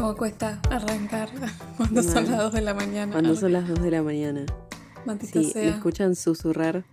[0.00, 1.28] Cómo cuesta arrancar
[1.76, 3.12] cuando son las 2 de la mañana.
[3.12, 4.46] Cuando son las 2 de la mañana.
[5.04, 5.62] Maldita Si sea.
[5.62, 6.86] me escuchan susurrar,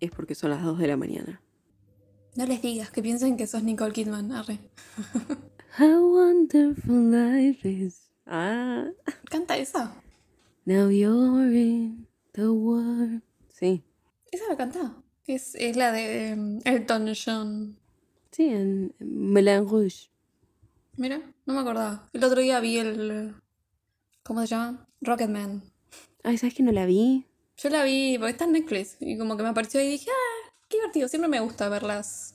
[0.00, 1.40] es porque son las 2 de la mañana.
[2.36, 4.32] No les digas que piensen que sos Nicole Kidman.
[4.32, 4.58] Arre.
[5.78, 8.10] How wonderful life is.
[8.26, 8.84] Ah.
[9.30, 9.94] Canta esa.
[10.66, 13.22] Now you're in the world.
[13.48, 13.82] Sí.
[14.30, 14.94] Esa la canta.
[15.26, 17.78] Es, es la de um, Elton John.
[18.30, 20.11] Sí, en Melan Rouge.
[20.96, 22.08] Mira, no me acordaba.
[22.12, 23.34] El otro día vi el.
[24.22, 24.86] ¿Cómo se llama?
[25.00, 25.62] Rocketman.
[26.22, 27.26] Ay, ¿sabes que no la vi?
[27.56, 30.50] Yo la vi porque está en Netflix y como que me apareció y dije, ah,
[30.68, 31.08] qué divertido.
[31.08, 32.34] Siempre me gusta ver las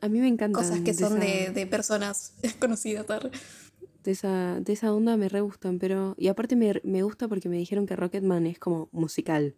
[0.00, 0.58] A mí me encanta.
[0.58, 3.06] cosas que son esa, de, de personas conocidas.
[4.04, 6.14] de esa, de esa onda me re gustan, pero...
[6.18, 9.54] Y aparte me, me gusta porque me dijeron que Rocketman es como musical.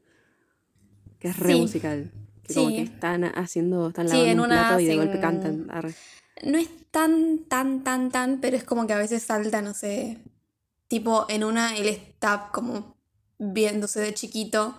[1.18, 1.60] Que es re Sí.
[1.60, 2.12] musical.
[2.44, 5.18] Que como que están haciendo, están Sí, lavando en un una plato y de golpe
[5.20, 5.66] cantan.
[5.70, 5.94] Arre.
[6.44, 10.18] No es tan, tan, tan, tan, pero es como que a veces salta, no sé.
[10.88, 12.96] Tipo, en una él está como
[13.38, 14.74] viéndose de chiquito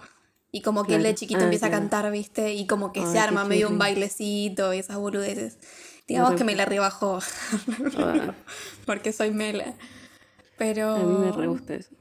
[0.51, 1.77] y como que él de chiquito Ah, empieza claro.
[1.77, 2.53] a cantar, ¿viste?
[2.53, 5.57] Y como que Ay, se arma medio un bailecito y esas boludeces.
[6.07, 7.19] Digamos que me la rebajó
[7.97, 8.33] Ah,
[8.85, 9.73] porque soy mela.
[10.57, 10.95] Pero...
[10.95, 11.95] a mí me re gusta eso.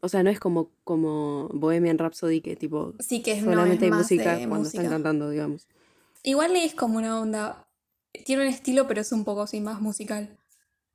[0.00, 3.56] O sea, no es como, como Bohemian Rhapsody que tipo Sí que es, no es
[3.56, 4.82] solamente hay más música de cuando música.
[4.82, 5.66] están cantando, digamos.
[6.22, 7.63] Igual es como una onda.
[8.24, 10.38] Tiene un estilo, pero es un poco así más musical.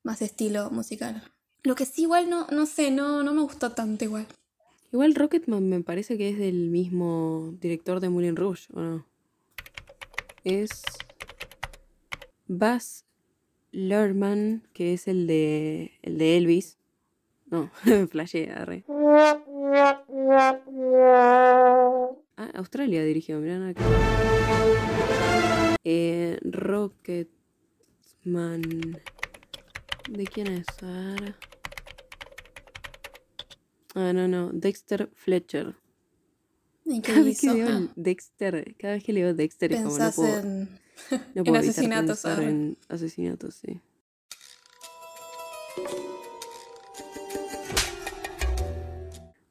[0.03, 1.23] Más estilo musical.
[1.63, 4.27] Lo que sí, igual no, no sé, no, no me gustó tanto igual.
[4.91, 9.05] Igual Rocketman me parece que es del mismo director de Moulin Rouge, ¿o no?
[10.43, 10.81] Es
[12.47, 13.05] Baz
[13.71, 16.77] Luhrmann, que es el de el de Elvis.
[17.51, 17.69] No,
[18.09, 18.83] flashé, arre.
[22.37, 23.83] Ah, Australia dirigió, mirá acá.
[25.83, 27.31] Eh, Rocketman.
[30.09, 30.65] ¿De quién es?
[33.95, 34.51] Ah, no, no.
[34.51, 35.75] Dexter Fletcher.
[36.85, 39.97] ¿Y qué Cada vez que veo Ah, Dexter, cada vez que leo Dexter es como
[39.97, 40.69] no puedo, en.
[41.35, 42.49] no puedo asesinatos, arre.
[42.49, 43.81] en asesinatos, sí.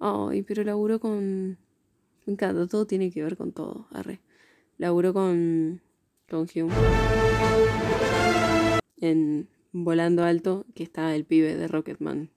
[0.01, 1.59] Ay, pero laburó con...
[2.27, 4.21] Me encanta, todo tiene que ver con todo, arre.
[4.77, 5.81] Laburó con...
[6.29, 6.75] con Hume.
[9.01, 12.31] En Volando Alto, que está el pibe de Rocketman.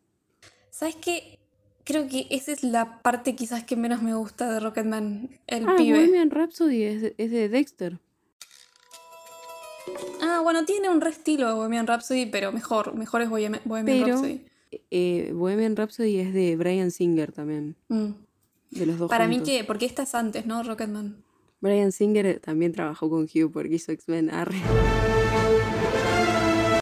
[0.70, 1.40] ¿Sabes qué?
[1.84, 5.76] Creo que esa es la parte quizás que menos me gusta de Rocketman, el ah,
[5.78, 5.98] pibe.
[5.98, 8.00] Bohemian Rhapsody es de, es de Dexter.
[10.22, 14.16] Ah, bueno, tiene un re estilo Bohemian Rhapsody, pero mejor, mejor es Bohemian, Bohemian Pero-
[14.16, 14.46] Rhapsody.
[14.90, 17.76] Eh, Bohemian Rhapsody es de Brian Singer también.
[17.90, 18.12] Mm.
[18.70, 20.64] De los dos Para mí que, porque esta es antes, ¿no?
[20.64, 21.24] Rocketman.
[21.62, 24.32] Brian Singer también trabajó con Hugh porque hizo X-Men.
[24.32, 24.58] Arre.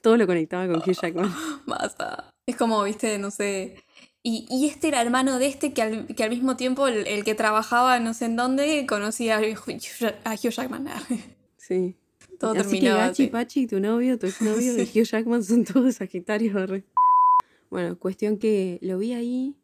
[0.02, 1.34] Todo lo conectaba con Hugh Jackman.
[1.68, 2.30] Basta.
[2.48, 3.84] Es como, viste, no sé.
[4.24, 7.26] Y, y este era hermano de este que al, que al mismo tiempo el, el
[7.26, 10.88] que trabajaba no sé en dónde conocía a Hugh, a Hugh Jackman.
[11.58, 11.96] Sí.
[12.40, 13.32] Todo Así que terminaba Gachi, así.
[13.32, 16.82] Pachi, tu novio, tu exnovio y Hugh Jackman son todos Sagitarios.
[17.70, 19.56] Bueno, cuestión que lo vi ahí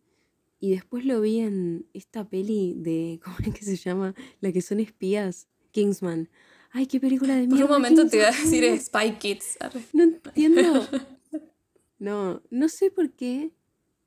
[0.60, 3.20] y después lo vi en esta peli de.
[3.24, 4.14] ¿Cómo es que se llama?
[4.42, 5.48] La que son espías.
[5.72, 6.30] Kingsman.
[6.72, 7.66] Ay, qué película de Por mierda.
[7.66, 9.58] un momento te iba a decir Spy Kids.
[9.94, 10.88] No entiendo.
[11.98, 13.52] No, no sé por qué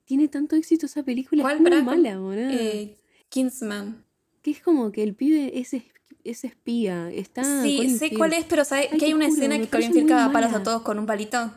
[0.05, 1.43] tiene tanto éxito esa película.
[1.43, 1.57] ¿Cuál?
[1.57, 2.51] es muy Pará, mala, boludo.
[2.51, 2.99] Eh,
[3.29, 4.05] Kingsman.
[4.43, 5.85] Que es como que el pibe es, es,
[6.25, 7.11] es espía.
[7.11, 9.69] Está sí, Colin sé cuál es, pero ¿sabes Ay, que hay una juro, escena que
[9.69, 11.53] Colin Firth caga palos a todos con un palito?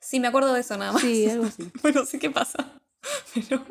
[0.00, 1.02] Sí, me acuerdo de eso nada más.
[1.02, 1.64] Sí, algo así.
[1.82, 2.77] bueno, sé qué pasa.
[3.34, 3.64] Pero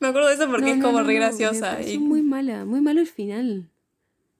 [0.00, 1.70] me acuerdo de eso porque No, es no, como no, re graciosa.
[1.72, 3.70] Me pareció y- muy mala, muy malo el final.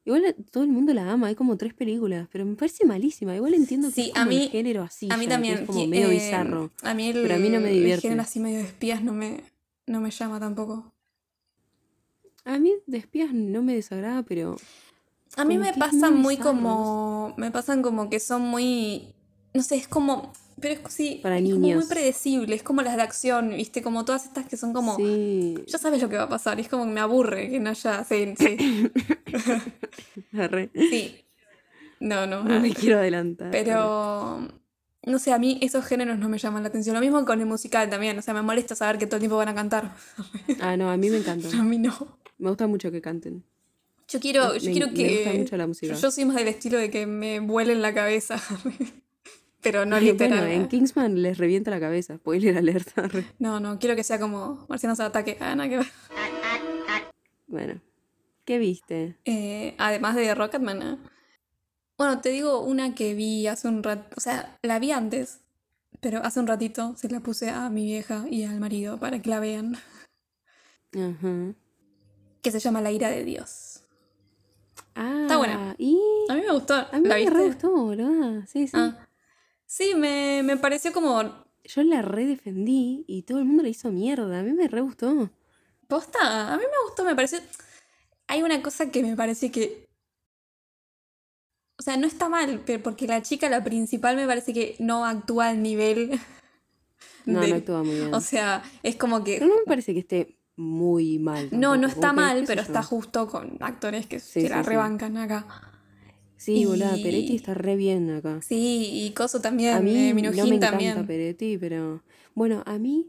[0.04, 3.34] Igual eh, todo el mundo la ama, hay como tres películas, pero me parece malísima.
[3.34, 5.08] Igual entiendo que Sí, es a como el mí- género así.
[5.10, 5.58] A mí ya, también.
[5.58, 6.70] Es como que, medio eh, bizarro.
[6.82, 8.02] A mí el, pero a mí no me el divierte.
[8.02, 9.42] género así medio de espías no me,
[9.86, 10.92] no me llama tampoco.
[12.44, 14.56] A mí de espías no me desagrada, pero
[15.36, 17.34] A mí me pasan muy muy como.
[17.36, 19.12] Me pasan como que son muy.
[19.54, 20.32] No sé, es como.
[20.60, 21.20] Pero es sí.
[21.22, 22.54] Para es como muy predecible.
[22.56, 23.82] Es como las de acción, ¿viste?
[23.82, 24.96] Como todas estas que son como.
[24.96, 25.54] sí.
[25.66, 26.58] Ya sabes lo que va a pasar.
[26.58, 28.04] y Es como que me aburre que no haya.
[28.04, 28.56] Sí, sí.
[30.90, 31.24] Sí.
[32.00, 32.44] No, no.
[32.44, 33.50] No me quiero adelantar.
[33.50, 34.48] Pero.
[35.04, 36.94] No sé, a mí esos géneros no me llaman la atención.
[36.94, 38.18] Lo mismo con el musical también.
[38.18, 39.92] O sea, me molesta saber que todo el tiempo van a cantar.
[40.60, 41.48] Ah, no, a mí me encanta.
[41.56, 42.18] A mí no.
[42.38, 43.44] Me gusta mucho que canten.
[44.08, 45.14] Yo quiero, Me- yo me- quiero me que.
[45.16, 45.94] gusta mucho la música.
[45.94, 48.40] Yo soy más del estilo de que me vuele en la cabeza.
[49.66, 50.38] Pero no literal.
[50.46, 52.16] Bueno, en Kingsman les revienta la cabeza.
[52.16, 53.08] Spoiler alerta.
[53.40, 55.36] No, no, quiero que sea como Marcianos ataque.
[55.40, 55.80] Ah, que.
[57.48, 57.80] Bueno.
[58.44, 59.16] ¿Qué viste?
[59.24, 60.82] Eh, además de Rocketman.
[60.82, 60.96] ¿eh?
[61.98, 64.14] Bueno, te digo una que vi hace un rato.
[64.16, 65.40] O sea, la vi antes.
[66.00, 69.30] pero hace un ratito se la puse a mi vieja y al marido para que
[69.30, 69.76] la vean.
[70.94, 71.54] Ajá.
[72.40, 73.82] Que se llama La ira de Dios.
[74.94, 75.74] Ah, Está buena.
[75.78, 75.98] Y
[76.28, 76.74] A mí me gustó.
[76.74, 77.46] a mí ¿La me viste?
[77.46, 78.42] gustó, boludo.
[78.46, 78.76] Sí, sí.
[78.76, 79.05] Ah.
[79.66, 81.22] Sí, me, me pareció como.
[81.64, 84.38] Yo la redefendí y todo el mundo le hizo mierda.
[84.40, 85.30] A mí me re gustó.
[85.88, 87.38] Posta, a mí me gustó, me pareció.
[88.28, 89.86] Hay una cosa que me parece que.
[91.78, 95.04] O sea, no está mal, pero porque la chica, la principal, me parece que no
[95.04, 96.18] actúa al nivel.
[97.26, 98.14] No, de- no actúa muy bien.
[98.14, 99.38] O sea, es como que.
[99.40, 101.48] Pero no me parece que esté muy mal.
[101.50, 104.68] No, no está mal, pero está justo con actores que Sí, se la sí.
[104.70, 105.44] rebancan acá.
[106.36, 108.40] Sí, y- boluda, Peretti está re bien acá.
[108.42, 111.06] Sí, y Coso también, A mí eh, no Minujín me encanta también.
[111.06, 112.02] Peretti, pero
[112.34, 113.06] bueno, a mí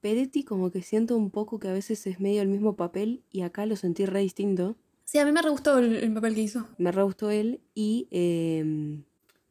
[0.00, 3.40] Peretti como que siento un poco que a veces es medio el mismo papel y
[3.42, 4.76] acá lo sentí re distinto.
[5.04, 6.66] Sí, a mí me re gustó el, el papel que hizo.
[6.78, 9.00] Me re gustó él y eh,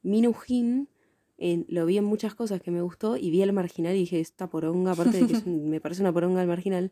[0.03, 0.87] Minujín
[1.37, 4.19] en- lo vi en muchas cosas que me gustó y vi el marginal y dije,
[4.19, 6.91] esta poronga, aparte de que un- me parece una poronga el marginal,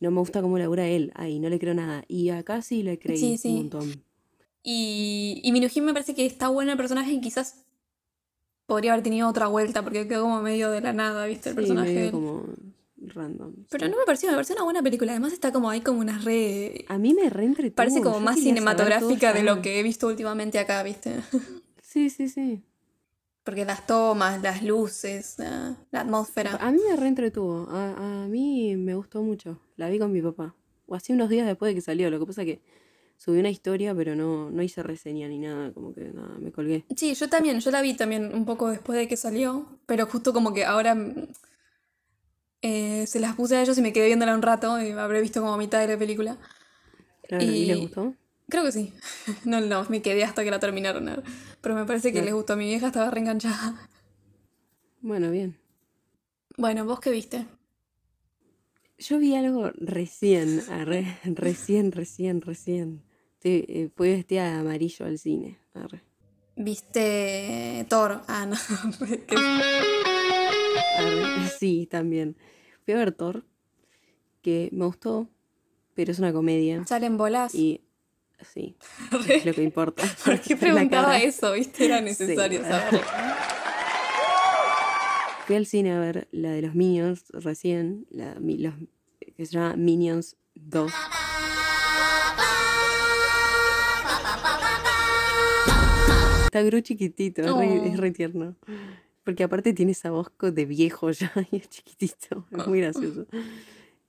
[0.00, 2.04] no me gusta cómo labura él, ahí no le creo nada.
[2.08, 3.48] Y acá sí le creí Sí, sí.
[3.50, 4.02] un montón.
[4.62, 7.64] Y, y Minujín me parece que está bueno el personaje y quizás
[8.66, 11.48] podría haber tenido otra vuelta porque quedó como medio de la nada, ¿viste?
[11.50, 11.94] El Sí, personaje.
[11.94, 12.44] medio como
[12.98, 13.54] random.
[13.70, 13.90] Pero sí.
[13.90, 15.12] no me pareció, me pareció una buena película.
[15.12, 16.84] Además está como ahí como una re...
[16.88, 17.74] A mí me reentretuvo.
[17.76, 21.16] Parece como yo más cinematográfica de lo que he visto últimamente acá, ¿viste?
[21.82, 22.62] Sí, sí, sí.
[23.42, 26.54] Porque las tomas, las luces, la, la atmósfera.
[26.60, 27.66] A mí me reentretuvo.
[27.68, 29.58] A, a mí me gustó mucho.
[29.74, 30.54] La vi con mi papá.
[30.86, 32.08] O así unos días después de que salió.
[32.08, 32.60] Lo que pasa que
[33.20, 35.72] subí una historia, pero no, no hice reseña ni nada.
[35.74, 36.86] Como que nada, me colgué.
[36.96, 40.32] Sí, yo también, yo la vi también un poco después de que salió, pero justo
[40.32, 40.96] como que ahora
[42.62, 45.40] eh, se las puse a ellos y me quedé viéndola un rato y habré visto
[45.42, 46.38] como mitad de la película.
[47.28, 48.14] Claro, ¿y les Y- gustó?
[48.48, 48.92] Creo que sí.
[49.44, 51.22] No, no, me quedé hasta que la terminaron.
[51.60, 52.56] Pero me parece que les gustó.
[52.56, 53.88] Mi vieja estaba reenganchada.
[55.02, 55.56] Bueno, bien.
[56.56, 57.46] Bueno, ¿vos qué viste?
[58.98, 60.62] Yo vi algo recién,
[61.36, 63.02] recién, recién, recién.
[63.42, 65.58] Sí, eh, fui vestida de amarillo al cine.
[65.74, 66.02] arre.
[66.56, 68.20] ¿Viste Thor?
[68.28, 68.56] Ah, no.
[71.58, 72.36] Sí, también.
[72.84, 73.44] Fui a ver Thor,
[74.42, 75.28] que me gustó,
[75.94, 76.84] pero es una comedia.
[76.86, 77.54] ¿Salen bolas?
[77.54, 77.82] Y
[78.42, 78.76] sí,
[79.28, 80.02] es lo que importa.
[80.24, 81.52] ¿Por qué preguntaba eso?
[81.52, 81.84] ¿Viste?
[81.86, 82.66] Era necesario Sí.
[82.68, 83.00] saberlo.
[85.46, 88.74] Fui al cine a ver la de los Minions recién, la, los,
[89.36, 90.92] que se llama Minions 2.
[96.50, 97.84] Está Gru chiquitito, es, re, Oh.
[97.84, 98.56] es re tierno.
[99.22, 103.26] Porque aparte tiene esa voz de viejo ya y es chiquitito, es muy gracioso.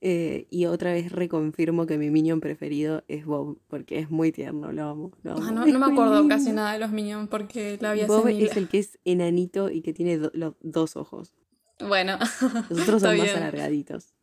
[0.00, 4.72] Eh, y otra vez reconfirmo que mi Minion preferido es Bob, porque es muy tierno,
[4.72, 5.12] lo amo.
[5.22, 5.50] lo Ah, amo.
[5.52, 6.34] no, Es no me acuerdo lindo.
[6.34, 8.42] casi nada de los Minions porque la hace Bob mil.
[8.44, 11.36] es el que es enanito y que tiene do- los dos ojos.
[11.78, 12.18] Bueno,
[12.70, 13.36] Los otros son más bien.
[13.36, 14.14] alargaditos.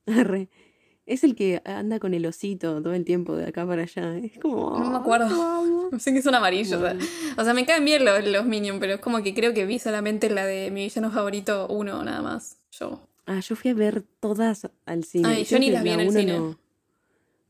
[1.09, 4.17] Es el que anda con el osito todo el tiempo de acá para allá.
[4.19, 4.77] Es como.
[4.77, 5.25] No me "Ay, acuerdo.
[5.41, 5.89] amo".
[5.99, 6.73] Sé que son amarillos.
[6.73, 7.05] o sea- Bueno.
[7.37, 9.79] O sea, me caen bien los, los Minions, pero es como que creo que vi
[9.79, 12.57] solamente la de mi villano favorito, uno nada más.
[12.71, 13.01] Yo.
[13.25, 15.27] Ah, yo fui a ver todas al cine.
[15.27, 16.37] Ay, yo ni las vi en el uno cine.
[16.37, 16.59] no.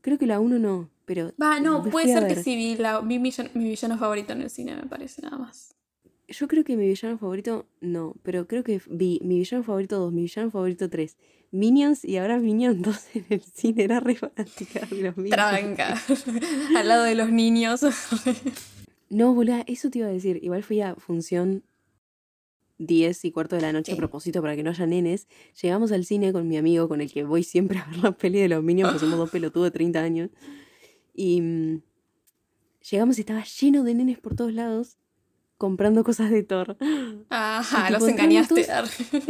[0.00, 1.32] Creo que la 1 no, pero.
[1.40, 4.74] Va, no, puede ser que sí vi, la, vi mi villano favorito en el cine,
[4.76, 5.74] me parece, nada más.
[6.30, 10.12] Yo creo que mi villano favorito no, pero creo que vi mi villano favorito 2,
[10.12, 11.16] mi villano favorito 3,
[11.50, 13.84] Minions y ahora Minions 2 en el cine.
[13.84, 15.34] Era re fanática de los Minions.
[15.36, 16.00] Tranca.
[16.76, 17.80] Al lado de los niños.
[19.12, 20.38] No, boluda, eso te iba a decir.
[20.40, 21.64] Igual fui a función
[22.78, 23.96] 10 y cuarto de la noche Sí.
[23.96, 25.26] a propósito para que no haya nenes.
[25.60, 28.38] Llegamos al cine con mi amigo con el que voy siempre a ver la peli
[28.38, 30.30] de los Minions, porque somos dos pelotudos de 30 años.
[31.12, 31.82] Y mm,
[32.88, 34.96] llegamos y estaba lleno de nenes por todos lados
[35.60, 36.78] comprando cosas de Thor.
[37.28, 38.66] Ajá, los entraron engañaste.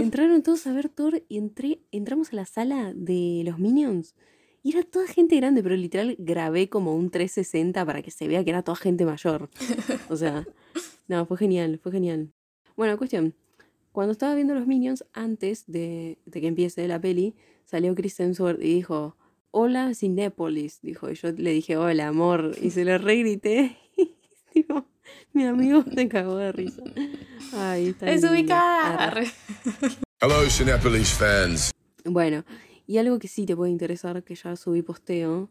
[0.01, 4.15] Entraron todos a ver Thor y entré, entramos a la sala de los Minions.
[4.63, 8.45] Y era toda gente grande, pero literal grabé como un 360 para que se vea
[8.45, 9.51] que era toda gente mayor.
[10.09, 10.47] O sea,
[11.09, 12.31] no, fue genial, fue genial.
[12.77, 13.35] Bueno, cuestión.
[13.91, 17.35] Cuando estaba viendo los Minions, antes de, de que empiece la peli,
[17.65, 19.17] salió Chris Hemsworth y dijo,
[19.51, 21.11] hola Cinépolis, dijo.
[21.11, 23.77] Y yo le dije, hola amor, y se lo regrité.
[24.53, 24.85] Tipo,
[25.33, 26.83] mi amigo se cagó de risa.
[27.53, 29.13] Ay, está Es ubicada.
[30.21, 31.71] Hello, Cinepolis fans.
[32.05, 32.45] Bueno,
[32.87, 35.49] y algo que sí te puede interesar, que ya subí posteo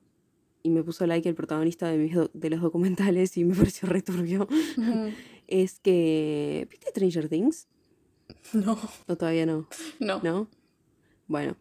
[0.63, 3.88] y me puso like el protagonista de, mis do- de los documentales y me pareció
[3.88, 5.12] returbio, Ujú.
[5.48, 6.68] es que...
[6.70, 7.68] ¿Viste Stranger Things?
[8.53, 8.77] No,
[9.08, 9.68] ¿O todavía no?
[10.00, 10.20] no.
[10.24, 10.48] ¿No?
[11.27, 11.56] Bueno.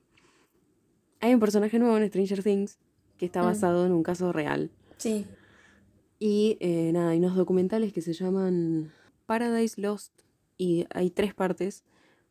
[1.20, 2.78] Hay un personaje nuevo en Stranger Things
[3.18, 3.46] que está Mm.
[3.46, 4.70] basado en un caso real.
[4.96, 5.26] Sí.
[6.18, 8.92] Y eh, nada, hay unos documentales que se llaman
[9.26, 10.12] Paradise Lost
[10.56, 11.84] y hay tres partes.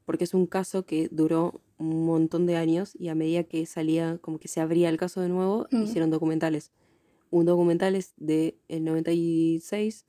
[0.05, 4.19] porque es un caso que duró un montón de años y a medida que salía,
[4.21, 5.83] como que se abría el caso de nuevo, Mm.
[5.83, 6.71] hicieron documentales.
[7.29, 10.05] Un documental es de el 96,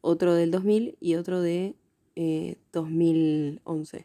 [0.00, 1.76] otro del 2000 y otro de
[2.16, 4.04] eh, 2011.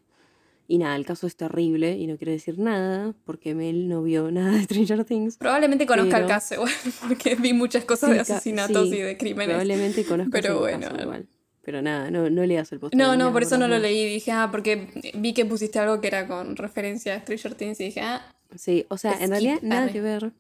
[0.68, 4.32] Y nada, el caso es terrible y no quiero decir nada porque Mel no vio
[4.32, 5.38] nada de Stranger Things.
[5.38, 6.72] Probablemente conozca el caso igual,
[7.08, 9.50] porque vi muchas cosas Sí, de asesinatos sí, y de crímenes.
[9.50, 10.90] Probablemente conozcas Pero el bueno.
[10.90, 11.28] caso igual.
[11.64, 12.94] Pero nada, no, no leas el post.
[12.94, 14.08] No, no, por eso no lo leí.
[14.08, 17.86] Dije, ah, porque vi que pusiste algo que era con referencia a Stranger Things y
[17.86, 18.22] dije, ah,
[18.56, 20.32] Sí, o sea, en realidad nada que ver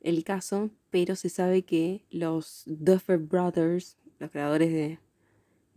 [0.00, 4.98] el caso, pero se sabe que los Duffer Brothers, los creadores de,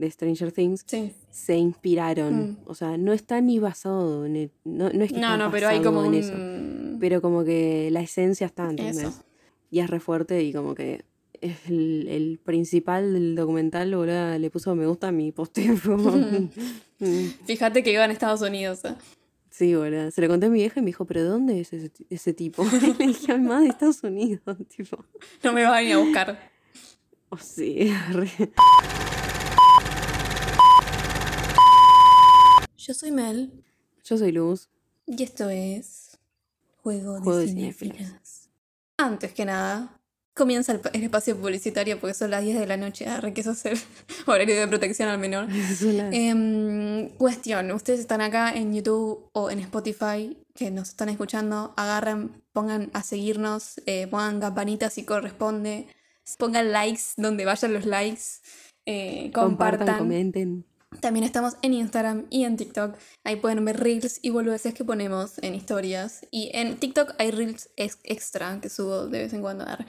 [0.03, 1.13] de Stranger Things, sí.
[1.31, 2.51] se inspiraron.
[2.51, 2.57] Mm.
[2.65, 5.67] O sea, no está ni basado en el, no, no es que No, no, pero
[5.67, 6.15] hay como en un...
[6.15, 6.33] eso.
[6.99, 8.97] Pero como que la esencia está, ¿entendés?
[8.97, 9.23] Eso.
[9.71, 11.03] Y es re fuerte y como que
[11.41, 15.75] es el, el principal del documental, boludo, le puso me gusta a mi posteo.
[16.99, 17.25] mm.
[17.45, 18.85] Fíjate que iba en Estados Unidos.
[18.85, 18.95] ¿eh?
[19.49, 20.09] Sí, boludo.
[20.11, 22.65] Se lo conté a mi vieja y me dijo, ¿pero dónde es ese, ese tipo?
[22.99, 24.41] Le dije, más de Estados Unidos,
[24.75, 25.03] tipo.
[25.43, 26.51] No me va a venir a buscar.
[27.29, 28.29] Oh, sí, re.
[32.85, 33.63] Yo soy Mel
[34.03, 34.67] Yo soy Luz.
[35.07, 36.17] y esto es
[36.81, 37.95] Juego de, Juego de.
[38.97, 40.01] Antes que nada,
[40.33, 43.05] comienza el, el espacio publicitario porque son las 10 de la noche.
[43.37, 43.79] Eso es el
[44.27, 45.47] horario de protección al menor.
[46.11, 52.43] Em, cuestión, ustedes están acá en YouTube o en Spotify que nos están escuchando, agarren,
[52.51, 55.87] pongan a seguirnos, eh, pongan campanitas si corresponde,
[56.37, 58.23] pongan likes donde vayan los likes,
[58.85, 59.97] eh, compartan, compartan.
[59.99, 60.65] comenten.
[61.01, 62.95] También estamos en Instagram y en TikTok.
[63.23, 66.25] Ahí pueden ver reels y boludeces que ponemos en historias.
[66.31, 69.65] Y en TikTok hay reels ex- extra que subo de vez en cuando.
[69.67, 69.85] Arre.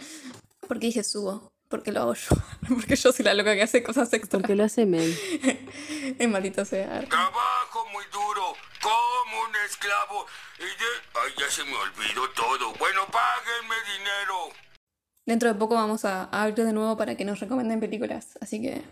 [0.66, 1.52] ¿Por qué dije subo?
[1.68, 2.28] Porque lo hago yo.
[2.68, 4.38] Porque yo soy la loca que hace cosas extra.
[4.38, 5.16] Porque lo hace Mel.
[6.18, 7.00] Es maldito sea.
[7.08, 10.26] Trabajo muy duro, como un esclavo.
[10.58, 10.90] Y de...
[11.14, 12.73] Ay, ya se me olvidó todo.
[12.78, 14.34] Bueno, páguenme dinero.
[15.26, 18.38] Dentro de poco vamos a, a abrir de nuevo para que nos recomienden películas.
[18.42, 18.82] Así que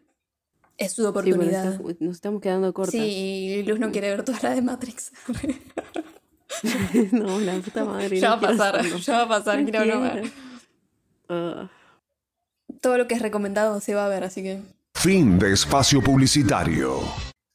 [0.86, 1.72] es su Sí, oportunidad.
[1.74, 2.92] está- nos estamos quedando cortas.
[2.94, 5.12] Sí, Luz no quiere ver toda la de Matrix.
[7.12, 8.18] no, la puta madre.
[8.20, 8.98] ya va a pasar, hacerlo.
[8.98, 10.30] ya va a pasar, No quiero no ver.
[11.28, 11.70] Ah,
[12.80, 14.60] Todo lo que es recomendado se va a ver, así que.
[14.94, 17.00] Fin de espacio publicitario.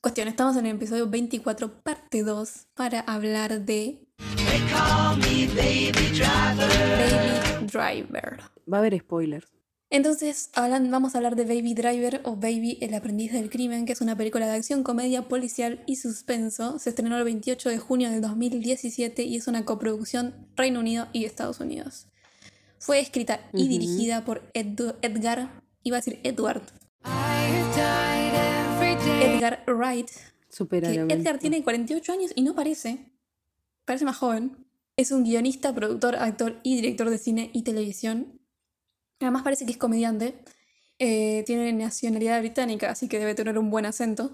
[0.01, 3.99] Cuestión, estamos en el episodio 24, parte 2, para hablar de.
[5.55, 5.91] Baby
[7.71, 8.39] Driver.
[8.71, 9.47] va a haber spoilers.
[9.89, 13.93] Entonces, hablan- vamos a hablar de Baby Driver o Baby el aprendiz del crimen, que
[13.93, 16.77] es una película de acción, comedia, policial y suspenso.
[16.77, 21.23] Se estrenó el 28 de junio de 2017 y es una coproducción Reino Unido y
[21.23, 22.07] Estados Unidos.
[22.79, 26.63] Fue escrita y dirigida por Ed- Edgar, iba a decir Edward,
[29.23, 30.09] Edgar Wright,
[30.49, 33.11] Supera que Edgar tiene 48 años y no parece.
[33.85, 34.65] Parece más joven.
[34.97, 38.39] Es un guionista, productor, actor y director de cine y televisión.
[39.19, 40.35] Además parece que es comediante.
[40.99, 44.31] Eh, tiene nacionalidad británica, así que debe tener un buen acento.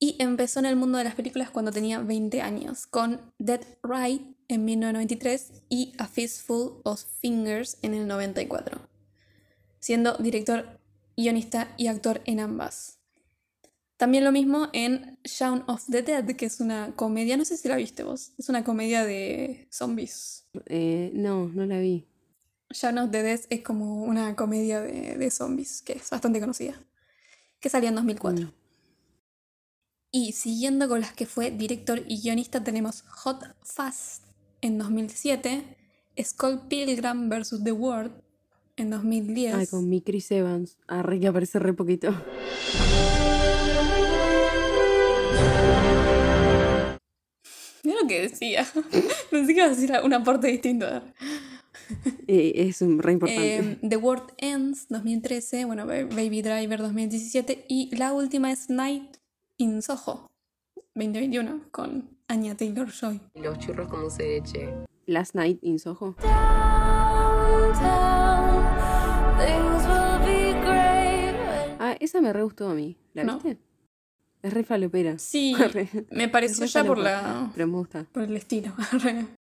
[0.00, 4.22] Y empezó en el mundo de las películas cuando tenía 20 años, con Dead Right
[4.46, 8.80] en 1993 y A Fistful of Fingers en el 94,
[9.80, 10.80] siendo director,
[11.16, 13.00] guionista y actor en ambas.
[13.96, 17.66] También lo mismo en Shaun of the Dead, que es una comedia, no sé si
[17.66, 20.46] la viste vos, es una comedia de zombies.
[20.66, 22.06] Eh, no, no la vi.
[22.70, 26.74] Shaun of the Dead es como una comedia de, de zombies, que es bastante conocida,
[27.60, 28.46] que salió en 2004.
[28.46, 28.52] Mm.
[30.10, 34.24] Y siguiendo con las que fue director y guionista, tenemos Hot Fast
[34.60, 35.76] en 2007,
[36.22, 37.62] Skull Pilgrim vs.
[37.64, 38.12] The World
[38.76, 39.54] en 2010.
[39.54, 40.76] Ay, con mi Chris Evans.
[40.86, 42.10] Arre, que aparece re poquito.
[47.82, 48.66] Mira lo que decía.
[49.30, 50.86] Pensé que iba a decir un aporte distinto.
[52.26, 53.58] Es un re importante.
[53.58, 59.16] Eh, The World Ends 2013, bueno, Ba- Baby Driver 2017 y la última es Night
[59.56, 60.26] in Soho
[60.94, 63.20] 2021 con Anya Taylor Joy.
[63.34, 64.68] Los churros con dulce de leche.
[65.06, 66.14] Last Night in Soho.
[71.80, 72.96] Ah, esa me re gustó a mí.
[73.14, 73.34] ¿La No.
[73.34, 73.58] viste?
[74.42, 75.18] Es re falopera.
[75.18, 75.54] Sí,
[76.10, 78.04] me pareció ya por la Pero me gusta.
[78.12, 78.72] por el estilo.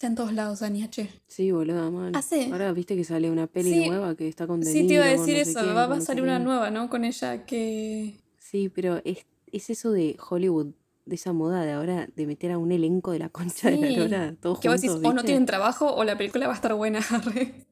[0.00, 1.10] Está en todos lados Anya, che.
[1.26, 2.12] Sí, boluda, mal.
[2.16, 3.86] Hace- Ahora viste que sale una peli Sí.
[3.86, 5.96] nueva que está con Sí, te iba a decir no eso, quién, va, a no
[5.96, 6.44] sé salir una quién.
[6.44, 6.88] nueva, ¿no?
[6.88, 8.18] Con ella que...
[8.38, 10.68] Sí, pero es, es eso de Hollywood,
[11.04, 13.82] de esa moda de ahora de meter a un elenco de la concha de Sí,
[13.94, 16.54] la lora, todos Que vos decís, juntos, o no tienen trabajo o la película va
[16.54, 17.00] a estar buena.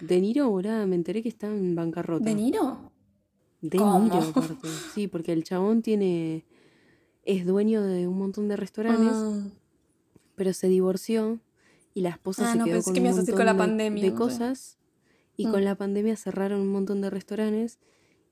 [0.00, 2.24] De Niro, boluda, me enteré que está en bancarrota.
[2.24, 2.92] ¿De Niro?
[3.60, 3.98] De ¿Cómo?
[3.98, 4.68] Niro, aparte.
[4.94, 6.46] Sí, porque el chabón tiene
[7.26, 9.42] es dueño de un montón de restaurantes, Ah.
[10.34, 11.40] pero se divorció
[11.94, 13.52] y la esposa Ah, se no, quedó pensé con que un me montón con la
[13.52, 14.16] de- pandemia, de re.
[14.16, 14.78] cosas
[15.36, 15.50] y Mm.
[15.50, 17.78] con la pandemia cerraron un montón de restaurantes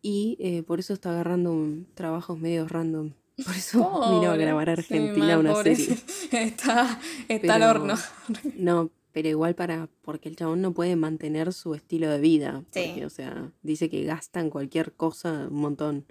[0.02, 3.12] y eh, por eso está agarrando un- trabajos medios random.
[3.47, 3.78] Por eso
[4.21, 5.75] vino a grabar a Sí, Argentina una pobre.
[5.75, 5.97] serie.
[6.33, 7.95] Está, está al horno.
[8.57, 12.62] No, pero igual para, porque el chabón no puede mantener su estilo de vida.
[12.73, 12.85] Sí.
[12.88, 16.04] Porque, o sea, dice que gastan cualquier cosa un montón.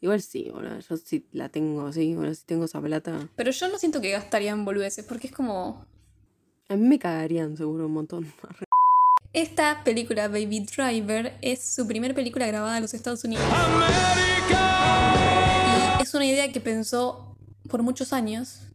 [0.00, 3.28] Igual sí, bueno, yo sí la tengo, sí, bueno, sí tengo esa plata.
[3.34, 5.84] Pero yo no siento que gastaría en boludeces, porque es como...
[6.70, 8.30] A mí me cagarían seguro un montón.
[9.32, 13.44] Esta película, Baby Driver, es su primer película grabada en los Estados Unidos.
[15.98, 17.36] Y es una idea que pensó
[17.70, 18.66] por muchos años.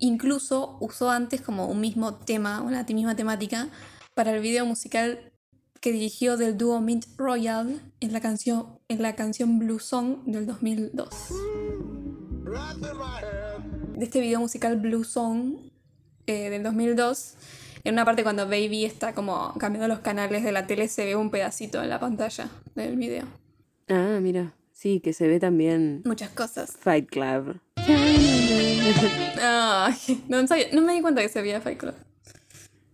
[0.00, 3.68] Incluso usó antes como un mismo tema, una misma temática,
[4.14, 5.20] para el video musical
[5.80, 10.44] que dirigió del dúo Mint Royal en la canción, en la canción Blue Song del
[10.46, 11.08] 2002.
[13.96, 15.69] De este video musical Blue Song
[16.30, 17.34] eh, del 2002,
[17.84, 21.16] en una parte cuando Baby está como cambiando los canales de la tele, se ve
[21.16, 23.24] un pedacito en la pantalla del video.
[23.88, 26.76] Ah, mira, sí, que se ve también Muchas cosas.
[26.78, 27.58] Fight Club.
[29.42, 31.94] Ay, no, sabía- no me di cuenta que se veía Fight Club.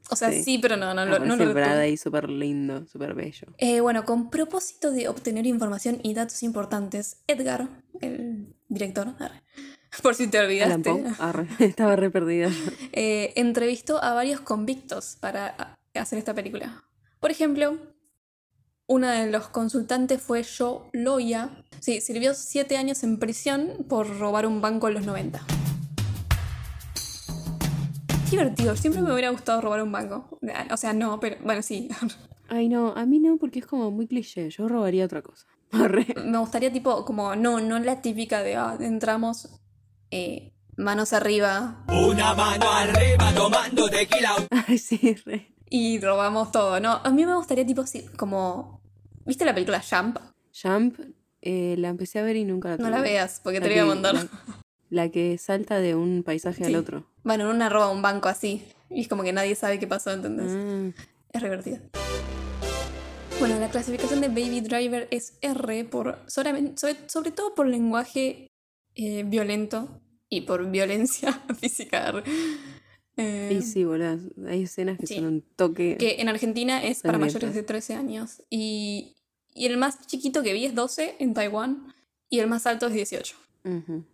[0.09, 0.59] O sea, sí, Sí.
[0.59, 3.49] pero no, no, lo- no lo Brad ahí súper lindo, súper bello.
[3.59, 7.69] Eh, bueno, con propósito de obtener información y datos importantes, Edgar,
[8.01, 9.15] el director,
[10.03, 12.51] por si te olvidaste, Poe, arre, estaba re perdida.
[12.93, 16.85] eh, entrevistó a varios convictos para hacer esta película.
[17.21, 17.79] Por ejemplo,
[18.87, 21.51] uno de los consultantes fue Joe Loya.
[21.81, 25.45] Sí, sirvió siete años en prisión por robar un banco en los 90.
[28.25, 30.39] Qué divertido, siempre me hubiera gustado robar un banco.
[30.71, 31.89] O sea, no, pero bueno, sí.
[32.49, 34.51] Ay, no, a mí no, porque es como muy cliché.
[34.51, 35.47] Yo robaría otra cosa.
[35.73, 36.07] Arre.
[36.25, 39.49] Me gustaría tipo, como, no, no la típica de, ah, entramos
[40.11, 44.35] eh, manos arriba Una mano arriba tomando tequila.
[44.69, 45.53] Ay, sí, re.
[45.71, 47.01] y robamos todo, ¿no?
[47.05, 48.81] A mí me gustaría tipo así, como...
[49.25, 50.19] ¿Viste la película Jump?
[50.63, 50.99] Jump,
[51.43, 52.91] eh, la empecé a ver y nunca la No tuve.
[52.91, 54.15] la veas, porque te La la voy a que- mandar.
[54.15, 54.29] La,
[55.05, 56.73] la que salta de un paisaje Sí.
[56.73, 57.07] al otro.
[57.25, 58.65] Bueno, en una roba un banco así.
[58.89, 60.53] Y es como que nadie sabe qué pasó, ¿entendés?
[60.53, 61.79] Ah, Es divertido.
[63.41, 68.47] Bueno, la clasificación de Baby Driver es R por sobre, sobre todo por lenguaje
[68.97, 72.13] eh, violento y por violencia física.
[73.17, 74.19] Eh, y sí, boludo.
[74.49, 75.15] Hay escenas que sí.
[75.17, 75.97] son un toque.
[75.99, 78.43] que en Argentina es para mayores de 13 años.
[78.51, 79.17] Y,
[79.55, 81.95] y el más chiquito que vi es 12 en Taiwán.
[82.29, 83.37] Y el más alto es 18.
[83.65, 84.05] Ujú.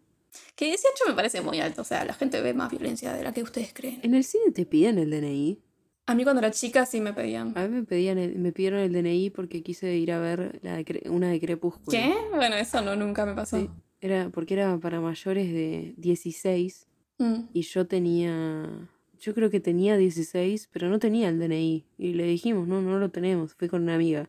[0.54, 1.82] Que 18 me parece muy alto.
[1.82, 4.00] O sea, la gente ve más violencia de la que ustedes creen.
[4.02, 5.58] En el cine te piden el DNI.
[6.06, 7.56] A mí cuando era chica sí me pedían.
[7.56, 10.76] A mí me, pedían el- me pidieron el DNI porque quise ir a ver la
[10.76, 11.90] de una de Crepúsculo.
[11.96, 12.12] ¿Qué?
[12.34, 13.58] Bueno, eso no nunca me pasó.
[13.58, 13.68] Sí,
[14.02, 16.86] era porque era para mayores de 16
[17.22, 17.48] Mm.
[17.52, 18.68] y yo tenía,
[19.20, 22.98] yo creo que tenía 16, pero no tenía el DNI y le dijimos, no, no
[22.98, 24.28] lo tenemos, fui con una amiga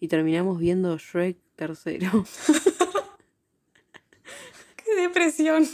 [0.00, 2.24] y terminamos viendo Shrek tercero.
[4.76, 5.66] ¡Qué depresión!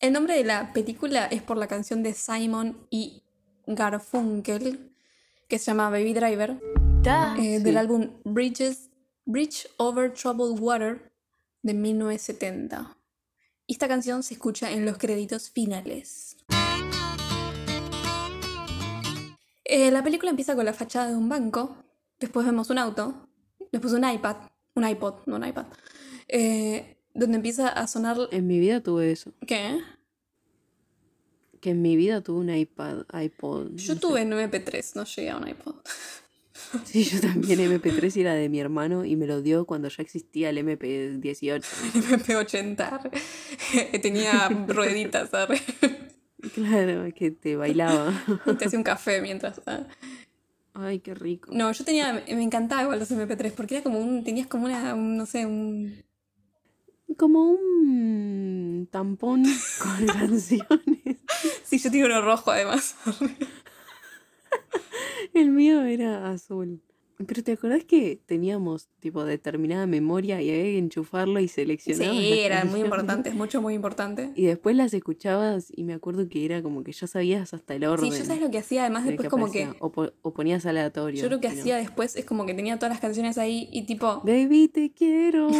[0.00, 3.22] El nombre de la película es por la canción de Simon y
[3.66, 4.90] Garfunkel,
[5.48, 6.60] que se llama Baby Driver,
[7.38, 8.90] eh, del álbum Bridges,
[9.26, 11.12] Bridge Over Troubled Water
[11.62, 12.96] de 1970.
[13.66, 16.36] Y esta canción se escucha en los créditos finales.
[19.64, 21.76] Eh, la película empieza con la fachada de un banco,
[22.20, 23.28] después vemos un auto,
[23.72, 24.36] después un iPad,
[24.76, 25.66] un iPod, no un iPad,
[26.28, 28.16] eh, donde empieza a sonar...
[28.30, 29.80] En mi vida tuve eso, ¿Qué?
[31.60, 33.70] que en mi vida tuve un iPad, iPod.
[33.70, 34.00] no Yo sé.
[34.00, 35.74] tuve en MP3, no llegué a un iPod.
[36.84, 40.02] Sí, yo también MP3 y era de mi hermano y me lo dio cuando ya
[40.02, 41.62] existía el MP18.
[41.62, 44.00] MP80.
[44.02, 45.62] Tenía rueditas, ¿sabes?
[46.54, 48.12] Claro, que te bailaba.
[48.58, 49.60] Te hacía un café mientras.
[49.64, 49.86] ¿sabes?
[50.74, 51.50] Ay, qué rico.
[51.52, 52.12] No, yo tenía.
[52.12, 54.24] Me encantaba igual los MP3 porque era como un.
[54.24, 54.94] Tenías como una.
[54.94, 56.04] un, no sé, un.
[57.16, 59.44] Como un tampón
[59.78, 61.16] con canciones.
[61.64, 62.96] Sí, yo tenía uno rojo además.
[65.34, 66.80] El mío era azul.
[67.26, 72.10] Pero ¿te acordás que teníamos tipo determinada memoria y había que enchufarlo y seleccionar?
[72.10, 74.32] Sí, era muy importante, mucho, muy importante.
[74.34, 77.84] Y después las escuchabas y me acuerdo que era como que ya sabías hasta el
[77.84, 78.12] orden.
[78.12, 79.66] Sí, yo sabes lo que hacía además de después que como que.
[79.80, 81.22] O, po- o ponías aleatorio.
[81.22, 84.20] Yo lo que hacía después es como que tenía todas las canciones ahí y tipo.
[84.24, 85.48] Baby, te quiero.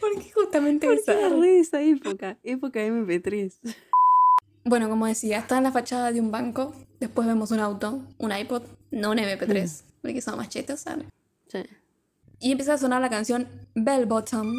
[0.00, 1.28] ¿Por qué justamente Porque esa?
[1.28, 2.38] de esa época.
[2.42, 3.52] Época MP3.
[4.64, 6.74] Bueno, como decía, está en la fachada de un banco.
[7.00, 11.06] Después vemos un auto, un iPod, no un MP3, porque son más chetos, ¿sabes?
[11.48, 11.60] Sí.
[12.40, 14.54] Y empieza a sonar la canción Bell Bottom.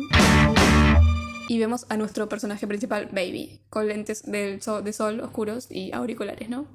[1.47, 5.91] Y vemos a nuestro personaje principal, Baby, con lentes del sol, de sol oscuros y
[5.91, 6.65] auriculares, ¿no?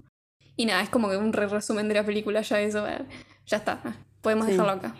[0.56, 3.04] Y nada, es como que un re- resumen de la película, ya eso, eh,
[3.46, 4.52] ya está, eh, podemos Sí.
[4.52, 4.94] dejarlo acá.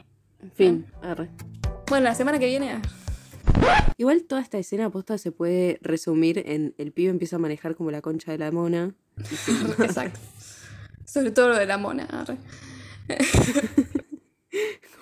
[0.54, 1.30] Fin, arre.
[1.88, 2.80] Bueno, la semana que viene,
[3.98, 7.90] Igual toda esta escena posta se puede resumir en el pibe empieza a manejar como
[7.90, 8.94] la concha de la mona.
[9.78, 10.20] exacto.
[11.04, 12.06] Sobre todo lo de la mona.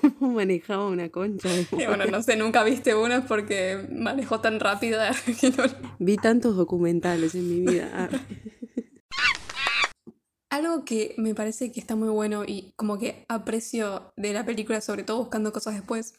[0.00, 4.60] ¿Cómo manejaba una concha de Y bueno, no sé, nunca viste una porque manejó tan
[4.60, 5.00] rápido
[5.40, 5.64] que no-
[5.98, 8.10] Vi tantos documentales en mi vida.
[10.50, 14.80] Algo que me parece que está muy bueno y como que aprecio de la película,
[14.80, 16.14] sobre todo buscando cosas después,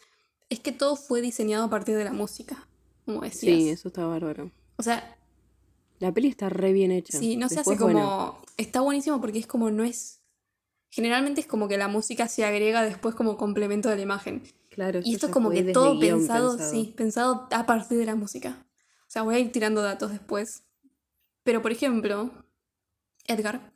[0.49, 2.67] es que todo fue diseñado a partir de la música,
[3.05, 3.55] como decías.
[3.57, 4.51] Sí, eso está bárbaro.
[4.77, 5.17] O sea,
[5.99, 7.17] La peli está re bien hecha.
[7.17, 7.93] sí, no se hace como...
[7.93, 10.21] bueno, Está buenísimo porque es como no es...
[10.89, 14.43] Generalmente es como que la música se agrega después como complemento de la imagen.
[14.69, 18.15] claro, Y esto es como que todo guion pensado, sí, pensado a partir de la
[18.15, 18.65] música.
[19.01, 20.63] O sea, voy a ir tirando datos después.
[21.43, 22.31] Pero, por ejemplo,
[23.27, 23.73] Edgar,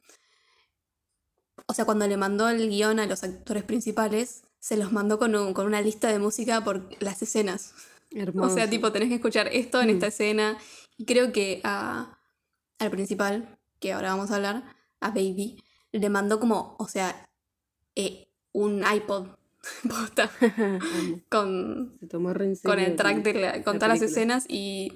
[1.65, 5.35] o sea, cuando le mandó el guion a los actores principales, se los mandó con,
[5.35, 7.73] un- con una lista de música por las escenas.
[8.11, 8.47] Hermoso.
[8.51, 10.57] O sea, tipo, tenés que escuchar esto en esta escena.
[10.97, 12.19] Y creo que a,
[12.79, 14.63] al principal, que ahora vamos a hablar,
[14.99, 17.29] a Baby, le mandó como, o sea,
[17.95, 19.27] eh, un iPod
[19.89, 20.29] posta
[21.29, 24.93] con, Se tomó re con el track de la- con la todas las escenas y.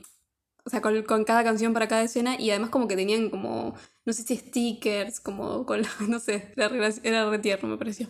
[0.66, 3.76] O sea, con, con cada canción para cada escena y además como que tenían como,
[4.06, 6.68] no sé si stickers, como con, la- no sé, era
[7.04, 8.08] era re tierno me pareció.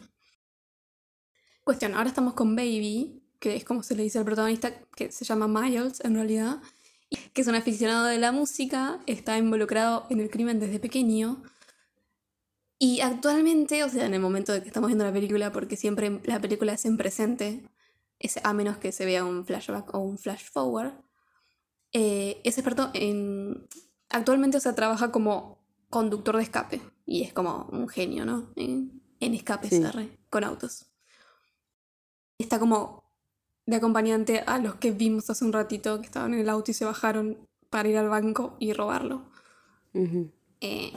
[1.64, 5.26] Cuestión, ahora estamos con Baby, que es como se le dice al protagonista, que se
[5.26, 6.62] llama Miles en realidad,
[7.10, 11.42] y que es un aficionado de la música, está involucrado en el crimen desde pequeño.
[12.80, 16.20] Y actualmente, o sea, en el momento de que estamos viendo la película, porque siempre
[16.26, 17.70] la película es en presente,
[18.20, 20.94] es, a menos que se vea un flashback o un flash forward,
[21.94, 23.68] eh, es experto en...
[24.10, 26.82] Actualmente, o sea, trabaja como conductor de escape.
[27.06, 28.52] Y es como un genio, ¿no?
[28.56, 29.82] En, en escapes, Sí.
[30.30, 30.88] con autos.
[32.44, 33.04] Está como
[33.66, 36.74] de acompañante a los que vimos hace un ratito que estaban en el auto y
[36.74, 39.32] se bajaron para ir al banco y robarlo.
[40.60, 40.92] Eh,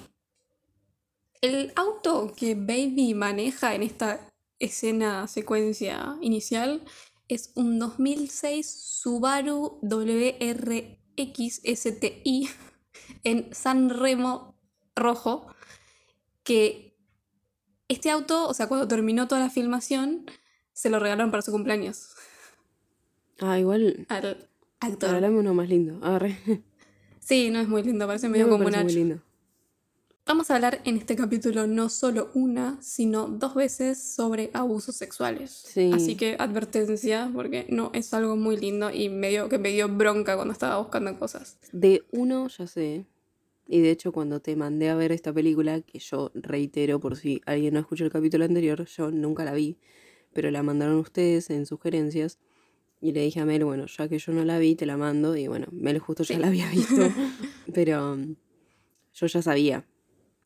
[1.40, 4.28] el auto que Baby maneja en esta
[4.58, 6.82] escena secuencia inicial
[7.28, 12.48] es un 2006 Subaru WRX STI
[13.22, 14.58] en San Remo
[14.96, 15.46] rojo
[16.42, 16.98] que
[17.86, 20.26] este auto, o sea, cuando terminó toda la filmación,
[20.76, 22.10] se lo regalaron para su cumpleaños
[23.40, 24.04] Ah, igual.
[24.10, 24.48] al
[24.80, 25.08] actor.
[25.10, 25.98] Regalame uno más lindo.
[26.04, 26.36] Arre.
[27.20, 28.98] Sí, no es muy lindo, parece No medio me como un parece muy hacha.
[29.00, 29.22] lindo.
[30.26, 35.50] Vamos a hablar en este capítulo no solo una, sino dos veces sobre abusos sexuales.
[35.50, 35.90] Sí.
[35.94, 40.34] Así que advertencia, porque no es algo muy lindo y medio que me dio bronca
[40.36, 41.58] cuando estaba buscando cosas.
[41.72, 43.06] De uno ya sé.
[43.68, 47.40] Y de hecho, cuando te mandé a ver esta película, que yo reitero por si
[47.46, 49.78] alguien no escuchó el capítulo anterior, yo nunca la vi,
[50.36, 52.38] pero la mandaron ustedes en sugerencias.
[53.00, 55.36] Y le dije a Mel, bueno, ya que yo no la vi, te la mando.
[55.36, 56.40] Y bueno, Mel justo ya Sí.
[56.40, 56.94] la había visto.
[57.74, 58.36] pero um,
[59.14, 59.84] yo ya sabía.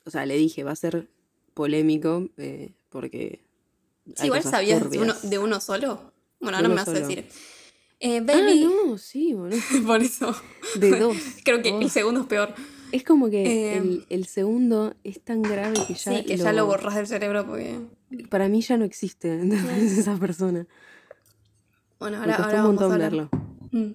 [0.04, 1.10] O sea, le dije, va a ser
[1.54, 3.44] polémico eh, porque.
[4.16, 6.12] Sí, igual sabías uno, de uno solo.
[6.40, 7.06] Bueno, ahora me vas a solo.
[7.06, 7.26] decir.
[8.00, 9.58] Eh, Ah, baby, no, sí, boludo.
[9.86, 10.34] por eso.
[10.76, 11.16] De dos.
[11.44, 11.80] Creo que Oh.
[11.80, 12.54] el segundo es peor.
[12.92, 16.52] Es como que Eh, el, el segundo es tan grave que ya, sí, que ya
[16.52, 17.78] lo borras del cerebro porque.
[18.28, 19.98] Para mí ya no existe ¿entendés?
[19.98, 20.66] esa persona.
[21.98, 23.28] Bueno, Me ahora, costó ahora un vamos a verlo.
[23.72, 23.90] Mm.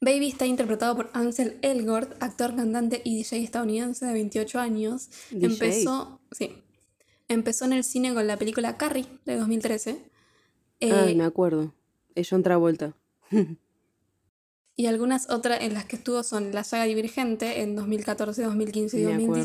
[0.00, 5.08] Baby está interpretado por Ansel Elgort, actor, cantante y DJ estadounidense de 28 años.
[5.30, 5.46] DJ.
[5.46, 6.50] Empezó, sí,
[7.28, 10.10] empezó en el cine con la película Carrie de 2013.
[10.80, 11.72] eh, Ay, me acuerdo.
[12.16, 12.94] Es John Travolta.
[14.76, 19.04] y algunas otras en las que estuvo son La saga Divergente en 2014, 2015 y
[19.06, 19.44] Me acuerdo.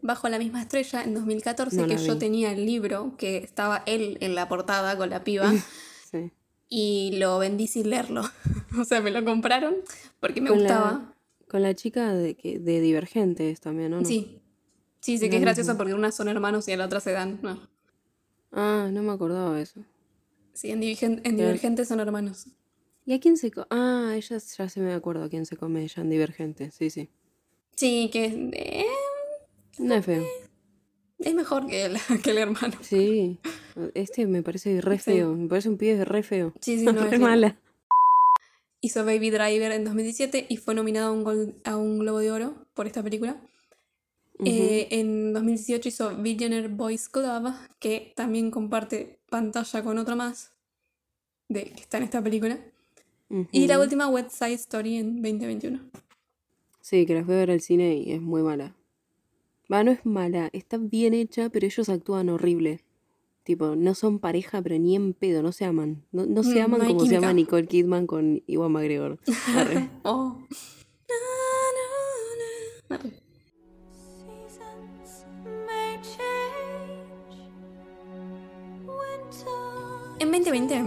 [0.00, 0.02] 2016.
[0.02, 4.16] Bajo la misma estrella en 2014, No que yo tenía el libro, que estaba él
[4.20, 5.52] en la portada con la piba.
[6.10, 6.30] Sí.
[6.70, 8.22] y lo vendí sin leerlo.
[8.80, 9.74] o sea, me lo compraron
[10.20, 11.14] porque me Con la- gustaba.
[11.50, 14.04] Con la chica de, que, de Divergentes también, ¿o no?
[14.06, 14.40] Sí.
[15.00, 17.38] Sí, sé que es gracioso porque unas son hermanos y en la otra se dan.
[17.42, 17.60] No.
[18.52, 19.80] Ah, no me acordaba de eso.
[20.54, 22.46] Sí, en, Divergen- en Divergentes son hermanos.
[23.04, 25.82] ¿Y a quién se co Ah, ella ya se me acuerdo a quién se come
[25.82, 26.70] ella en Divergente.
[26.70, 27.10] Sí, sí.
[27.76, 28.84] Sí, que eh,
[29.78, 30.24] No es feo.
[31.18, 32.74] es mejor que el, que el hermano.
[32.80, 33.38] Sí.
[33.94, 35.12] Este me parece re Sí.
[35.12, 35.34] feo.
[35.34, 36.52] Me parece un pibe re feo.
[36.60, 37.22] Sí, sí, no es re bien.
[37.22, 37.56] mala.
[38.80, 42.30] Hizo Baby Driver en 2017 y fue nominado a un, gol- a un Globo de
[42.30, 43.40] Oro por esta película.
[44.44, 50.52] Eh, en 2018 hizo Billionaire Boys Club, que también comparte pantalla con otro más.
[51.48, 52.56] de que está en esta película.
[53.50, 55.80] Y la última, West Side Story en 2021.
[56.80, 58.74] Sí, que la fui a ver al cine y es muy mala.
[59.70, 62.80] Va, no es mala, está bien hecha, pero ellos actúan horrible.
[63.42, 66.04] Tipo, no son pareja, pero ni en pedo, no se aman.
[66.12, 69.18] No, no se Mm, aman no como se llama Nicole Kidman con Iwan McGregor.
[69.54, 69.88] Arre.
[70.04, 70.38] Oh.
[80.20, 80.84] En 2020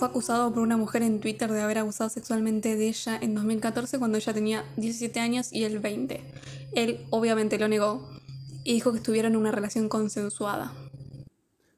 [0.00, 3.98] fue acusado por una mujer en Twitter de haber abusado sexualmente de ella en 2014
[3.98, 6.22] cuando ella tenía 17 años y él 20.
[6.72, 8.08] Él obviamente lo negó
[8.64, 10.72] y dijo que estuvieron en una relación consensuada.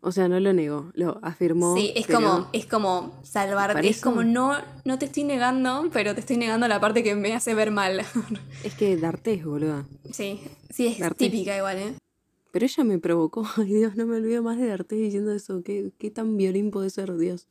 [0.03, 1.75] O sea, no lo negó, lo afirmó.
[1.77, 4.55] Sí, es pero como, es como salvar, Para es como no,
[4.85, 8.03] no te estoy negando, pero te estoy negando la parte que me hace ver mal.
[8.63, 9.85] Es que D'Artés, boluda.
[10.13, 11.29] sí, sí es D'Artés.
[11.29, 11.95] típica igual, ¿eh?
[12.53, 13.45] Pero ella me provocó.
[13.57, 15.65] Ay, Dios, no me olvido más de D'Artés diciendo eso.
[15.65, 17.49] ¿Qué, qué tan violín puede ser, Dios?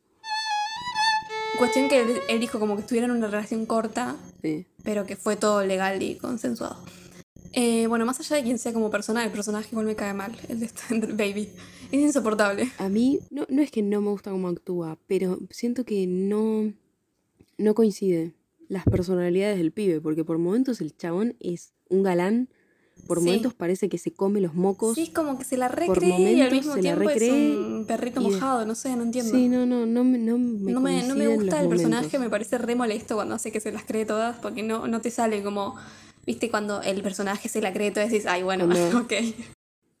[1.58, 4.66] Cuestión que él, él dijo como que estuvieron en una relación corta, Sí.
[4.82, 6.76] pero que fue todo legal y consensuado.
[7.52, 10.32] Eh, bueno, más allá de quién sea como persona, el personaje igual me cae mal,
[10.48, 11.50] el de Stand Baby.
[11.92, 12.70] Es insoportable.
[12.78, 16.72] A mí, no, no es que no me gusta cómo actúa, pero siento que no,
[17.58, 18.32] no coincide
[18.68, 22.48] las personalidades del pibe, porque por momentos el chabón es un galán,
[23.06, 23.24] por Sí.
[23.26, 24.94] momentos parece que se come los mocos.
[24.94, 28.20] Sí, es como que se la por recree y al mismo tiempo es un perrito
[28.20, 29.32] y mojado, no sé, no entiendo.
[29.32, 32.18] Sí, no, no, no, me- no me no, me, no me coinciden gusta el personaje,
[32.18, 35.10] me parece re molesto cuando hace que se las cree todas, porque no, no te
[35.10, 35.74] sale como,
[36.26, 39.12] viste, cuando el personaje se la cree todas, decís, ay, bueno, Cuando- ok.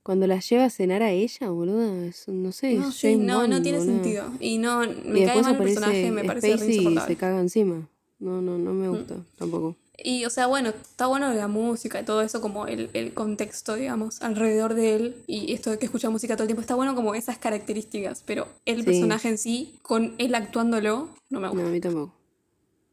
[0.04, 3.62] Cuando la lleva a cenar a ella, boludo, es, no sé, No, sí, no, no
[3.62, 4.24] tiene sentido.
[4.40, 7.14] Y no, Y me cae después mal el personaje, me parece re Spacey y insoportable.
[7.14, 7.88] se caga encima.
[8.18, 8.76] No, no, no Mm.
[8.80, 9.76] me gusta tampoco.
[9.96, 13.74] Y, o sea, bueno, está bueno la música y todo eso, como el, el contexto,
[13.74, 15.16] digamos, alrededor de él.
[15.26, 18.22] Y esto de que escucha música todo el tiempo, está bueno como esas características.
[18.26, 18.84] Pero el Sí.
[18.84, 21.66] personaje en sí, con él actuándolo, no me No, gusta.
[21.66, 22.14] a mí tampoco.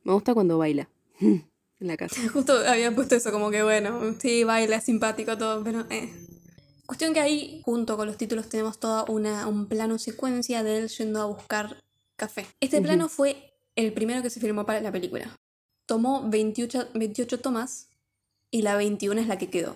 [0.03, 1.47] Me gusta cuando baila en
[1.79, 2.15] la casa.
[2.33, 6.11] Justo había puesto eso, como que bueno, sí, baila, es simpático todo, pero eh.
[6.85, 10.89] Cuestión que ahí, junto con los títulos, tenemos toda una, un plano secuencia de él
[10.89, 11.77] yendo a buscar
[12.15, 12.45] café.
[12.59, 15.37] Este plano fue el primero que se filmó para la película.
[15.89, 17.87] Tomó 28, 28 tomas
[18.51, 19.75] y la 21 es la que quedó.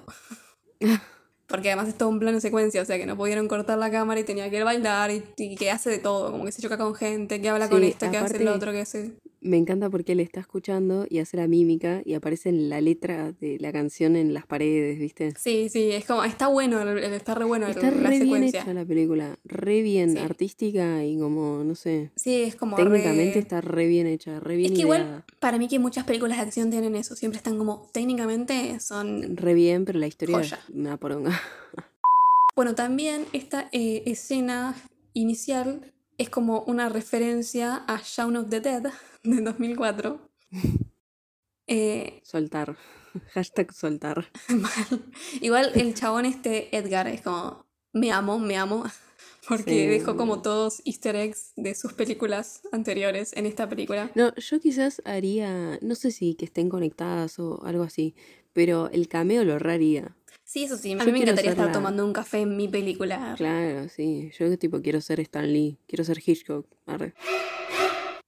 [1.47, 4.19] Porque además es todo un plano secuencia, o sea que no pudieron cortar la cámara
[4.19, 6.61] y tenía que ir a bailar y, y que hace de todo, como que se
[6.61, 9.17] choca con gente, que habla con Sí, esta, que hace el otro, que hace...
[9.43, 13.33] Me encanta porque él está escuchando y hace la mímica y aparece en la letra
[13.41, 15.33] de la canción en las paredes, ¿viste?
[15.37, 18.61] Sí, sí, es como, está bueno, está re bueno el- Está la re bien secuencia.
[18.61, 20.17] hecha la película, re bien Sí.
[20.19, 24.55] artística y como, no sé, Sí, es como técnicamente re- está re bien hecha, re
[24.55, 25.03] bien Es que ideada.
[25.03, 29.35] igual, para mí que muchas películas de acción tienen eso, siempre están como, técnicamente son...
[29.35, 30.59] Re bien, pero la historia Joya.
[30.69, 31.31] es una poronga.
[32.55, 34.75] Bueno, también esta eh, escena
[35.13, 38.83] inicial es como una referencia a Shaun of the Dead
[39.23, 40.29] de 2004.
[41.67, 42.75] Eh, Soltar.
[43.33, 44.25] Hashtag soltar.
[44.49, 45.05] mal.
[45.41, 48.83] Igual el chabón este Edgar es como, me amo, me amo,
[49.47, 49.87] porque Sí.
[49.87, 54.11] dejó como todos easter eggs de sus películas anteriores en esta película.
[54.15, 58.13] No, yo quizás haría, no sé si que estén conectadas o algo así,
[58.51, 60.15] pero el cameo lo haría.
[60.53, 63.33] Sí, eso sí, a mí me encantaría estar la- tomando un café en mi película.
[63.37, 64.29] Claro, sí.
[64.37, 66.67] Yo tipo quiero ser Stan Lee, quiero ser Hitchcock.
[66.85, 67.15] Arre.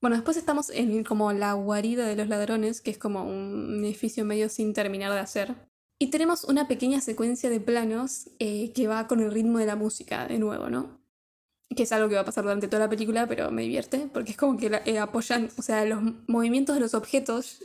[0.01, 4.25] Bueno, después estamos en como la guarida de los ladrones, que es como un edificio
[4.25, 5.53] medio sin terminar de hacer.
[5.99, 9.75] Y tenemos una pequeña secuencia de planos eh, que va con el ritmo de la
[9.75, 10.99] música, de nuevo, ¿no?
[11.75, 14.31] Que es algo que va a pasar durante toda la película, pero me divierte, porque
[14.31, 17.59] es como que eh, apoyan, o sea, los movimientos de los objetos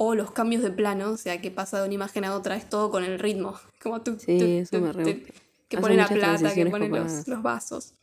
[0.00, 2.68] o los cambios de plano, o sea, que pasa de una imagen a otra, es
[2.68, 3.58] todo con el ritmo.
[3.82, 5.32] Como tú, Sí, eso me re gusta.
[5.68, 7.94] que pone la plata, que pone los, vasos.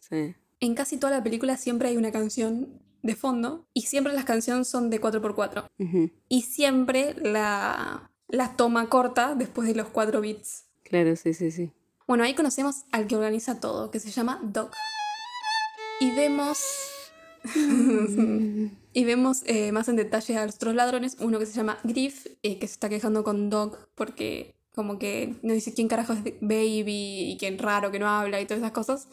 [0.00, 0.34] Sí.
[0.60, 4.66] En casi toda la película siempre hay una canción de fondo y siempre las canciones
[4.66, 6.10] son de 4x4 Ujú.
[6.28, 10.64] y siempre la, la toma corta después de los 4 beats.
[10.82, 11.70] Claro, sí, sí, sí.
[12.08, 14.74] Bueno, ahí conocemos al que organiza todo, que se llama Doc.
[16.00, 16.58] Y vemos...
[18.98, 22.26] y vemos eh, más en detalle a los otros ladrones, uno que se llama Griff,
[22.42, 26.24] eh, que se está quejando con Doc porque como que no dice quién carajo es
[26.40, 29.08] Baby y quién raro que no habla y todas esas cosas.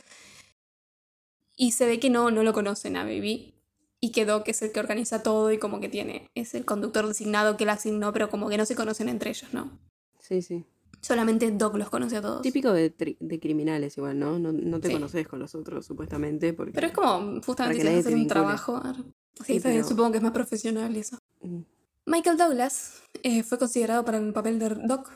[1.55, 3.53] Y se ve que no, no lo conocen a Baby.
[3.99, 7.07] Y que Doc es el que organiza todo y como que tiene, es el conductor
[7.07, 9.79] designado que él asignó, pero como que no se conocen entre ellos, ¿no?
[10.19, 10.65] Sí, sí.
[11.01, 12.41] Solamente Doc los conoce a todos.
[12.41, 14.37] Típico de, tri- de criminales igual, ¿no?
[14.39, 14.93] No, no te Sí.
[14.93, 16.53] conoces con los otros, supuestamente.
[16.53, 16.73] Porque...
[16.73, 18.81] Pero es como, justamente si un trabajo.
[19.43, 21.17] Sí, pero- supongo que es más profesional y eso.
[21.41, 21.61] Mm.
[22.07, 25.11] Michael Douglas eh, fue considerado para el papel de Doc.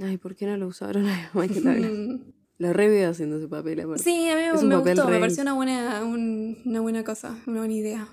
[0.00, 1.90] Ay, ¿por qué no lo usaron a Michael Douglas?
[1.92, 4.02] Mm, La re veo haciendo ese papel, aparte.
[4.02, 7.36] Sí, a mí Es me, gustó, me re- pareció una buena, un- una buena cosa,
[7.46, 8.08] una buena idea.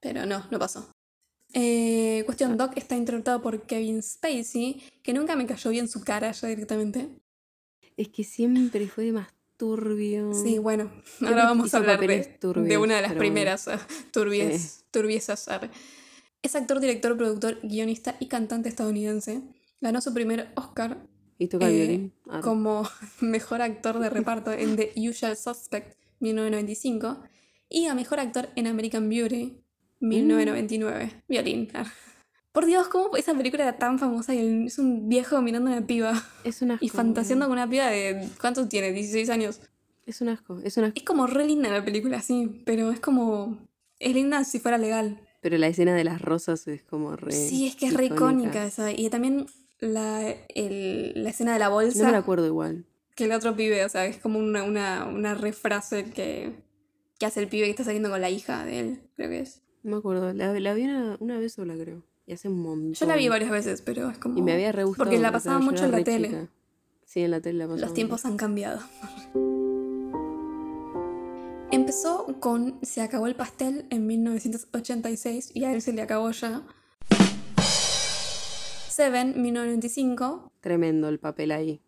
[0.00, 0.90] Pero no, no pasó.
[1.52, 6.32] Eh, cuestión, Doc está interpretado por Kevin Spacey, que nunca me cayó bien su cara
[6.32, 7.08] ya directamente.
[7.96, 10.32] Es que siempre fue más turbio.
[10.34, 10.90] Sí, bueno,
[11.20, 13.78] ahora vamos a hablar de, turbios, de una de las pero primeras eh,
[14.12, 14.84] turbies, Sí.
[14.90, 15.48] turbiezas.
[15.48, 15.70] arre.
[16.42, 19.42] Es actor, director, productor, guionista y cantante estadounidense.
[19.80, 21.06] Ganó su primer Oscar
[21.38, 22.10] Y toca el eh.
[22.30, 22.88] Ah, como
[23.20, 27.22] mejor actor de reparto en The Usual Suspect 1995
[27.68, 29.60] y a mejor actor en American Beauty
[30.00, 31.24] 1999.
[31.28, 31.68] Violín.
[32.56, 35.74] Por Dios, ¿cómo esa película era tan famosa y el- es un viejo mirando a
[35.76, 36.82] una piba Es un asco.
[36.84, 38.26] y fantaseando con una piba de...
[38.40, 38.92] ¿Cuántos tiene?
[38.92, 39.60] 16 años.
[40.06, 40.58] Es un asco.
[40.64, 40.96] Es un asco.
[40.96, 43.58] Es como re linda la película, sí, pero es como...
[43.98, 45.20] Es linda si fuera legal.
[45.42, 47.32] Pero la escena de las rosas es como re.
[47.32, 48.90] Sí, es que es re icónica esa.
[48.90, 49.44] Y también
[49.78, 51.98] la, el- la escena de la bolsa.
[51.98, 52.86] No me la acuerdo igual.
[53.16, 56.54] que el otro pibe, o sea, es como una, una, una refrase que,
[57.18, 59.60] que hace el pibe que está saliendo con la hija de él, creo que es.
[59.82, 60.32] No me acuerdo.
[60.32, 62.02] La, la vi una, una vez sola, creo.
[62.26, 62.94] Y hace un montón.
[62.94, 64.36] Yo la vi varias veces, pero es como...
[64.36, 65.08] Y me había re gustado.
[65.08, 66.28] Porque la yo mucho en la tele.
[66.28, 66.48] chica.
[67.04, 67.80] Sí, en la tele la pasaban.
[67.82, 68.80] Los tiempos han cambiado.
[71.70, 76.62] Empezó con Se acabó el pastel en 1986 y a él se le acabó ya.
[78.88, 80.50] Seven, 1995.
[80.60, 81.80] Tremendo el papel ahí.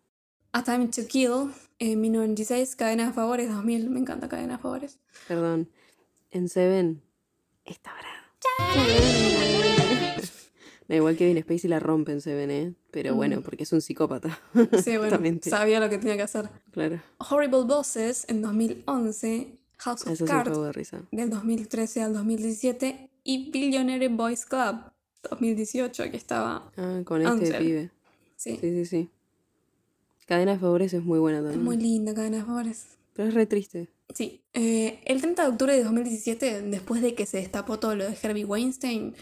[0.51, 2.75] A Time to Kill, en 1996.
[2.75, 3.89] Cadena de Favores, 2000.
[3.89, 4.99] Me encanta Cadena de Favores.
[5.27, 5.69] Perdón.
[6.31, 7.01] En Seven.
[7.65, 8.19] Está bravo.
[10.89, 12.73] Da igual que Kevin Spacey la rompe en Seven, ¿eh?
[12.89, 14.39] Pero bueno, porque es un psicópata.
[14.83, 16.49] Sí, bueno, sabía lo que tenía que hacer.
[16.71, 16.99] Claro.
[17.19, 21.01] Horrible Bosses en 2011, House of Eso Cards de risa.
[21.11, 24.77] del 2013 al 2017 y Billionaire Boys Club
[25.29, 26.71] 2018 que estaba...
[26.75, 27.91] Ah, con este pibe.
[28.35, 29.09] Sí, Sí, sí, sí.
[30.25, 31.63] Cadena de favores es muy buena es también.
[31.63, 32.85] muy linda Cadena de Favores.
[33.13, 33.89] Pero es re triste.
[34.13, 38.05] Sí, eh, el 30 de octubre de 2017, después de que se destapó todo lo
[38.09, 39.13] de Herbie Weinstein,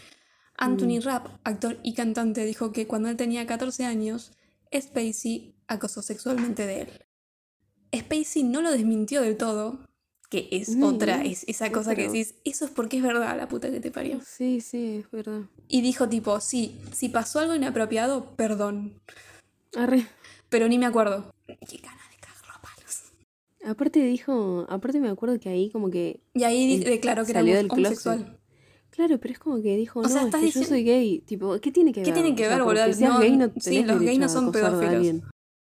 [0.58, 4.32] Anthony Rapp, actor y cantante, dijo que cuando él tenía 14 años,
[4.74, 6.88] Spacey acosó sexualmente de él.
[7.96, 9.78] Spacey no lo desmintió del todo,
[10.28, 13.48] que es Mm, otra, es esa cosa que decís, eso es porque es verdad, la
[13.48, 14.20] puta que te parió.
[14.26, 15.42] Sí, sí, es verdad.
[15.68, 19.00] Y dijo tipo, sí, si pasó algo inapropiado, perdón,
[19.74, 20.06] Arre.
[20.50, 21.32] pero ni me acuerdo.
[21.46, 23.04] Qué gana de cagarlo a palos.
[23.64, 27.40] Aparte dijo, aparte me acuerdo que ahí como que, Y ahí declaró que era
[27.70, 28.37] homosexual.
[28.98, 31.20] Claro, pero es como que dijo, O no, sea, es estás que yo soy gay.
[31.20, 32.14] Tipo, ¿qué tiene que ¿Qué ver?
[32.22, 32.92] tiene que O sea, ver, boludo?
[32.92, 35.22] seas No, gay no sí, los gays no son pedófilos.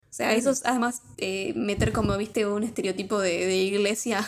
[0.10, 4.28] O sea, eso es además eh, meter como, viste, un estereotipo de, de iglesia.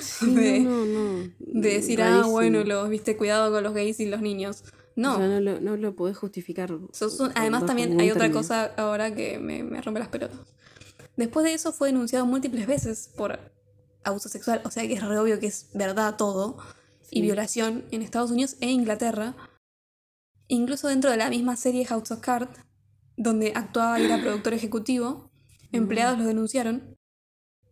[0.00, 1.30] Sí, de, no, no, no.
[1.38, 4.64] de decir, ah, bueno, los, viste, cuidado con los gays y los niños.
[4.96, 5.14] No.
[5.14, 6.70] O sea, no lo, no lo podés justificar.
[6.92, 8.40] Sos un- bajo además también hay otra término.
[8.40, 10.38] cosa ahora que me, me rompe las pelotas.
[11.16, 13.38] Después de eso fue denunciado múltiples veces por
[14.04, 16.56] abuso sexual, o sea que es re obvio que es verdad todo,
[17.10, 19.34] y violación en Estados Unidos e Inglaterra.
[20.48, 22.50] Incluso dentro de la misma serie House of Cards,
[23.16, 25.30] donde actuaba y era productor ejecutivo,
[25.72, 26.96] empleados lo denunciaron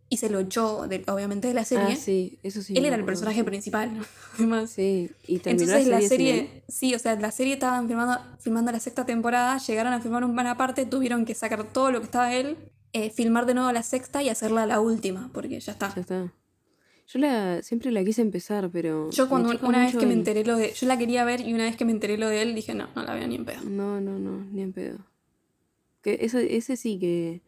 [0.09, 1.93] y se lo echó, de- obviamente, de la serie.
[1.93, 2.73] Ah, sí, eso sí.
[2.77, 3.91] Él era el personaje principal,
[4.35, 4.69] además.
[4.69, 8.79] Sí, y terminó Entonces la serie, sí, o sea, la serie estaban filmando, filmando la
[8.79, 12.33] sexta temporada, llegaron a filmar un pan aparte, tuvieron que sacar todo lo que estaba
[12.33, 12.57] él,
[12.93, 15.93] eh, filmar de nuevo la sexta y hacerla la última, porque ya está.
[15.93, 16.33] Ya está.
[17.07, 19.09] Yo la, siempre la quise empezar, pero.
[19.11, 21.63] Yo cuando una vez que me enteré lo de, yo la quería ver y una
[21.63, 23.61] vez que me enteré lo de él dije no, no la veo ni en pedo.
[23.63, 24.97] No, no, no, ni en pedo.
[26.01, 27.41] Que eso, ese sí que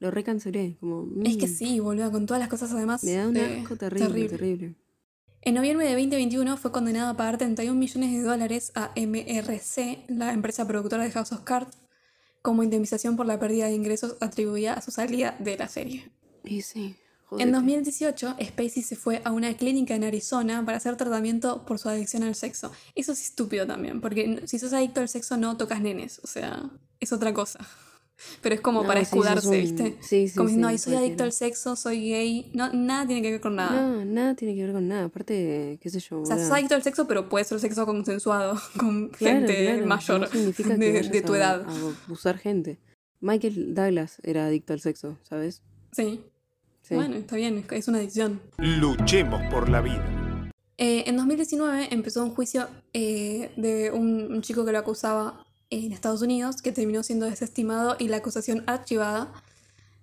[0.00, 0.76] lo recancelé.
[0.80, 3.02] Como, Es que mm, sí, boludo, con todas las cosas además.
[3.04, 4.74] Me da un eh, asco terrible, terrible.
[5.40, 10.32] En noviembre de 2021 fue condenado a pagar 31 millones de dólares a MRC, la
[10.32, 11.78] empresa productora de House of Cards,
[12.42, 16.10] como indemnización por la pérdida de ingresos atribuida a su salida de la serie.
[16.44, 16.96] Y sí,
[17.32, 17.50] En jodete.
[17.52, 22.22] 2018, Spacey se fue a una clínica en Arizona para hacer tratamiento por su adicción
[22.22, 22.70] al sexo.
[22.94, 26.70] Eso es estúpido también, porque si sos adicto al sexo no tocas nenes, o sea,
[27.00, 27.58] es otra cosa.
[28.40, 29.96] Pero es como No, para sí, escudarse, un- ¿viste?
[30.00, 32.50] sí, sí, como diciendo, ay, soy adicto al sexo, soy gay.
[32.54, 33.72] No, nada tiene que ver con nada.
[33.82, 35.04] No, nada tiene que ver con nada.
[35.04, 36.22] Aparte, qué sé yo.
[36.22, 39.86] O sea, sos adicto al sexo, pero puede ser sexo consensuado con Claro, gente claro,
[39.86, 41.66] mayor no significa de, tu a- edad.
[41.68, 41.72] A
[42.06, 42.78] abusar gente.
[43.20, 45.62] Michael Douglas era adicto al sexo, ¿sabes?
[45.92, 46.22] Sí.
[46.86, 46.94] Sí.
[46.94, 48.40] Bueno, está bien, es- una adicción.
[48.58, 50.50] Luchemos por la vida.
[50.78, 55.90] Eh, en 2019 empezó un juicio eh, de un, un chico que lo acusaba en
[55.92, 59.32] Estados Unidos, que terminó siendo desestimado y la acusación archivada.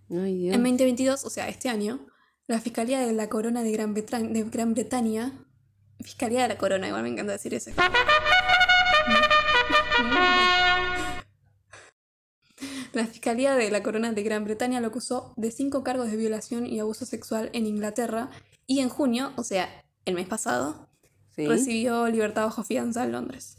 [0.10, 0.56] Ay, Dios.
[0.56, 2.00] En 2022, o sea, este año,
[2.48, 5.32] la Fiscalía de la Corona de Gran, de Gran Bretaña,
[6.02, 7.72] Fiscalía de la Corona, igual me encanta decir eso.
[12.94, 16.66] La Fiscalía de la Corona de Gran Bretaña lo acusó de cinco cargos de violación
[16.66, 18.30] y abuso sexual en Inglaterra
[18.68, 19.68] y en junio, o sea,
[20.06, 20.88] el mes pasado,
[21.36, 21.48] ¿Sí?
[21.48, 23.58] recibió libertad bajo fianza en Londres.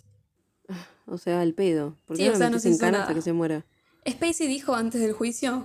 [1.06, 1.98] O sea, al pedo.
[2.06, 3.02] ¿Por Sí, qué o no sea, se hizo nada.
[3.02, 3.66] hasta que se muera?
[4.08, 5.64] Spacey dijo antes del juicio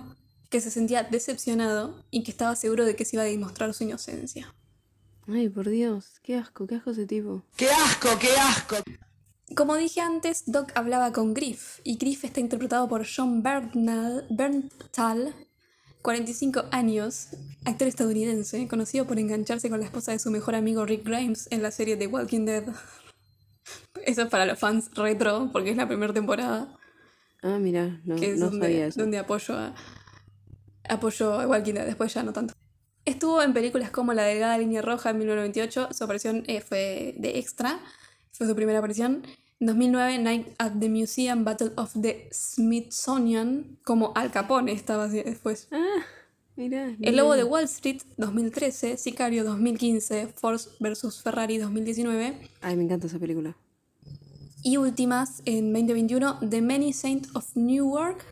[0.50, 3.84] que se sentía decepcionado y que estaba seguro de que se iba a demostrar su
[3.84, 4.52] inocencia.
[5.28, 7.44] Ay, por Dios, qué asco, qué asco ese tipo.
[7.56, 8.76] ¡Qué asco, qué asco!
[9.56, 15.34] Como dije antes, Doc hablaba con Griff y Griff está interpretado por John Bernal, Berntal,
[16.02, 17.28] 45 años,
[17.64, 21.62] actor estadounidense, conocido por engancharse con la esposa de su mejor amigo Rick Grimes en
[21.62, 22.64] la serie The Walking Dead.
[24.06, 26.76] Eso es para los fans retro, porque es la primera temporada,
[27.42, 29.00] Ah, mira, no, que es no donde, sabía eso.
[29.00, 29.74] donde apoyo a,
[30.88, 32.54] apoyo a Walking Dead, después ya no tanto.
[33.06, 37.38] Estuvo en películas como La Delgada Línea Roja en 1998, su aparición eh, fue de
[37.38, 37.80] extra,
[38.32, 39.22] fue su primera aparición.
[39.60, 45.22] En 2009, Night at the Museum Battle of the Smithsonian, como Al Capone estaba así
[45.22, 45.68] después.
[45.70, 46.02] Ah.
[46.56, 53.06] El Lobo de Wall Street 2013, Sicario 2015, Force vs Ferrari 2019 Ay, me encanta
[53.06, 53.56] esa película.
[54.62, 58.24] y últimas en 2021, The Many Saints of Newark,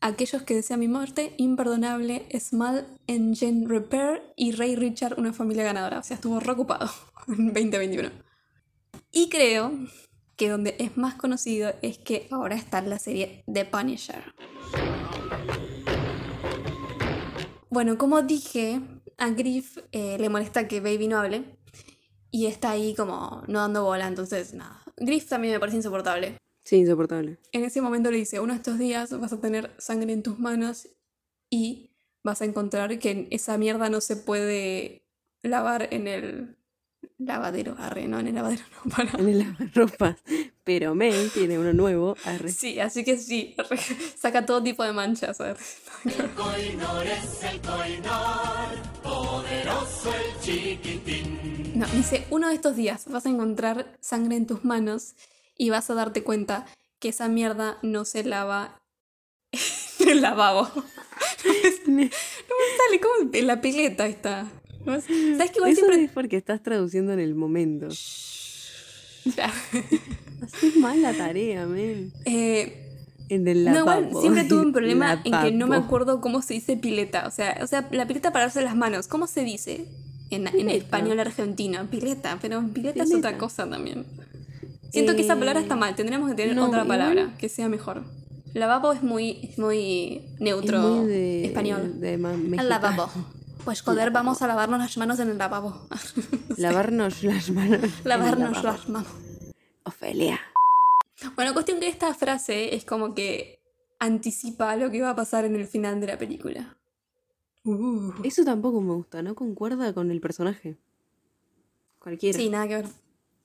[0.00, 5.98] Aquellos que desean mi muerte, Imperdonable, Small Engine Repair y Ray Richard, una familia ganadora.
[5.98, 6.88] O sea, estuvo reocupado
[7.26, 8.10] en 2021.
[9.10, 9.72] Y creo
[10.38, 14.22] que donde es más conocido es que ahora está en la serie The Punisher.
[17.68, 18.80] Bueno, como dije,
[19.18, 21.58] a Griff eh, le molesta que Baby no hable
[22.30, 24.80] y está ahí como no dando bola, entonces nada.
[24.96, 26.38] Griff también me parece insoportable.
[26.64, 27.38] Sí, insoportable.
[27.50, 30.38] En ese momento le dice, uno de estos días vas a tener sangre en tus
[30.38, 30.88] manos
[31.50, 31.90] y
[32.22, 35.02] vas a encontrar que esa mierda no se puede
[35.42, 36.57] lavar en el
[37.18, 37.76] lavadero.
[37.78, 39.10] Arre, no, en el lavadero no, para.
[39.18, 40.16] En el lavarropas.
[40.64, 42.16] Pero Mel tiene uno nuevo.
[42.24, 42.50] Arre.
[42.50, 43.78] Sí, así que sí, arre,
[44.16, 45.40] saca todo tipo de manchas.
[45.40, 45.60] arre.
[51.74, 55.14] No, dice, uno de estos días vas a encontrar sangre en tus manos
[55.56, 56.66] y vas a darte cuenta
[56.98, 58.80] que esa mierda no se lava
[60.00, 60.68] en el lavabo.
[61.86, 64.46] No me sale como en la pileta está.
[64.84, 65.12] ¿Sabes que
[65.58, 66.04] igual Eso siempre...
[66.04, 67.88] es porque estás traduciendo en el momento.
[70.42, 72.12] Haces mal la tarea, men.
[72.24, 72.84] Eh,
[73.28, 74.00] En el no, lavabo.
[74.08, 77.26] igual siempre tuve un problema en que no me acuerdo cómo se dice pileta.
[77.26, 79.84] O sea, o sea la pileta para darse las manos, ¿cómo se dice?
[80.30, 83.28] En, en español argentino, pileta, pero pileta, es Pileta.
[83.28, 84.04] otra cosa también.
[84.90, 87.48] Siento que esa palabra Eh, está mal, tendremos que tener no, otra igual- palabra que
[87.48, 88.04] sea mejor.
[88.54, 92.00] Lavabo es muy, es muy Es neutro muy de, español.
[92.00, 93.10] de ma- El lavabo.
[93.64, 95.74] Pues joder, vamos a lavarnos las manos en el lavabo.
[96.56, 97.80] Lavarnos las manos.
[98.04, 99.08] Lavarnos las manos.
[99.84, 100.40] Ofelia.
[101.36, 103.60] Bueno, cuestión que esta frase es como que
[103.98, 106.76] anticipa lo que va a pasar en el final de la película.
[107.64, 108.12] Uh.
[108.24, 110.78] Eso tampoco me gusta, no concuerda con el personaje.
[111.98, 112.38] Cualquiera.
[112.38, 112.86] Sí, nada que ver.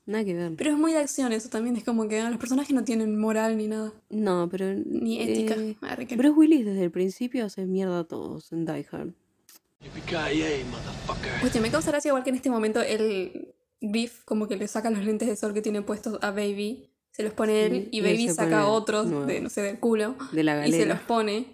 [0.05, 0.53] Nada que ver.
[0.55, 3.19] Pero es muy de acción eso también, es como que ah, los personajes no tienen
[3.19, 4.73] moral ni nada, No, pero.
[4.85, 5.55] ni ética.
[5.55, 6.15] eh.
[6.15, 9.13] Bruce Willis desde el principio hace mierda a todos en Die Hard.
[11.43, 14.89] Hostia, me causa gracia igual que en este momento el Griff como que le saca
[14.89, 18.01] los lentes de sol que tiene puestos a Baby, se los pone él Sí, y
[18.01, 21.47] Baby saca otros de, no sé, del culo De la y se los pone.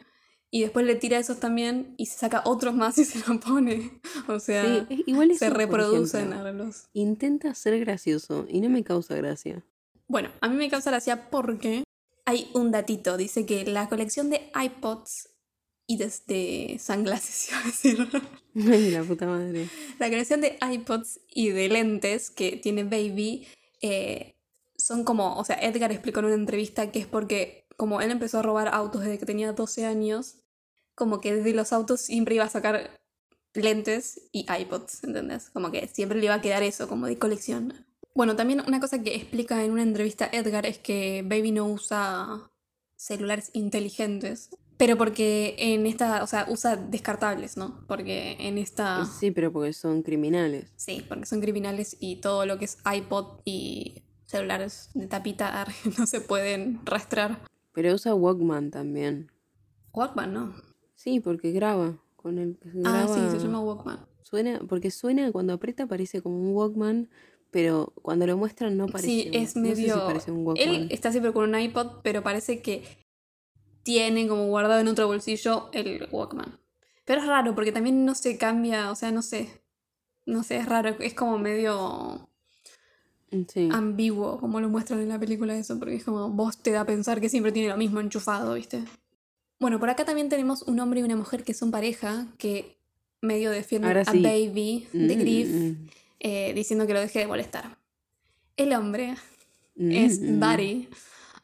[0.51, 3.99] Y después le tira esos también y se saca otros más y se los pone.
[4.27, 6.87] O sea, Sí, es- igual se eso, reproducen ejemplo, a los...
[6.93, 9.63] Intenta ser gracioso y no me causa gracia.
[10.07, 11.83] Bueno, a mí me causa gracia porque
[12.25, 13.15] hay un datito.
[13.15, 15.28] Dice que la colección de iPods
[15.89, 18.07] y de sunglasses, iba a decir.
[18.55, 19.67] Ay, la puta madre.
[19.97, 23.47] La colección de iPods y de lentes que tiene Baby
[23.81, 24.35] eh,
[24.77, 28.37] son como, o sea, Edgar explicó en una entrevista que es porque como él empezó
[28.37, 30.35] a robar autos desde que tenía 12 años,
[30.93, 33.01] como que desde los autos siempre iba a sacar
[33.55, 35.49] lentes y iPods, ¿entendés?
[35.49, 37.73] Como que siempre le iba a quedar eso, como de colección.
[38.13, 42.51] Bueno, también una cosa que explica en una entrevista Edgar es que Baby no usa
[42.95, 47.83] celulares inteligentes, pero porque en esta, o sea, usa descartables, ¿no?
[47.85, 49.05] Porque en esta...
[49.05, 50.71] Sí, pero porque son criminales.
[50.77, 55.67] Sí, porque son criminales y todo lo que es iPod y celulares de tapita
[55.99, 57.39] no se pueden rastrear.
[57.73, 59.29] Pero usa Walkman también.
[59.91, 60.55] Walkman, ¿no?
[60.95, 62.01] Sí, porque graba.
[62.15, 64.07] Con el Ah, sí, se llama Walkman.
[64.23, 67.09] Suena, porque suena cuando aprieta parece como un Walkman,
[67.51, 69.07] pero cuando lo muestran no parece.
[69.09, 70.05] Sí, es no sé si medio...
[70.05, 70.69] parece un Walkman.
[70.69, 73.08] Él está siempre con un iPod, pero parece que
[73.83, 76.59] tiene como guardado en otro bolsillo el Walkman.
[77.05, 79.49] Pero es raro, porque también no se cambia, o sea, no sé.
[80.25, 82.29] No sé, es raro, es como medio
[83.47, 83.69] Sí.
[83.71, 86.85] ambiguo como lo muestran en la película eso, porque es como vos te da a
[86.85, 88.83] pensar que siempre tiene lo mismo enchufado, ¿viste?
[89.59, 92.77] Bueno, por acá también tenemos un hombre y una mujer que son pareja, que
[93.21, 94.03] medio defienden a.
[94.03, 95.87] Baby de Mm, Griff, mm,
[96.21, 97.77] eh, diciendo que lo deje de molestar.
[98.57, 99.15] El hombre
[99.75, 100.39] mm, es mm.
[100.39, 100.87] Buddy,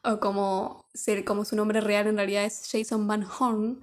[0.06, 3.82] o como, ser, como su nombre real en realidad es Jason Van Horn.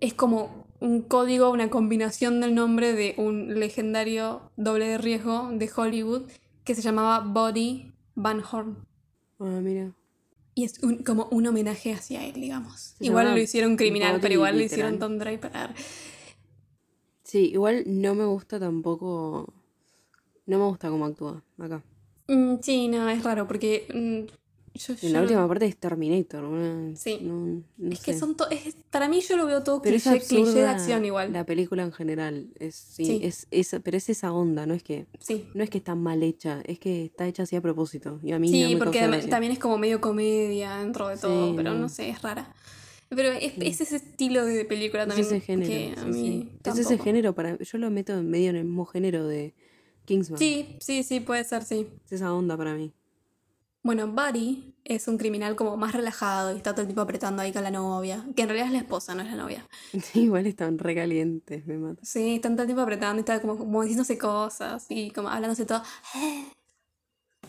[0.00, 5.70] Es como un código, una combinación del nombre de un legendario doble de riesgo de
[5.74, 6.30] Hollywood
[6.64, 8.86] que se llamaba Buddy Van Horn.
[9.38, 9.92] Ah, mira.
[10.54, 12.94] Y es un- como un homenaje hacia él, digamos.
[12.98, 15.50] Se igual lo hicieron criminal, pero igual lo hicieron Tom Draper.
[15.54, 15.74] Ah,
[17.22, 19.52] Sí, igual no me gusta tampoco.
[20.46, 21.82] No me gusta cómo actúa acá.
[22.28, 24.32] Mm, sí, no, es raro porque mm,
[24.76, 26.42] yo, En la yo- última parte es Terminator.
[26.44, 26.96] ¿no?
[26.96, 27.18] Sí.
[27.22, 28.18] No, no Es que sé.
[28.18, 31.04] son to- es- para mí yo lo veo todo Pero es cliché, cliché de acción
[31.04, 31.32] igual.
[31.32, 32.48] La película en general.
[32.58, 33.20] Es, sí, Sí.
[33.22, 35.06] Es, es- pero es esa onda, no es que.
[35.20, 35.46] Sí.
[35.54, 38.20] No es que está mal hecha, es que está hecha así a propósito.
[38.22, 41.50] Y a mí Sí, me porque causa también es como medio comedia dentro de todo,
[41.50, 42.54] Sí, pero no sé, es rara.
[43.08, 45.70] Pero es, es ese estilo de película Es también ese género.
[45.70, 46.70] que a sí, mí sí.
[46.70, 47.56] Es ese género para.
[47.58, 49.54] Yo lo meto medio en el mismo género de
[50.06, 50.38] Kingsman.
[50.40, 51.86] Sí, sí, sí, puede ser, sí.
[52.06, 52.92] Es esa onda para mí.
[53.86, 57.52] Bueno, Buddy es un criminal como más relajado y está todo el tiempo apretando ahí
[57.52, 59.64] con la novia, que en realidad es la esposa, no es la novia.
[60.14, 62.04] Igual están recalientes, me mata.
[62.04, 65.66] Sí, están todo el tiempo apretando y está como, como diciéndose cosas y como hablándose
[65.66, 65.82] todo.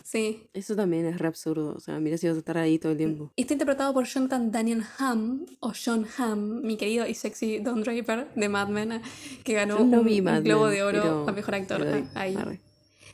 [0.04, 0.48] Sí.
[0.54, 1.74] Eso también es re absurdo.
[1.76, 3.30] O sea, mira si vas a estar ahí todo el tiempo.
[3.36, 8.28] Está interpretado por Jonathan Daniel Hamm, o John Hamm, mi querido y sexy Don Draper
[8.34, 9.02] de Mad Men,
[9.44, 11.86] que ganó no un, vi un Mad Globo de Oro a Mejor Actor.
[11.86, 12.34] ah, ahí.
[12.36, 12.67] arre.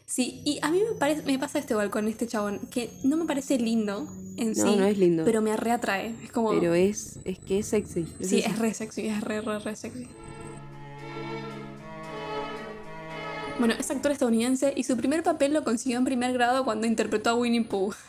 [0.06, 3.16] Sí, y a mí me, parece, me pasa esto igual con este chabón, que no
[3.16, 5.24] me parece lindo en No, sí, no es lindo.
[5.24, 6.14] pero me reatrae.
[6.22, 6.50] Es como...
[6.50, 8.06] Pero es, es que es sexy.
[8.20, 10.06] es sí, es re sexy, es re, re, re sexy.
[13.58, 17.30] Bueno, es actor estadounidense y su primer papel lo consiguió en primer grado cuando interpretó
[17.30, 17.94] a Winnie Pooh.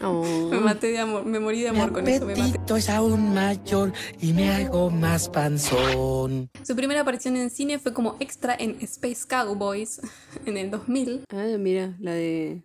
[0.00, 0.48] Oh.
[0.50, 2.76] Me maté de amor, me morí de amor con eso, me maté.
[2.76, 6.48] es aún mayor y me hago más panzón.
[6.64, 10.00] Su primera aparición en cine fue como extra en Space Cowboys
[10.46, 12.62] en el 2000, Ah, mira, la de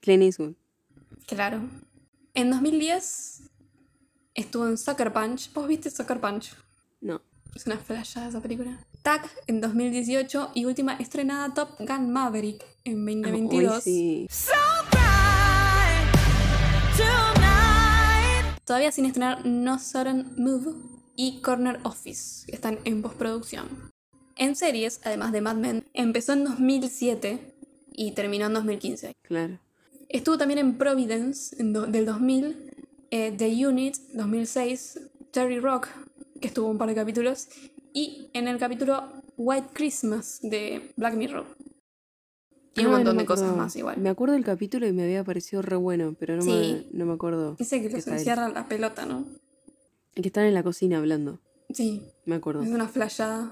[0.00, 0.54] Clint Eastwood.
[1.26, 1.60] claro.
[2.34, 3.42] En 2010
[4.34, 5.52] estuvo en Sucker Punch.
[5.54, 6.54] ¿Vos viste Sucker Punch?
[7.00, 7.20] No.
[7.56, 8.78] Es una flashada esa película.
[9.02, 13.82] Tag en 2018 y última estrenada Top Gun Maverick en Hoy 2022.
[13.82, 14.28] sí.
[18.66, 20.74] Todavía sin estrenar No Sudden Move
[21.14, 23.68] y Corner Office, que están en postproducción.
[24.36, 27.54] En series, además de Mad Men, empezó en 2007
[27.92, 29.12] y terminó en 2015.
[29.22, 29.58] Claro.
[30.10, 32.74] Estuvo también en Providence en del 2000,
[33.12, 35.00] eh, The Unit 2006,
[35.30, 35.88] Terry Rock,
[36.40, 37.48] que estuvo un par de capítulos,
[37.92, 39.04] y en el capítulo
[39.36, 41.46] White Christmas de Black Mirror.
[42.74, 43.96] Y un Ah, montón no de cosas más igual.
[43.98, 46.50] Me acuerdo del capítulo y me había parecido re bueno, pero no, Sí.
[46.92, 47.54] me, no me acuerdo.
[47.58, 49.24] Dice que que los encierran la pelota, ¿no?
[50.14, 51.40] Que están en la cocina hablando.
[51.72, 52.62] Sí, Me acuerdo.
[52.62, 53.50] Es una flashada.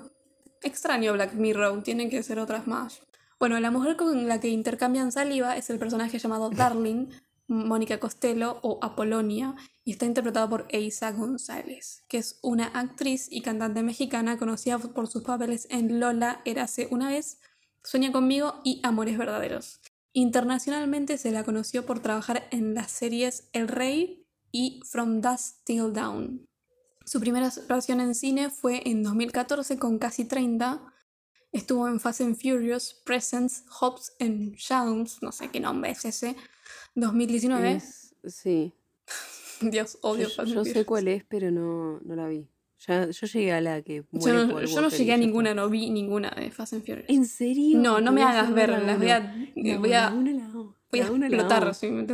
[0.62, 3.01] Extraño Black Mirror, tienen que ser otras más.
[3.39, 6.51] Bueno, la mujer con la que intercambian saliva es el personaje llamado
[6.85, 7.07] Darling,
[7.47, 13.42] Mónica Costello o Apolonia, y está interpretado por Eiza González, que es una actriz y
[13.42, 17.38] cantante mexicana conocida por sus papeles en Lola, Érase una vez,
[17.82, 19.80] Sueña conmigo y Amores Verdaderos.
[20.14, 25.92] Internacionalmente se la conoció por trabajar en las series El Rey y From Dusk Till
[25.92, 26.49] Dawn.
[27.05, 30.93] Su primera versión en cine fue en 2014 con casi 30.
[31.55, 36.34] Estuvo en Fast and Furious, Presents, Hobbs and Shadows, no sé qué nombre es ese,
[36.96, 37.76] 2019.
[37.76, 38.72] Es- sí.
[39.61, 40.86] Dios, Yo, odio Fast and yo sé Furious.
[40.86, 42.48] cuál es, pero no, no la vi.
[42.86, 45.14] Ya, yo llegué a la que Yo muere no, Paul yo no Walker llegué a
[45.16, 45.26] ya está.
[45.26, 47.09] ninguna, no vi ninguna de Fast and Furious.
[47.09, 47.78] ¿En serio?
[47.78, 49.20] No, no me voy a hagas hacer ver, la las voy a,
[49.55, 51.68] voy la a, la voy a la uno la explotar.
[51.68, 52.07] así, me-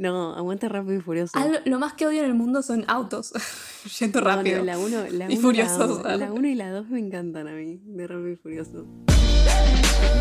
[0.00, 1.36] No, aguanta rápido y furioso.
[1.38, 3.32] Algo- lo más que odio en el mundo son autos,
[4.00, 4.64] yendo No, no, rápido.
[4.64, 6.30] la 1 la Y uno furiosos, La ¿sabes?
[6.30, 8.86] 1 y la 2 me encantan a mí, de Rápido y Furioso.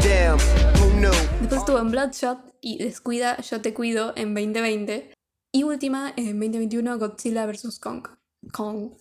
[0.04, 0.38] Damn,
[0.82, 1.12] who knew?
[1.40, 5.14] Después estuvo en Bloodshot y Descuida, Yo Te Cuido en 2020.
[5.54, 7.80] Y última, en 2021, Godzilla vs.
[7.80, 8.06] Kong.
[8.52, 8.92] Kong.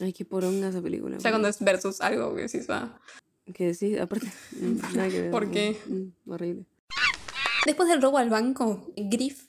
[0.00, 1.18] Ay, qué poronga esa película.
[1.18, 2.98] Ya cuando es versus algo que decís, va.
[3.52, 4.26] Que decís, aparte,
[4.94, 5.30] nada que ver.
[5.30, 5.76] ¿Por qué?
[5.86, 6.64] Mm, horrible.
[7.66, 9.47] Después del robo al banco, Griff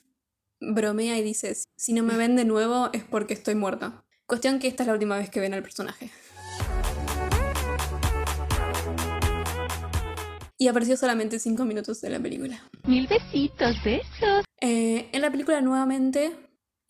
[0.60, 4.04] bromea y dice, si no me ven de nuevo es porque estoy muerta.
[4.26, 6.10] Cuestión que esta es la última vez que ven al personaje.
[10.58, 12.62] Y apareció solamente 5 minutos de la película.
[12.86, 14.44] Mil besitos, besos.
[14.60, 16.32] Eh, en la película nuevamente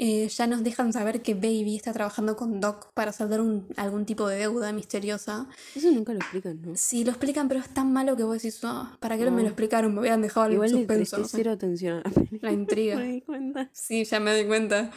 [0.03, 4.07] eh, ya nos dejan saber que Baby está trabajando con Doc para saldar un- algún
[4.07, 5.47] tipo de deuda misteriosa.
[5.75, 6.73] Eso nunca lo explican, ¿no?
[6.75, 9.43] Sí, lo explican, pero es tan malo que vos decís, "Ah, ¿para qué no me
[9.43, 9.51] lo Ah.
[9.51, 9.93] explicaron?
[9.93, 11.25] Me habían dejado el Igual le suspenso.
[11.25, 11.37] sé".
[11.37, 12.03] cero atención
[12.41, 12.97] la intriga.
[13.05, 13.69] Me di cuenta.
[13.75, 14.91] Sí, ya me doy cuenta.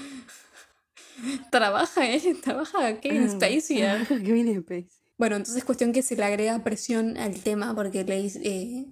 [1.52, 2.22] Trabaja, ¿eh?
[2.44, 3.82] Trabaja Kevin Spacey.
[3.82, 4.06] ¿eh?
[4.08, 4.88] Kevin Spacey.
[5.18, 8.86] Bueno, entonces cuestión que se le agrega presión al tema porque le eh,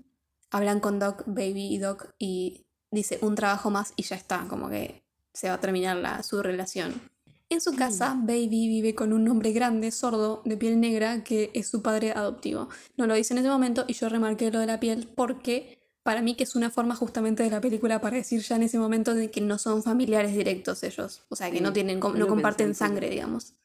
[0.52, 4.70] hablan con Doc, Baby y Doc y dice un trabajo más y ya está, como
[4.70, 5.01] que
[5.34, 7.02] se va a terminar la, su relación.
[7.50, 11.68] En su casa, Baby vive con un hombre grande, sordo, de piel negra, que es
[11.68, 12.70] su padre adoptivo.
[12.96, 16.22] No lo dice en ese momento y yo remarqué lo de la piel porque para
[16.22, 19.14] mí que es una forma justamente de la película para decir ya en ese momento
[19.14, 21.24] de que no son familiares directos ellos.
[21.28, 23.56] O sea, que no, tienen, no comparten sangre, digamos.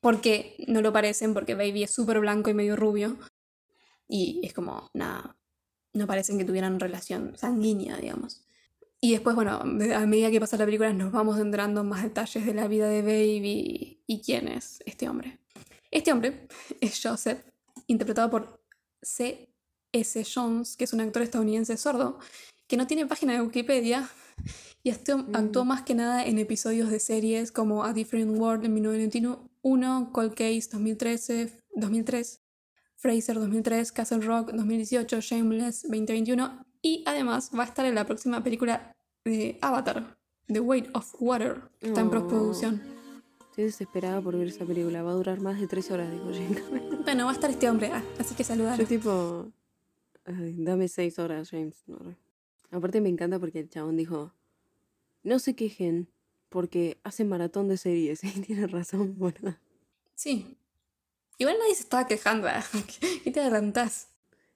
[0.00, 3.18] Porque no lo parecen, porque Baby es súper blanco y medio rubio.
[4.08, 5.36] Y es como, nada,
[5.92, 8.47] no parecen que tuvieran relación sanguínea, digamos.
[9.00, 12.44] Y después, bueno, a medida que pasa la película nos vamos entrando en más detalles
[12.44, 15.38] de la vida de Baby y quién es este hombre.
[15.90, 16.48] Este hombre
[16.80, 17.38] es Joseph,
[17.86, 18.60] interpretado por
[19.02, 20.24] C.S.
[20.34, 22.18] Jones, que es un actor estadounidense sordo,
[22.66, 24.08] que no tiene página de Wikipedia
[24.82, 28.74] y actúa, actuó más que nada en episodios de series como A Different World en
[28.74, 32.40] 1991, Cold Case 2013, 2003,
[32.96, 38.42] Fraser 2003, Castle Rock 2018, Shameless 2021 y además va a estar en la próxima
[38.42, 40.16] película de Avatar,
[40.46, 42.10] The Weight of Water, que está en Oh.
[42.10, 42.82] postproducción.
[43.50, 45.02] Estoy desesperada por ver esa película.
[45.02, 47.02] Va a durar más de tres horas, dijo Cameron.
[47.04, 48.78] Bueno, va a estar este hombre, ah, así que saludar.
[48.78, 49.50] Yo tipo...
[50.24, 51.82] ay, dame seis horas, James.
[51.86, 51.98] No.
[52.70, 54.32] Aparte me encanta porque el chabón dijo...
[55.24, 56.08] No se quejen
[56.48, 58.22] porque hacen maratón de series.
[58.24, 59.56] Y tiene razón, boludo.
[60.14, 60.56] Sí.
[61.38, 62.64] Igual nadie se estaba quejando, ah,
[63.24, 64.07] ¿qué te adelantás?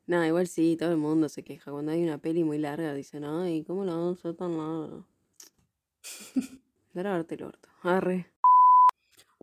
[0.06, 1.70] Nada, igual sí, todo el mundo se queja.
[1.70, 5.04] Cuando hay una peli muy larga dicen, ay, ¿cómo la vamos a hacer tan larga?
[6.94, 7.68] Grabarte el orto.
[7.82, 8.30] Arre.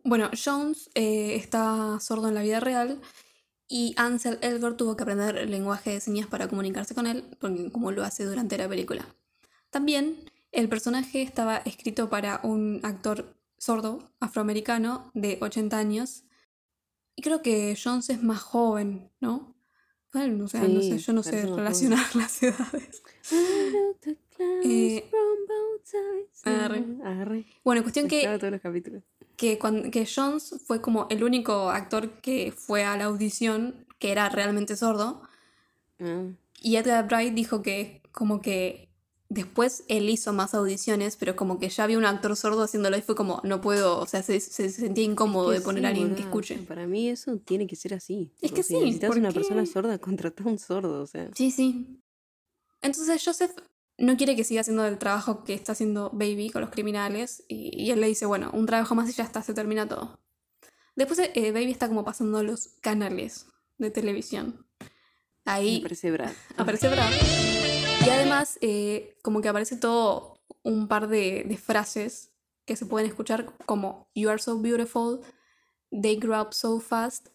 [0.04, 3.00] Bueno, Jones eh, está sordo en la vida real
[3.68, 7.24] y Ansel Elgort tuvo que aprender el lenguaje de señas para comunicarse con él,
[7.72, 9.06] como lo hace durante la película.
[9.70, 16.24] También el personaje estaba escrito para un actor sordo afroamericano de 80 años.
[17.14, 19.54] Y creo que Jones es más joven, ¿no?
[20.12, 23.02] Bueno, o sea, no sé, yo no sé relacionar las edades.
[24.40, 25.10] Eh,
[26.44, 26.84] arre.
[27.04, 27.44] Arre.
[27.64, 29.02] Bueno, cuestión que Mezclaba todos los capítulos.
[29.36, 29.58] que,
[29.92, 34.76] que Jones fue como el único actor que fue a la audición que era realmente
[34.76, 35.22] sordo.
[36.00, 36.24] Ah,
[36.60, 38.88] Y Edgar Wright dijo que como que
[39.30, 43.02] después él hizo más audiciones, pero como que ya había un actor sordo haciéndolo y
[43.02, 45.88] fue como, no puedo, o sea, se, se sentía incómodo que de poner sí, a
[45.88, 46.58] alguien que escuche.
[46.62, 48.32] o Para mí eso tiene que ser así.
[48.42, 49.34] Es que si sí, necesitas ¿por una qué?
[49.36, 51.30] persona sorda, contrata a un sordo, o sea.
[51.34, 52.02] Sí, sí.
[52.82, 53.52] Entonces Joseph
[53.98, 57.70] no quiere que siga haciendo el trabajo que está haciendo Baby con los criminales y,
[57.80, 60.18] y él le dice, bueno, un trabajo más y ya está, se termina todo.
[60.96, 63.46] Después eh, Baby está como pasando los canales
[63.78, 64.66] de televisión.
[65.44, 66.32] Ahí parece Brad.
[66.56, 67.10] aparece Brad.
[68.04, 72.32] Y además, eh, como que aparece todo un par de, de frases
[72.64, 75.20] que se pueden escuchar como You are so beautiful,
[75.90, 77.28] They grew up so fast,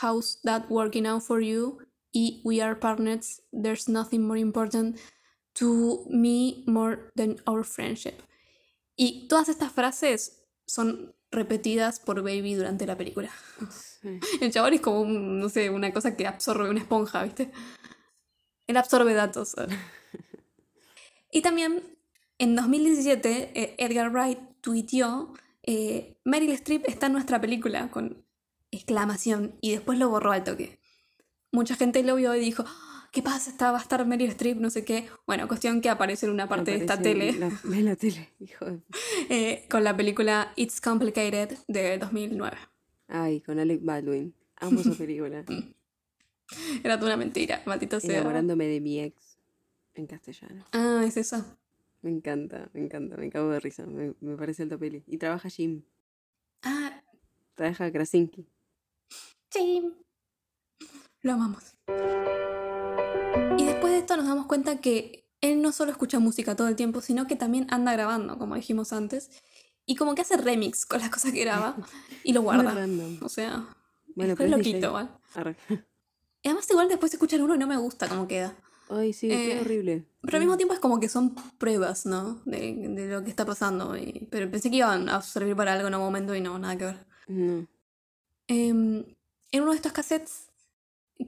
[0.00, 1.78] How's that working out for you?
[2.12, 4.96] Y We are partners, there's nothing more important
[5.54, 8.22] to me more than our friendship.
[8.96, 13.30] Y todas estas frases son repetidas por Baby durante la película.
[13.70, 14.20] Sí.
[14.40, 17.50] El chabón es como, un, no sé, una cosa que absorbe una esponja, ¿viste?
[18.70, 19.56] Él absorbe datos.
[21.32, 21.82] y también,
[22.38, 25.32] en 2017, eh, Edgar Wright tuiteó,
[25.64, 28.24] eh, Meryl Streep está en nuestra película, con
[28.70, 30.78] exclamación, y después lo borró al toque.
[31.50, 33.50] Mucha gente lo vio y dijo, "Ah, ¿qué pasa?
[33.50, 35.08] Está, va a estar Meryl Streep, no sé qué.
[35.26, 38.30] Bueno, cuestión que aparece en una parte de esta tele en La, en la tele,
[38.38, 38.80] hijo de...
[39.30, 42.56] eh, con la película It's Complicated de 2009.
[43.08, 44.32] Ay, con Alec Baldwin.
[44.58, 45.44] Amo esa película.
[46.84, 48.16] Era toda una mentira, maldito sea.
[48.18, 49.38] Enamorándome de mi ex
[49.94, 50.64] en castellano.
[50.72, 51.44] Ah, es eso.
[52.02, 53.84] Me encanta, me encanta, me cago de risa.
[53.86, 55.02] Me, me parece alta peli.
[55.06, 55.82] Y trabaja Jim.
[56.62, 57.02] Ah,
[57.54, 58.46] Trabaja Krasinski.
[59.50, 59.92] sí.
[61.22, 61.74] Lo amamos.
[63.58, 66.76] Y después de esto nos damos cuenta que él no solo escucha música todo el
[66.76, 69.30] tiempo, sino que también anda grabando, como dijimos antes.
[69.84, 71.76] Y como que hace remix con las cosas que graba
[72.24, 72.74] y lo guarda.
[73.20, 73.66] O sea,
[74.14, 74.72] Bueno, después pero lo es DJ.
[74.76, 75.18] quito igual.
[75.34, 75.56] Arre.
[76.42, 78.56] Y además igual después escuchan uno y no me gusta cómo queda.
[78.88, 80.04] Ay, sí, Eh, qué horrible.
[80.22, 82.40] Pero al mismo tiempo es como que son pruebas, ¿no?
[82.44, 83.96] De, de lo que está pasando.
[83.96, 86.76] y- pero pensé que iban a servir para algo en un momento y no, nada
[86.76, 87.06] que ver.
[87.28, 87.66] No.
[88.48, 89.04] Em,
[89.52, 90.48] en uno de estos cassettes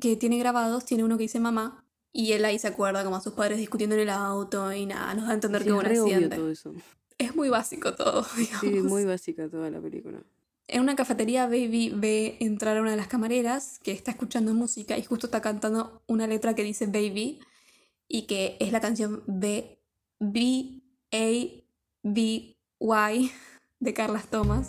[0.00, 1.84] que tiene grabados, tiene uno que dice mamá.
[2.14, 5.14] Y él ahí se acuerda como a sus padres discutiendo en el auto y nada,
[5.14, 6.36] nos da a entender Sí, que hubo un accidente.
[6.36, 6.74] todo eso.
[7.18, 8.60] Es muy básico todo, digamos.
[8.60, 10.18] Sí, muy básica toda la película.
[10.68, 14.96] En una cafetería, Baby ve entrar a una de las camareras que está escuchando música
[14.96, 17.40] y justo está cantando una letra que dice Baby
[18.08, 19.80] y que es la canción B,
[20.18, 20.82] B,
[21.12, 21.62] A,
[22.02, 23.32] B, Y
[23.80, 24.68] de Carlas Thomas.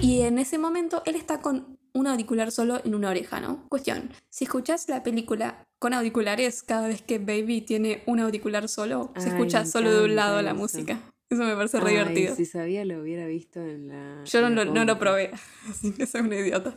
[0.00, 3.68] Y en ese momento él está con un auricular solo en una oreja, ¿no?
[3.68, 9.12] Cuestión, si escuchas la película con auriculares, cada vez que Baby tiene un auricular solo,
[9.16, 11.00] se escucha solo de un lado la música.
[11.30, 12.36] Eso me parece re Ay, divertido.
[12.36, 14.24] Si sabía, lo hubiera visto en la.
[14.24, 15.30] Yo no, en la lo- no lo probé,
[15.70, 16.76] así que soy una idiota.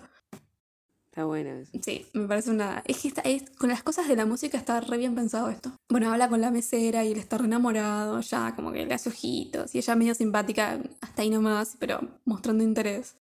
[1.08, 1.72] Está bueno eso.
[1.82, 2.84] Sí, me parece una...
[2.86, 5.72] Es que está- es- con las cosas de la música está re bien pensado esto.
[5.90, 9.10] Bueno, habla con la mesera y él está re enamorado, ya como que le hace
[9.10, 13.16] ojitos y ella medio simpática, hasta ahí nomás, pero mostrando interés.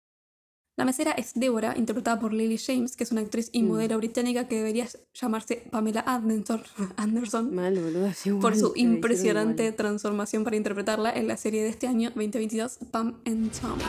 [0.76, 3.68] La mesera es Débora, interpretada por Lily James, que es una actriz y Mm.
[3.68, 6.62] modelo británica que debería llamarse Pamela Anderson,
[6.96, 8.10] Anderson Mal, boludo.
[8.40, 13.52] por su impresionante transformación para interpretarla en la serie de este año 2022, Pam and
[13.60, 13.82] Tommy.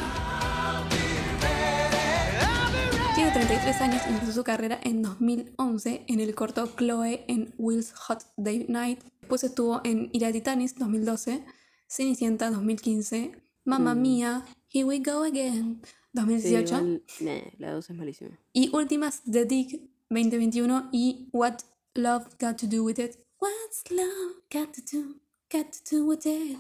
[3.16, 7.94] Tiene 33 años y empezó su carrera en 2011 en el corto Chloe en Will's
[7.94, 9.00] Hot Day Night.
[9.22, 11.44] Después estuvo en Ira Titanis 2012,
[11.88, 13.32] Cenicienta 2015,
[13.64, 14.02] Mamma Mm.
[14.02, 15.82] Mia, Here We Go Again
[16.16, 18.39] 2018 igual, nah, la 2 es malísima.
[18.53, 21.57] y últimas The Dig 2021 y What
[21.93, 23.18] Love Got to Do With It.
[23.39, 25.16] What's Love Got to Do,
[25.51, 26.57] got to do with it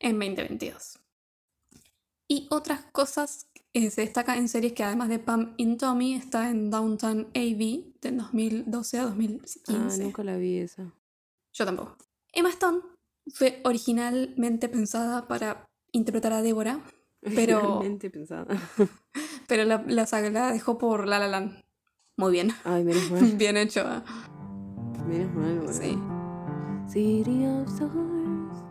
[0.00, 0.98] en 2022.
[2.28, 6.50] Y otras cosas eh, se destaca en series que además de Pam y Tommy está
[6.50, 10.02] en Downtown AV de 2012 a Ah, 2015.
[10.04, 10.92] nunca la vi esa.
[11.52, 11.96] Yo tampoco.
[12.32, 12.80] Emma Stone
[13.32, 16.82] fue originalmente pensada para interpretar a Débora,
[17.34, 17.80] pero,
[18.12, 18.46] pensada.
[19.48, 21.62] pero la, la, saga- la dejó por La La Land.
[22.16, 22.50] Muy bien.
[22.64, 23.22] Ay, menos mal.
[23.36, 23.80] Bien hecho.
[23.80, 24.02] ¿eh?
[25.06, 25.74] Menos mal.
[25.74, 25.98] Sí.
[26.92, 28.64] City of Stars.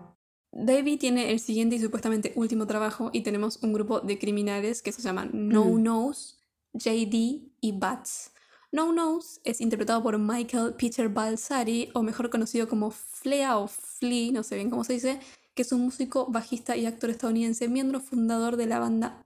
[0.52, 4.92] Davey tiene el siguiente y supuestamente último trabajo y tenemos un grupo de criminales que
[4.92, 5.84] se llaman No Mm.
[5.84, 6.36] Nose,
[6.74, 8.32] JD y Bats.
[8.72, 14.32] No Nose es interpretado por Michael Peter Balsari, o mejor conocido como Flea o Flea,
[14.32, 15.20] no sé bien cómo se dice,
[15.54, 19.26] que es un músico, bajista y actor estadounidense, miembro fundador de la banda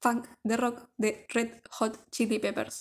[0.00, 2.80] funk de rock de Red Hot Chili Peppers.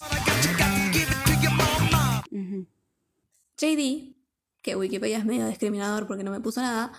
[3.58, 4.16] JD,
[4.62, 6.94] que Wikipedia es medio discriminador porque no me puso nada,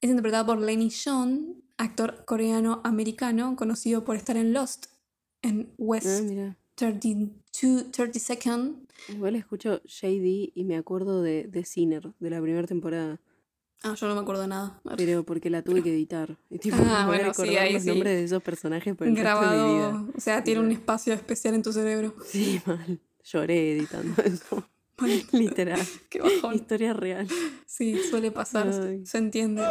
[0.00, 4.86] es interpretado por Lenny Sean, actor coreano-americano conocido por estar en Lost,
[5.42, 6.56] en West mira.
[6.76, 8.86] 32, 32nd.
[9.08, 13.20] Igual escucho JD y me acuerdo de, de Sinner, de la primera temporada.
[13.82, 14.80] Ah, yo no me acuerdo de nada.
[14.96, 16.36] Pero porque la tuve que editar.
[16.50, 17.88] Y tipo, Ah, me a bueno, sí, ahí los sí.
[17.88, 19.88] nombres de esos personajes por el resto de mi vida.
[19.88, 22.14] Grabado, o sea, tiene un espacio especial en tu cerebro.
[22.26, 23.00] Sí, mal.
[23.24, 24.64] Lloré editando eso.
[25.32, 25.80] Literal.
[26.08, 26.54] Qué bajón.
[26.54, 27.26] Historia real.
[27.66, 29.04] Sí, suele pasar, Ay.
[29.04, 29.62] se entiende.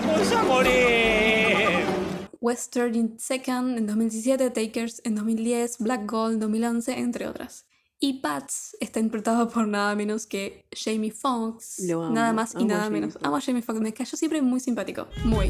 [2.42, 7.66] West 32nd en 2017, Takers en 2010, Black Gold en 2011, entre otras.
[8.06, 11.80] Y Bats está interpretado por nada menos que Jamie Foxx.
[11.88, 13.18] Lo amo, Nada más y amo nada menos.
[13.24, 15.08] Amo a Jamie Foxx, me cayó siempre muy simpático.
[15.24, 15.48] Muy.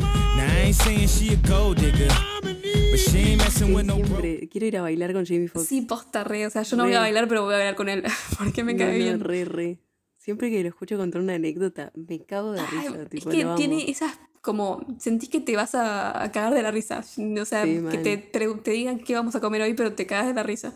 [3.49, 5.67] Siempre quiero ir a bailar con Jamie Foxx.
[5.67, 6.45] Sí, posta re.
[6.45, 7.01] O sea, yo no voy a Re.
[7.05, 8.03] bailar, pero voy a bailar con él.
[8.37, 9.19] Porque me No, cae no, bien.
[9.19, 9.79] re, re.
[10.19, 13.01] Siempre que lo escucho contar una anécdota, me cago de Ay, risa.
[13.01, 13.55] es tipo, que lo amo.
[13.57, 16.99] tiene esas como sentís que te vas a, a cagar de la risa.
[16.99, 20.27] O sea, Sí, que te, te digan qué vamos a comer hoy, pero te cagas
[20.27, 20.73] de la risa.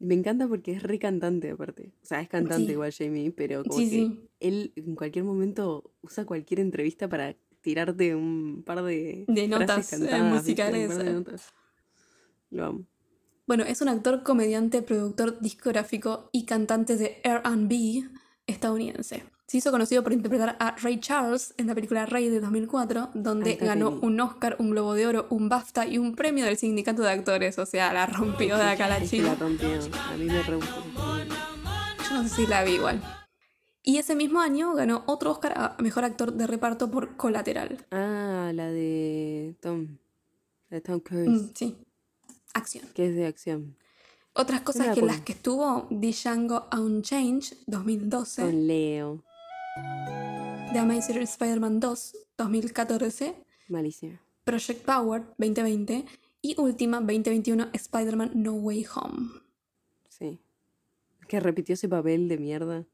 [0.00, 1.92] Me encanta porque es re cantante aparte.
[2.02, 2.72] O sea, es cantante Sí.
[2.72, 4.28] igual Jamie, pero como Sí, que sí.
[4.40, 10.34] él en cualquier momento usa cualquier entrevista para tirarte un par de, notas, eh, cantadas,
[10.34, 11.12] musicales, de eh.
[11.12, 11.52] notas.
[12.50, 12.86] Lo amo.
[13.46, 18.08] Bueno, es un actor, comediante, productor discográfico y cantante de RB
[18.46, 19.24] estadounidense.
[19.50, 23.56] Se hizo conocido por interpretar a Ray Charles en la película Ray de 2004, donde
[23.56, 27.10] ganó un Oscar, un Globo de Oro, un BAFTA y un premio del Sindicato de
[27.10, 27.58] Actores.
[27.58, 29.34] O sea, la rompió de acá la que la chica.
[29.34, 29.70] rompió.
[30.08, 30.84] A mí me re gustó.
[32.08, 33.02] Yo no sé si la vi igual.
[33.82, 37.84] Y ese mismo año ganó otro Oscar a Mejor Actor de Reparto por Colateral.
[37.90, 39.98] Ah, la de Tom.
[40.68, 41.28] La de Tom Cruise.
[41.28, 41.76] Mm, sí.
[42.54, 42.84] Acción.
[42.94, 43.76] Que es de acción.
[44.32, 48.42] Otras cosas que las que estuvo, Django Unchanged, 2012.
[48.42, 49.24] Con Leo.
[50.72, 53.34] The Amazing Spider-Man 2, 2014,
[53.68, 54.20] Malísima.
[54.44, 56.04] Project Power, 2020,
[56.42, 59.30] y última, 2021, Spider-Man No Way Home.
[60.08, 60.38] Sí.
[61.28, 62.86] Que repitió ese papel de mierda.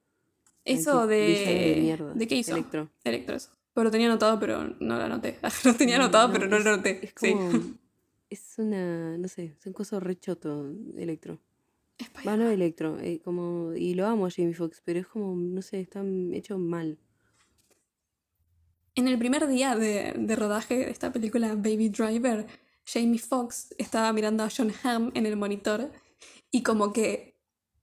[0.64, 1.16] Eso de...
[1.16, 2.12] de mierda.
[2.14, 2.52] ¿De qué hizo?
[2.54, 2.90] Electro.
[3.04, 3.50] Electro, eso.
[3.72, 5.38] Pero lo tenía anotado, pero no lo anoté.
[5.64, 7.04] lo tenía anotado, pero no lo anoté.
[7.06, 7.32] Es Sí.
[7.32, 7.50] como.
[8.28, 9.16] Es una.
[9.18, 11.38] No sé, es un coso re choto, Electro.
[11.98, 12.98] Spider- Bueno, Electro.
[13.00, 16.58] eh, como, y lo amo a Jamie Foxx, pero es como, no sé, está hecho
[16.58, 16.98] mal.
[18.94, 22.46] En el primer día de, de rodaje de esta película Baby Driver,
[22.86, 25.90] Jamie Foxx estaba mirando a John Hamm en el monitor
[26.50, 27.38] y como que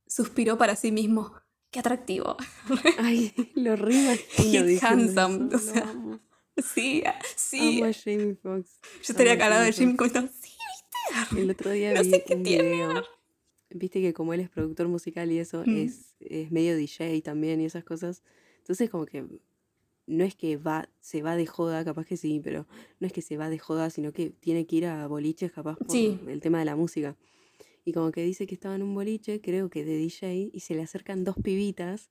[0.07, 1.33] suspiró para sí mismo.
[1.69, 2.37] ¡Qué atractivo!
[2.99, 6.19] Ay, lo imagino He's handsome, eso, o sea, amo.
[6.57, 7.03] Sí,
[7.35, 7.79] sí.
[7.81, 8.79] Amo a Jamie Foxx.
[9.03, 9.95] Yo estaría calada de Foxx.
[9.97, 10.51] comentando, sí,
[11.37, 12.69] El otro día No vi sé qué un tiene.
[12.71, 13.03] video.
[13.73, 15.77] Viste que como él es productor musical y eso, Mm.
[15.77, 18.23] es, es medio DJ también y esas cosas.
[18.59, 19.25] Entonces como que
[20.05, 22.67] no es que va, se va de joda, capaz que sí, pero
[22.99, 25.77] no es que se va de joda, sino que tiene que ir a boliches capaz
[25.77, 26.19] por Sí.
[26.27, 27.15] el tema de la música.
[27.85, 30.73] Y como que dice que estaba en un boliche, creo que de DJ, y se
[30.75, 32.09] le acercan dos pibitas.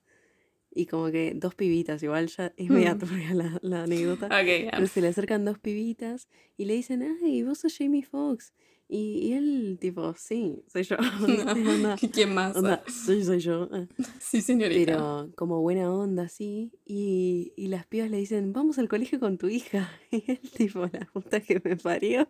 [0.75, 3.35] Y como que dos pibitas, igual ya es media Mm.
[3.37, 4.27] la, la anécdota.
[4.43, 8.53] Ok, Pero se le acercan dos pibitas y le dicen, ay, vos sos Jamie Foxx.
[8.95, 10.97] Y, y él, tipo, sí, soy yo.
[11.23, 12.55] onda, ¿Quién más?
[12.55, 13.67] onda, sí, soy yo.
[13.73, 13.87] ah.
[14.21, 14.93] Sí, señorita.
[14.93, 16.73] Pero como buena onda, sí.
[16.85, 19.91] Y, y las pibas le dicen, vamos al colegio con tu hija.
[20.11, 22.29] Y él, tipo, la puta que me parió.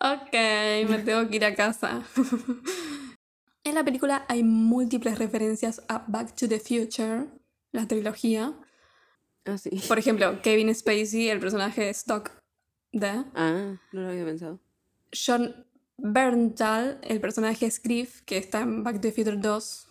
[0.00, 0.32] Ok,
[0.90, 2.02] me tengo que ir a casa.
[3.64, 7.28] en la película hay múltiples referencias a Back to the Future,
[7.72, 8.52] la trilogía.
[9.44, 9.70] Ah, sí.
[9.88, 12.30] Por ejemplo, Kevin Spacey, el personaje de Stock
[12.92, 14.60] de Ah, no lo había pensado.
[15.12, 15.66] John
[15.96, 19.88] Berntal, el personaje Scriff, que está en Back to the Future 2,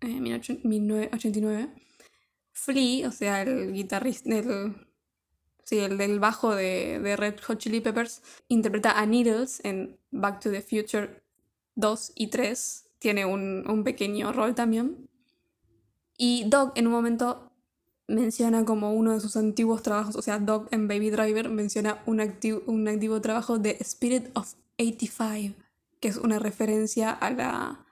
[0.00, 1.68] en 1989.
[2.52, 4.74] Flea, o sea, el guitarrista, el,
[5.64, 10.40] sí, el del bajo de, de Red Hot Chili Peppers, interpreta a Needles en Back
[10.40, 11.22] to the Future
[11.76, 12.90] 2 y 3.
[12.98, 15.08] Tiene un, un pequeño rol también.
[16.16, 17.47] Y Doc en un momento
[18.08, 22.18] menciona como uno de sus antiguos trabajos, o sea, Doc en Baby Driver menciona un,
[22.20, 25.54] acti- un antiguo trabajo de Spirit of 85,
[26.00, 27.86] que es una referencia a, la,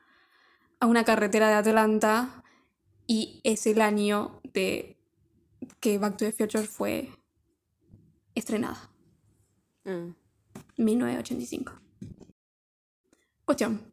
[0.80, 2.42] a una carretera de Atlanta
[3.06, 4.96] y es el año de
[5.80, 7.10] que Back to the Future fue
[8.34, 8.90] estrenada,
[9.84, 10.08] Ah,
[10.78, 11.72] 1985.
[13.44, 13.92] Cuestión.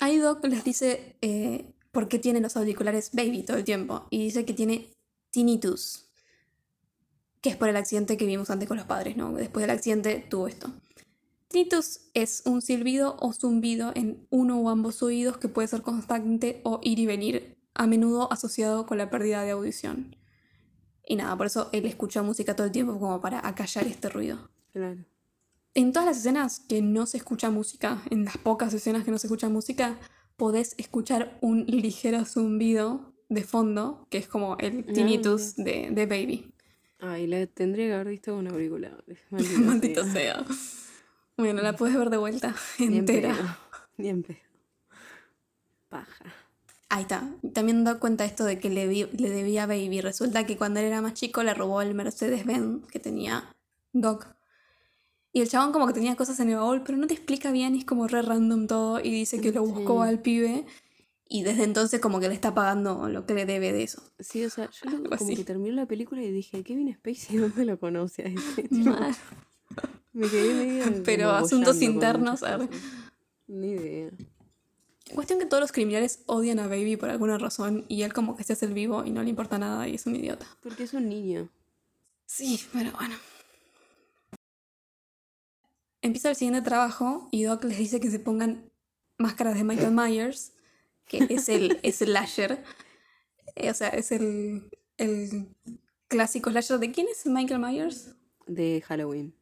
[0.00, 4.06] Ahí Doc les dice eh, por qué tiene los auriculares Baby todo el tiempo.
[4.10, 4.88] Y dice que tiene
[5.34, 6.06] tinnitus.
[7.40, 9.32] Que es por el accidente que vimos antes con los padres, ¿no?
[9.32, 10.72] Después del accidente tuvo esto.
[11.48, 16.60] Tinnitus es un silbido o zumbido en uno o ambos oídos que puede ser constante
[16.64, 20.16] o ir y venir, a menudo asociado con la pérdida de audición.
[21.04, 24.50] Y nada, por eso él escucha música todo el tiempo como para acallar este ruido.
[24.72, 25.04] claro.
[25.76, 29.18] En todas las escenas que no se escucha música, en las pocas escenas que no
[29.18, 29.98] se escucha música,
[30.36, 36.52] podés escuchar un ligero zumbido de fondo, que es como el tinnitus de, de Baby.
[37.00, 39.18] Ay, la tendría que haber visto con auriculares.
[39.30, 40.12] Maldita Maldito sea.
[40.12, 40.46] sea.
[41.36, 43.34] Bueno, la puedes ver de vuelta entera.
[43.34, 43.56] pedo.
[43.98, 44.38] Ni en pedo.
[45.88, 46.24] Paja.
[46.88, 47.28] Ahí está.
[47.52, 50.00] También da cuenta esto de que le, vi- le debía a Baby.
[50.00, 53.54] Resulta que cuando él era más chico le robó el Mercedes-Benz que tenía
[53.92, 54.26] Doc.
[55.32, 57.74] Y el chabón como que tenía cosas en el baúl, pero no te explica bien,
[57.74, 59.00] y es como re random todo.
[59.00, 60.08] Y dice que lo buscó Sí.
[60.08, 60.64] al pibe.
[61.28, 64.02] Y desde entonces como que le está pagando lo que le debe de eso.
[64.18, 65.34] Sí, o sea, yo lo- Algo como así.
[65.36, 68.68] que terminó la película y dije, Kevin Spacey, ¿dónde lo conoce a este?
[70.12, 72.42] Me quedé medio Pero asuntos internos.
[73.48, 74.10] Ni idea.
[75.14, 77.84] Cuestión que todos los criminales odian a Baby por alguna razón.
[77.88, 80.06] Y él como que se hace el vivo y no le importa nada y es
[80.06, 80.46] un idiota.
[80.62, 81.48] Porque es un niño.
[82.26, 83.14] Sí, pero bueno.
[86.00, 88.70] Empieza el siguiente trabajo y Doc les dice que se pongan
[89.18, 90.52] máscaras de Michael Myers,
[91.06, 92.62] que es el slasher.
[93.56, 95.48] Eh, o sea, es el, el
[96.08, 96.78] clásico slasher.
[96.78, 98.14] ¿De quién es Michael Myers?
[98.46, 99.34] De Halloween.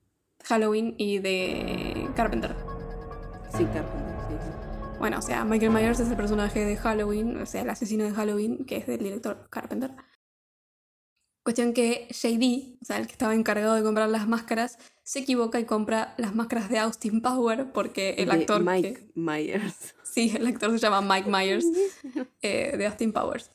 [0.44, 2.54] Halloween y de Carpenter.
[3.56, 4.98] Sí, Carpenter, sí, sí.
[4.98, 8.12] Bueno, o sea, Michael Myers es el personaje de Halloween, o sea, el asesino de
[8.12, 9.92] Halloween, que es del director Carpenter.
[11.42, 15.58] Cuestión que JD, o sea, el que estaba encargado de comprar las máscaras, se equivoca
[15.58, 18.62] y compra las máscaras de Austin Power porque el De actor.
[18.62, 19.94] Mike que- Myers.
[20.04, 21.66] sí, el actor se llama Mike Myers
[22.42, 23.50] eh, de Austin Powers.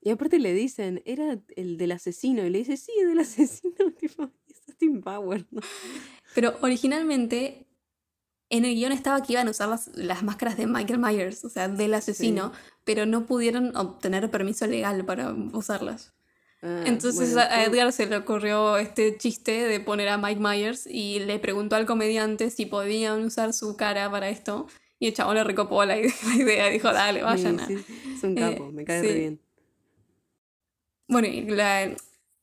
[0.00, 2.44] Y aparte le dicen, era el del asesino.
[2.44, 3.74] Y le dice, sí, del asesino.
[3.98, 5.46] Tipo, es Austin Power.
[5.50, 5.60] ¿no?
[6.34, 7.66] Pero originalmente
[8.50, 11.48] en el guion estaba que iban a usar las, las máscaras de Michael Myers, o
[11.48, 12.52] sea, del asesino,
[12.84, 16.13] pero no pudieron obtener permiso legal para usarlas.
[16.66, 20.86] Ah, Entonces bueno, a Edgar se le ocurrió este chiste de poner a Mike Myers
[20.86, 24.66] y le preguntó al comediante si podían usar su cara para esto.
[24.98, 27.60] Y el chabón le recopó la, ide- la idea y dijo, dale, vayan.
[27.60, 27.66] a-".
[27.66, 29.06] Sí, sí, es un Eh, capo, me cae sí.
[29.08, 29.40] re bien.
[31.08, 31.94] Bueno, y la-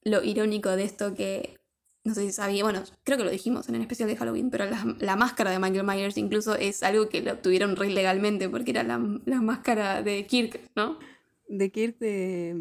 [0.04, 1.58] lo irónico de esto que,
[2.04, 4.66] no sé si sabía, bueno, creo que lo dijimos en el especial de Halloween, pero
[4.66, 8.72] la, la máscara de Michael Myers incluso es algo que lo obtuvieron re legalmente porque
[8.72, 11.00] era la, la máscara de Kirk, ¿no?
[11.48, 12.56] De Kirk de,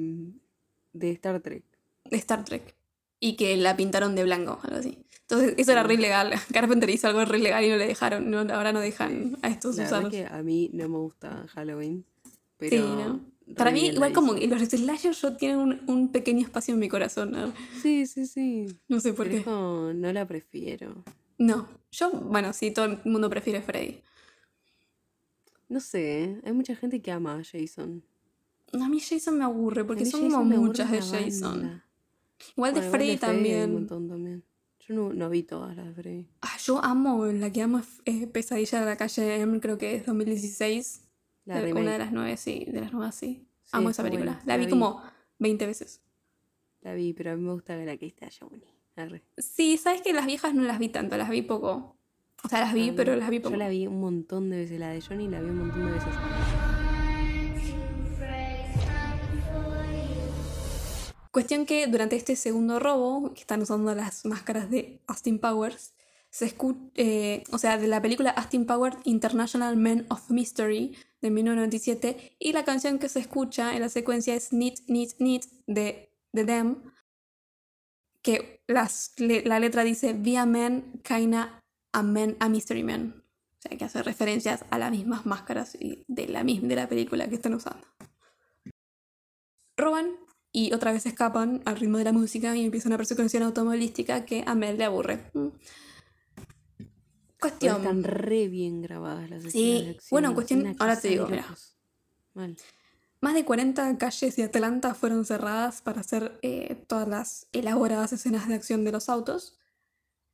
[0.93, 1.65] de Star Trek.
[2.11, 2.75] de Star Trek
[3.19, 4.99] y que la pintaron de blanco, algo así.
[5.23, 6.33] Entonces, eso era re ilegal.
[6.53, 9.77] Carpenter hizo algo re ilegal y no le dejaron, no, ahora no dejan a estos
[9.77, 10.13] La verdad usarlos.
[10.13, 12.05] que a mí no me gusta Halloween.
[12.57, 13.21] Pero Sí, ¿no?
[13.57, 16.89] Para mí, igual como que los slashers yo tienen un, un pequeño espacio en mi
[16.89, 17.33] corazón.
[17.33, 17.53] ¿no?
[17.83, 18.67] Sí, sí, sí.
[18.89, 19.45] No sé por Pero qué.
[19.45, 21.03] como, no la prefiero.
[21.37, 24.01] No, yo, bueno, sí, todo el mundo prefiere Freddy.
[25.69, 26.41] No sé, ¿eh?
[26.45, 28.03] hay mucha gente que ama a Jason.
[28.73, 31.61] A mí Jason me aburre porque son Jason como muchas de Jason.
[31.61, 31.85] banda.
[32.57, 33.73] Igual de Bueno, Freddy también.
[33.73, 34.45] montón también.
[34.87, 36.27] Yo no, no vi todas las de Freddy.
[36.43, 40.07] Ah, yo amo, la que amo es Pesadilla de la calle M, creo que es
[40.07, 41.03] 2016.
[41.45, 41.81] La remake.
[41.83, 43.47] Una de las nueve, sí, de las nuevas, sí.
[43.65, 44.33] Sí, amo esa película.
[44.33, 44.71] buena, La la vi vi.
[44.71, 45.03] como
[45.39, 46.01] 20 veces.
[46.83, 48.63] La vi, pero a mí me gusta ver la que está Johnny.
[49.39, 51.97] Sí, sabes que las viejas no las vi tanto, las vi poco.
[52.45, 53.19] O sea, las vi, Ah, pero no.
[53.19, 53.51] las vi poco.
[53.53, 54.79] Yo la vi un montón de veces.
[54.81, 56.15] La de Johnny la vi un montón de veces.
[61.31, 65.95] Cuestión que durante este segundo robo, que están usando las máscaras de Austin Powers,
[66.31, 66.91] se escucha,
[67.53, 72.65] o sea, de la película Austin Powers International Men of Mystery de 1997, y la
[72.65, 76.83] canción que se escucha en la secuencia es Need, Need, Need de, de Them,
[78.23, 81.63] que las, la letra dice Be a man, kinda
[81.93, 83.25] a man, a mystery man.
[83.59, 87.35] O sea, que hace referencias a las mismas máscaras de la, de la película que
[87.35, 87.87] están usando.
[89.77, 90.17] Roban
[90.53, 94.43] y otra vez escapan al ritmo de la música y empieza una persecución automovilística que
[94.47, 95.31] a Mel le aburre.
[95.35, 95.49] Mm.
[96.77, 97.77] Pero Cuestión.
[97.77, 100.09] están re bien grabadas las Sí, escenas de acción.
[100.11, 101.47] bueno, cuestión- ahora te digo, mira.
[102.35, 102.57] Mal.
[103.23, 108.49] Más de 40 calles de Atlanta fueron cerradas para hacer eh, todas las elaboradas escenas
[108.49, 109.59] de acción de los autos.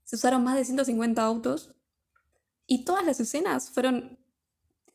[0.05, 1.75] Se usaron más de 150 autos
[2.67, 4.19] y todas las escenas fueron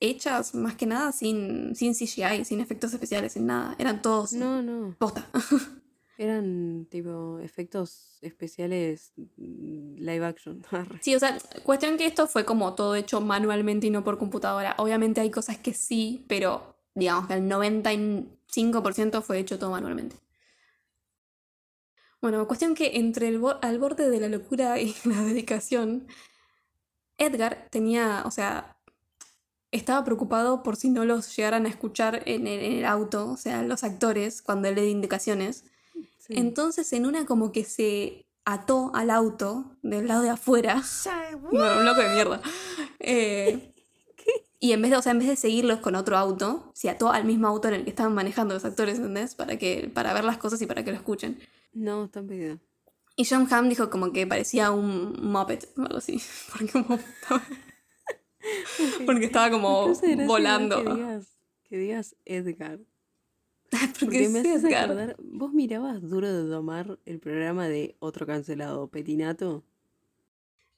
[0.02, 3.76] hechas más que nada sin, sin CGI, sin efectos especiales, sin nada.
[3.80, 4.96] Eran todos No, no.
[5.00, 5.30] posta.
[6.18, 10.64] Eran tipo efectos especiales mm, live action.
[11.02, 14.76] Sí, o sea, cuestión que esto fue como todo hecho manualmente y no por computadora.
[14.78, 20.18] Obviamente hay cosas que sí, pero digamos que el 95% fue hecho todo manualmente.
[22.22, 26.08] Bueno, cuestión que entre el bo- al borde de la locura y la dedicación,
[27.18, 28.78] Edgar tenía, o sea,
[29.72, 33.38] estaba preocupado por si no los llegaran a escuchar en el, en el auto, o
[33.38, 35.66] sea, los actores, cuando él le di indicaciones.
[36.20, 36.34] Sí.
[36.36, 40.84] Entonces en una como que se ató al auto del lado de afuera.
[41.52, 42.42] No, un loco de mierda.
[43.00, 43.74] Eh,
[44.60, 47.12] y en vez de, o sea, en vez de seguirlos con otro auto, se ató
[47.12, 49.36] al mismo auto en el que estaban manejando los actores, ¿entendés?
[49.36, 51.40] Para que, para ver las cosas y para que lo escuchen.
[51.74, 52.60] No, están pedidos.
[53.16, 56.22] Y John Hamm dijo como que parecía un Muppet o algo así.
[56.52, 57.44] Porque, como estaba,
[59.06, 59.94] porque estaba como
[60.28, 60.84] volando.
[60.84, 62.80] Que digas, que digas Edgar.
[63.72, 64.84] Porque Porque me es haces Edgar.
[64.86, 65.16] acordar.
[65.20, 69.64] ¿Vos mirabas Duro de Domar el programa de otro cancelado, Petinato?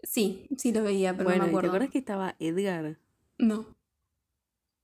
[0.04, 1.70] Sí, sí lo veía, pero bueno, no me ¿y ¿te acuerdo.
[1.70, 3.00] acuerdas que estaba Edgar?
[3.40, 3.66] No.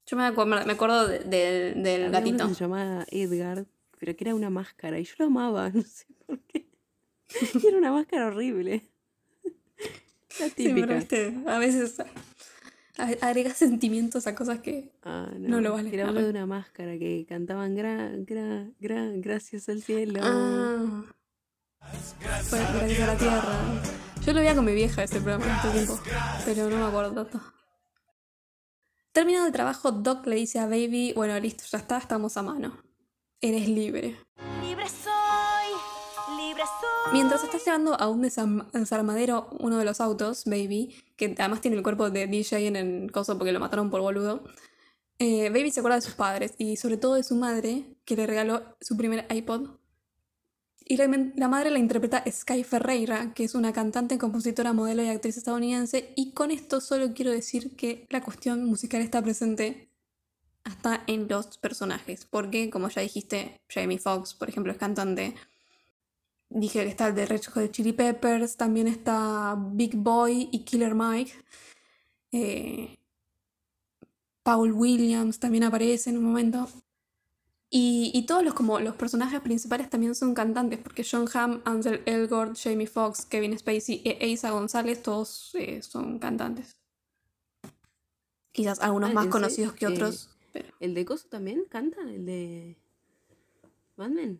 [0.07, 2.47] Yo me acuerdo, me acuerdo de- del- del Había uno gatito.
[2.47, 3.65] que se llamaba Edgar,
[3.99, 6.65] pero que era una máscara y yo lo amaba, no sé por qué.
[7.63, 8.89] Y era una máscara horrible.
[10.39, 10.95] La Sí, pero típica.
[10.95, 12.01] viste, a veces
[12.99, 14.91] a- agregas sentimientos a cosas que.
[15.03, 19.69] Ah, No lo vale, Era no de una máscara que cantaban gra, gra, gra, gracias
[19.69, 20.19] al cielo.
[20.23, 21.03] Ah.
[22.21, 23.81] Gracias a la tierra.
[24.25, 25.99] Yo lo veía con mi vieja ese programa en este tiempo,
[26.45, 27.41] pero no me acuerdo tanto.
[29.11, 32.77] Terminado el trabajo, Doc le dice a Baby: Bueno, listo, ya está, estamos a mano.
[33.41, 34.17] Eres libre.
[34.61, 35.18] Libre soy.
[37.11, 41.83] Mientras está llevando a un desarmadero uno de los autos, Baby, que además tiene el
[41.83, 44.43] cuerpo de DJ en el coso porque lo mataron por boludo,
[45.17, 48.27] eh, Baby se acuerda de sus padres y sobre todo de su madre, que le
[48.27, 49.71] regaló su primer iPod.
[50.85, 55.09] Y la, la madre la interpreta Sky Ferreira, que es una cantante, compositora, modelo y
[55.09, 56.13] actriz estadounidense.
[56.15, 59.89] Y con esto solo quiero decir que la cuestión musical está presente
[60.63, 62.25] hasta en los personajes.
[62.25, 65.35] Porque, como ya dijiste, Jamie Foxx, por ejemplo, es cantante.
[66.49, 70.95] Dije que está el de Red Hot Chili Peppers, también está Big Boy y Killer
[70.95, 71.31] Mike.
[72.31, 72.97] Eh,
[74.43, 76.67] Paul Williams también aparece en un momento.
[77.69, 82.01] Y, y todos los, como, los personajes principales también son cantantes, porque John Hamm, Ansel
[82.07, 86.77] Elgort, Jamie Foxx, Kevin Spacey e Asa González, todos eh, son cantantes.
[88.51, 89.95] Quizás algunos Ah, más ¿en conocidos que serio?
[89.97, 90.29] otros.
[90.51, 92.01] pero- ¿El de Coso también canta?
[92.01, 92.75] ¿El de
[93.95, 94.39] Batman?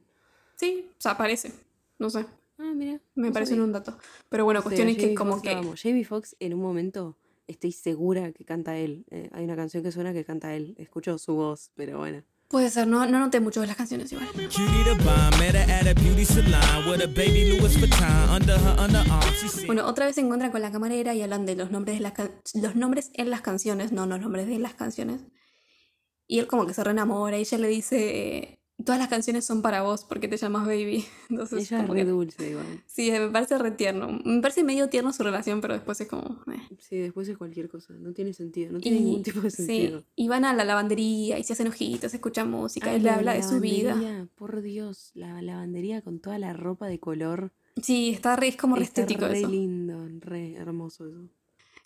[0.55, 1.53] sí, o sea, aparece.
[1.99, 2.25] No sé,
[2.57, 2.99] Ah, mira.
[3.15, 3.97] me no parece un dato.
[4.29, 5.51] Pero bueno, O sea, cuestión es que como que...
[5.51, 5.73] amo.
[5.81, 9.05] Jamie Foxx en un momento estoy segura que canta él.
[9.11, 10.75] Eh, hay una canción que suena que canta él.
[10.77, 12.23] Escucho su voz, pero bueno.
[12.47, 14.27] Puede ser, no, no noté mucho de las canciones igual.
[14.33, 18.55] Cutie the bomb, met her at a beauty salon with a baby Louis Vuitton under
[18.57, 19.21] her underarm.
[19.39, 21.97] She said, Bueno, otra vez se encuentra con la camarera y hablan de los nombres,
[21.97, 25.21] de las can- los nombres en las canciones, no los nombres de las canciones.
[26.27, 29.81] Y él como que se reenamora y ella le dice, todas las canciones son para
[29.81, 31.05] vos porque te llamas baby.
[31.29, 32.65] Entonces, Ella es como que- dulce igual.
[32.85, 34.19] Sí, me parece re tierno.
[34.25, 36.41] Me parece medio tierno su relación, pero después es como...
[36.51, 36.59] eh.
[36.79, 37.93] Sí, después es cualquier cosa.
[37.93, 38.71] No tiene sentido.
[38.71, 40.03] No tiene ningún tipo de sí, sentido.
[40.15, 43.31] y van a la lavandería y se hacen ojitos, escuchan música, Ay, él le habla
[43.31, 44.27] la de su vida.
[44.35, 47.51] Por Dios, la lavandería con toda la ropa de color.
[47.81, 49.47] Sí, está re, es como re Está estético re eso.
[49.47, 51.29] lindo, re hermoso eso.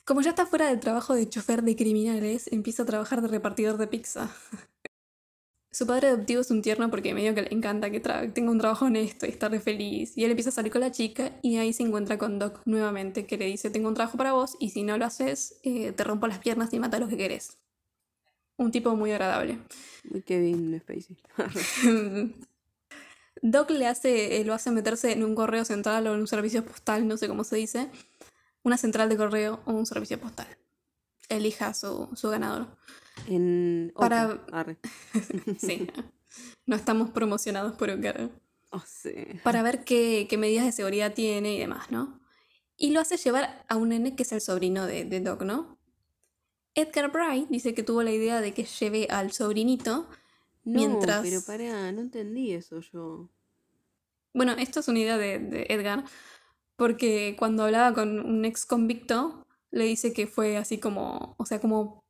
[0.05, 3.77] Como ya está fuera del trabajo de chofer de criminales, empieza a trabajar de repartidor
[3.77, 4.29] de pizza.
[5.73, 8.85] Su padre adoptivo es un tierno porque medio que le encanta que tenga un trabajo
[8.85, 10.15] honesto y está re feliz.
[10.15, 13.25] Y él empieza a salir con la chica y ahí se encuentra con Doc nuevamente
[13.25, 16.03] que le dice tengo un trabajo para vos y si no lo haces eh, te
[16.03, 17.57] rompo las piernas y mata a los que querés.
[18.55, 19.57] Un tipo muy agradable.
[20.03, 21.17] Muy Kevin Spacey.
[23.41, 26.63] Doc le hace, eh, lo hace meterse en un correo central o en un servicio
[26.63, 27.89] postal, no sé cómo se dice.
[28.61, 30.47] Una central de correo o un servicio postal.
[31.29, 32.67] Elija su, su ganador.
[33.27, 34.39] En Para-.
[35.57, 35.87] Sí.
[36.65, 38.29] no estamos promocionados por Ucar.
[38.71, 39.13] Oh, sí.
[39.43, 42.19] Para ver qué, qué medidas de seguridad tiene y demás, ¿no?
[42.75, 45.77] Y lo hace llevar a un nene que es el sobrino de, de Doc, ¿no?
[46.75, 50.07] Edgar Bright dice que tuvo la idea de que lleve al sobrinito
[50.63, 53.29] No, mientras- pero pará, no entendí eso yo.
[54.33, 56.03] Bueno, esto es una idea de, de Edgar,
[56.75, 61.61] porque cuando hablaba con un ex convicto, le dice que fue así como, o sea,
[61.61, 62.02] como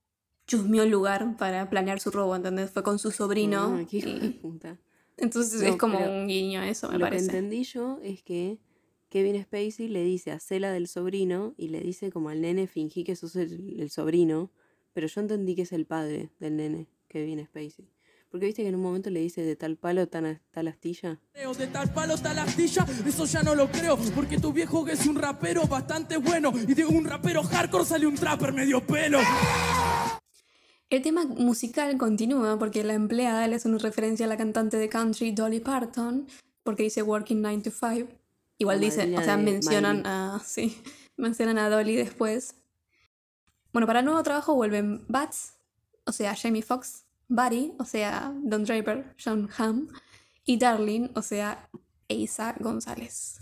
[0.47, 2.69] chusmeó el lugar para planear su robo, ¿entendés?
[2.71, 3.77] Fue con su sobrino.
[3.79, 4.77] Ah, qué hijo de puta.
[5.17, 7.25] entonces No, es como un guiño a eso, me Lo que parece.
[7.25, 8.59] entendí yo es que
[9.09, 13.03] Kevin Spacey le dice a Cela del sobrino y le dice como al nene fingí
[13.03, 14.51] que sos el, el sobrino,
[14.93, 17.89] pero yo entendí que es el padre del nene, Kevin Spacey.
[18.29, 21.19] Porque viste que en un momento le dice de tal palo, tan, tal astilla.
[21.35, 25.15] De tal palo, tal astilla, eso ya no lo creo, porque tu viejo es un
[25.17, 29.19] rapero bastante bueno, y de un rapero hardcore sale un trapper medio pelo.
[30.93, 34.89] El tema musical continúa porque la empleada le hace una referencia a la cantante de
[34.89, 36.27] country Dolly Parton,
[36.61, 38.11] porque dice Working 9 to 5.
[38.59, 40.39] Igual La dice, o sea, mencionan a.
[40.45, 40.79] Sí,
[41.17, 42.57] mencionan a Dolly después.
[43.71, 45.55] Bueno, para el nuevo trabajo vuelven Bats,
[46.05, 49.87] o sea, Jamie Foxx, Buddy, o sea, Don Draper, John Hamm,
[50.45, 51.71] y Darling, o sea,
[52.07, 53.39] Eiza González.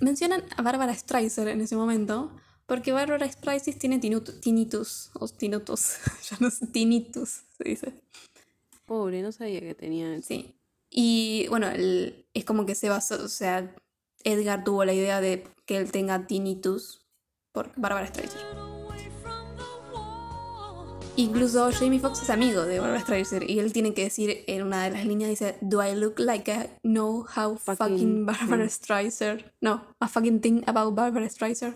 [0.00, 2.34] Mencionan a Bárbara Streisand en ese momento,
[2.72, 5.98] porque Bárbara Streisand tiene tinut- tinnitus, o tinnitus,
[6.30, 7.92] ya no sé, tinnitus, se dice.
[8.86, 10.28] Pobre, no sabía que tenía eso.
[10.28, 10.54] Sí.
[10.88, 13.74] Y bueno, es como que se basó, o sea,
[14.24, 17.04] Edgar tuvo la idea de que él tenga tinnitus
[17.52, 18.40] por Bárbara Streisand.
[21.16, 24.84] Incluso Jamie Foxx es amigo de Barbara Streisand y él tiene que decir en una
[24.84, 28.70] de las líneas dice Do I look like I know how fucking, Fucking Barbara thing."
[28.70, 29.44] Streisand?
[29.60, 31.74] No, a fucking thing about Barbara Streisand.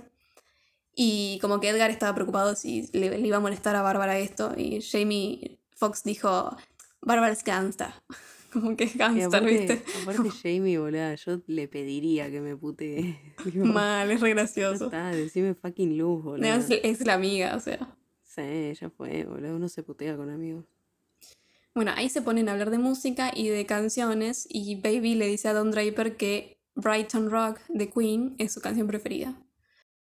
[0.97, 4.55] Y como que Edgar estaba preocupado si le, le iba a molestar a Bárbara esto
[4.57, 6.57] y Jamie Foxx dijo
[7.03, 8.03] Bárbara es gangsta.
[8.53, 9.83] Como que es aparte, ¿viste?
[10.03, 13.21] aparte Jamie, boluda, yo le pediría que me putee.
[13.55, 14.87] Mal, es re gracioso.
[14.87, 16.47] está, decime fucking luz, boludo.
[16.47, 17.95] Es, es la amiga, o sea.
[18.23, 19.57] Sí, ya fue, boludo.
[19.57, 20.65] Uno se putea con amigos.
[21.75, 25.49] Bueno, ahí se ponen a hablar de música y de canciones y Baby le dice
[25.49, 29.37] a Don Draper que Brighton Rock de Queen es su canción preferida.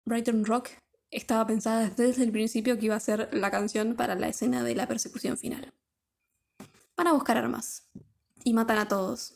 [0.07, 0.69] Brighton Rock
[1.11, 4.73] estaba pensada desde el principio que iba a ser la canción para la escena de
[4.73, 5.73] la persecución final.
[6.95, 7.89] Van a buscar armas
[8.43, 9.35] y matan a todos.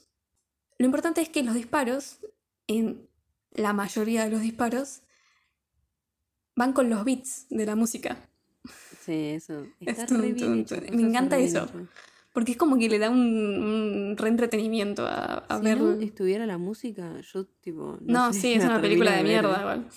[0.78, 2.20] Lo importante es que los disparos,
[2.68, 3.08] en
[3.52, 5.02] la mayoría de los disparos,
[6.56, 8.18] van con los beats de la música.
[9.06, 9.66] Sí, eso.
[9.82, 10.96] Está Es tun, re bien tun, tun.
[10.96, 11.66] Me encanta eso.
[11.66, 11.88] hecho.
[12.34, 16.58] Porque es como que le da un, un reentretenimiento a, a si no estuviera la
[16.58, 17.98] música, yo tipo.
[18.02, 19.60] No, No, sé, sí, es una película de mierda.
[19.60, 19.88] igual.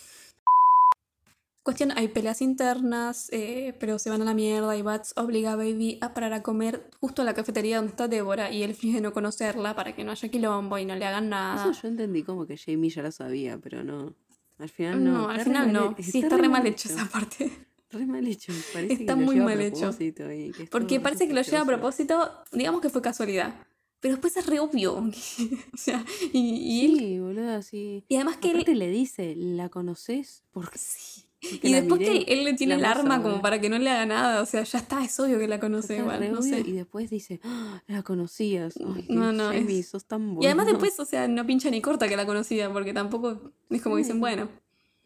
[1.64, 5.56] Cuestión, hay peleas internas, eh, pero se van a la mierda y Bats obliga a
[5.56, 9.00] Baby a parar a comer justo a la cafetería donde está Débora y él finge
[9.00, 11.70] no conocerla para que no haya quilombo y no le hagan nada.
[11.70, 14.14] Eso yo entendí como que Jamie ya lo sabía, pero no.
[14.58, 15.12] Al final no.
[15.22, 15.96] no, al final no.
[16.00, 17.50] Sí, está re mal hecho esa parte.
[17.90, 18.52] Re mal hecho.
[18.72, 19.90] Parece Está que lo muy lleva a mal hecho.
[19.98, 20.12] y
[20.52, 23.54] que es Porque parece que lo lleva a propósito, digamos que fue casualidad.
[24.00, 24.96] Pero después es re obvio.
[25.72, 28.04] o sea, y, y él Sí, boludo, sí.
[28.06, 30.42] Y además que él- Aparte le dice, ¿la conoces?
[30.52, 31.23] Porque Sí.
[31.62, 34.06] Y después miré, que él le tiene el arma como para que no le haga
[34.06, 36.60] nada, o sea, ya está, es obvio que la conoce igual, no sé.
[36.60, 38.74] Y después dice, "Ah, la conocías.
[38.78, 40.78] Ay, No, no, Jamie, es- sos tan Y además bueno.
[40.80, 44.02] después, o sea, no pincha ni corta que la conocía, porque tampoco es como que
[44.02, 44.48] dicen, bueno,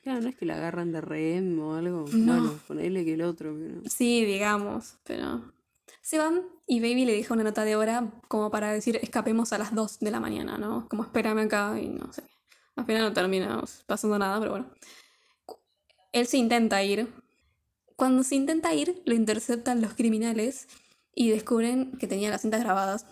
[0.03, 2.05] Claro, no es que la agarran de rehén o algo.
[2.13, 2.33] No.
[2.41, 3.55] Bueno, ponele que el otro.
[3.59, 5.43] pero- sí, digamos, pero...
[6.01, 9.59] Se van y Baby le deja una nota de hora como para decir escapemos a
[9.59, 10.89] las 2 de la mañana, ¿no?
[10.89, 12.23] Como espérame acá y no sé.
[12.77, 14.67] Al final no termina pasando nada, pero bueno.
[16.13, 17.13] Él se intenta ir.
[17.97, 20.69] Cuando se intenta ir, lo interceptan los criminales
[21.15, 23.07] y descubren que tenía las cintas grabadas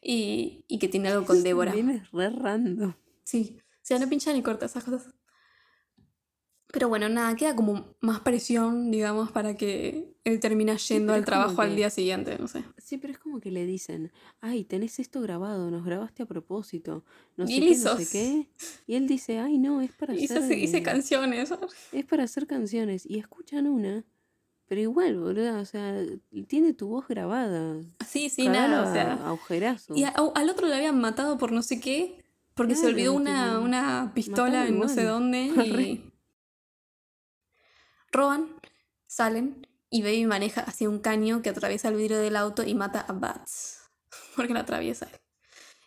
[0.00, 1.74] y, y que tiene algo con Débora.
[1.74, 2.94] Es re random.
[3.24, 5.14] Sí, o sea, no pincha ni corta esas cosas.
[6.72, 11.62] Pero bueno, nada, queda como más presión, digamos, para que él termina yendo al trabajo
[11.62, 12.62] al día siguiente, no sé.
[12.78, 17.04] Sí, pero es como que le dicen, ay, tenés esto grabado, nos grabaste a propósito,
[17.36, 18.10] no sé qué, no sé lisos.
[18.10, 18.48] qué.
[18.86, 20.58] Y él dice, ay, no, es para Hice, hacer...
[20.58, 21.52] hice canciones.
[21.92, 23.04] Es para hacer canciones.
[23.04, 24.04] Y escuchan una,
[24.68, 25.96] pero igual, boludo, o sea,
[26.46, 27.80] tiene tu voz grabada.
[28.06, 29.14] Sí, sí, nada, o sea.
[29.14, 29.96] a agujerazos.
[29.98, 32.22] Y a- al otro le habían matado por no sé qué,
[32.54, 36.09] porque se olvidó una, una pistola en no sé dónde y
[38.12, 38.60] roban,
[39.06, 43.00] salen y Baby maneja hacia un caño que atraviesa el vidrio del auto y mata
[43.00, 43.80] a Bats,
[44.36, 45.20] porque lo atraviesa él.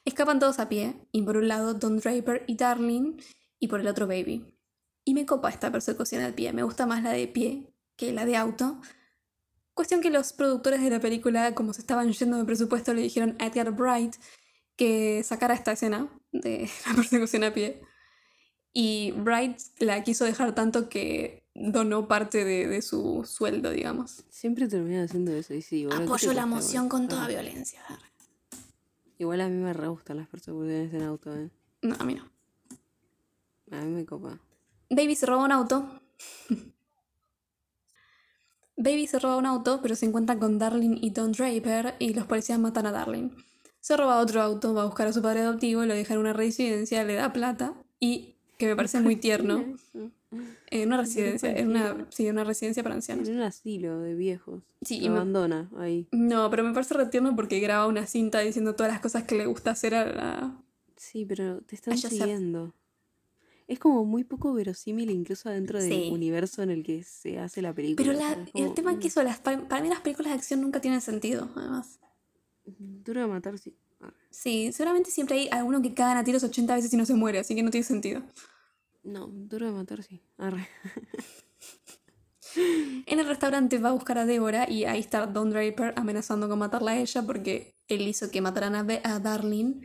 [0.06, 3.22] Escapan todos a pie, y por un lado Don Draper y Darling,
[3.60, 4.60] y por el otro Baby.
[5.06, 8.26] Y me copa esta persecución al pie, me gusta más la de pie que la
[8.26, 8.82] de auto.
[9.74, 13.38] Cuestión que los productores de la película, como se estaban yendo de presupuesto, le dijeron
[13.40, 14.16] a Edgar Bright
[14.76, 17.82] que sacara esta escena de la persecución a pie.
[18.74, 24.24] Y Bright la quiso dejar tanto que donó parte de, de su sueldo, digamos.
[24.30, 25.54] Siempre terminan haciendo eso.
[25.54, 27.82] Y sí, boludo, ¿qué te Apoyo la moción con toda Ah, violencia.
[29.18, 31.50] Igual a mí me re gustan las persecuciones en auto, ¿eh?
[31.82, 32.30] No, a mí no.
[33.72, 34.40] A mí me copa.
[34.90, 36.02] Baby se roba un auto.
[38.76, 42.26] Baby se roba un auto, pero se encuentra con Darling y Don Draper y los
[42.26, 43.30] policías matan a Darling.
[43.80, 46.34] Se roba otro auto, va a buscar a su padre adoptivo, lo deja en una
[46.34, 49.64] residencia, le da plata y, que me parece muy tierno.
[50.68, 53.28] En una residencia, en una, sí, una residencia para ancianos.
[53.28, 54.64] En un asilo de viejos.
[54.82, 56.08] Sí, Lo y me- abandona ahí.
[56.12, 59.36] No, pero me parece re tierno porque graba una cinta diciendo todas las cosas que
[59.36, 60.62] le gusta hacer a la...
[60.98, 62.74] Sí, pero te están siguiendo.
[63.68, 66.10] Es como muy poco verosímil incluso dentro del Sí.
[66.12, 68.06] universo en el que se hace la película.
[68.06, 70.62] Pero la- el tema es que mm, eso, las, para, mí las películas de acción
[70.62, 72.00] nunca tienen sentido, además.
[72.66, 73.76] Duro de matar, sí.
[74.30, 77.40] Sí, seguramente siempre hay alguno que cagan a tiros 80 veces y no se muere,
[77.40, 78.22] así que no tiene sentido.
[79.04, 80.22] No, duro de matar, sí.
[80.38, 80.68] Arre.
[83.08, 86.60] En el restaurante va a buscar a Débora y ahí está Don Draper amenazando con
[86.60, 89.82] matarla a ella porque él hizo que mataran a, Be- a Darling.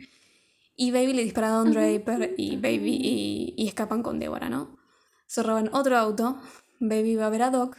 [0.75, 4.77] Y Baby le dispara a Don Draper y Baby y, y escapan con Débora, ¿no?
[5.25, 6.37] Se roban otro auto.
[6.79, 7.75] Baby va a ver a Doc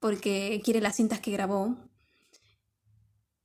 [0.00, 1.76] porque quiere las cintas que grabó.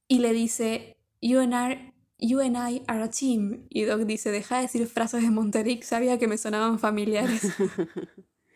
[0.07, 3.65] Y le dice, you and, I, you and I are a team.
[3.69, 7.53] Y Doc dice, deja de decir frases de Monteric, sabía que me sonaban familiares.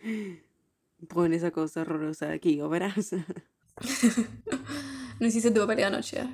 [1.08, 3.12] Pon esa cosa horrorosa de aquí, verás.
[5.20, 6.28] No hiciste tu papel de anoche.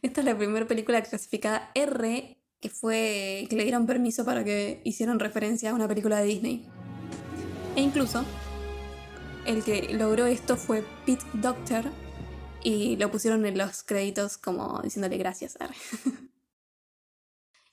[0.00, 4.80] Esta es la primera película clasificada R que fue que le dieron permiso para que
[4.84, 6.66] hicieran referencia a una película de Disney.
[7.76, 8.24] E incluso
[9.46, 11.84] el que logró esto fue Pete Doctor
[12.62, 15.58] y lo pusieron en los créditos como diciéndole gracias.
[15.60, 15.74] arre.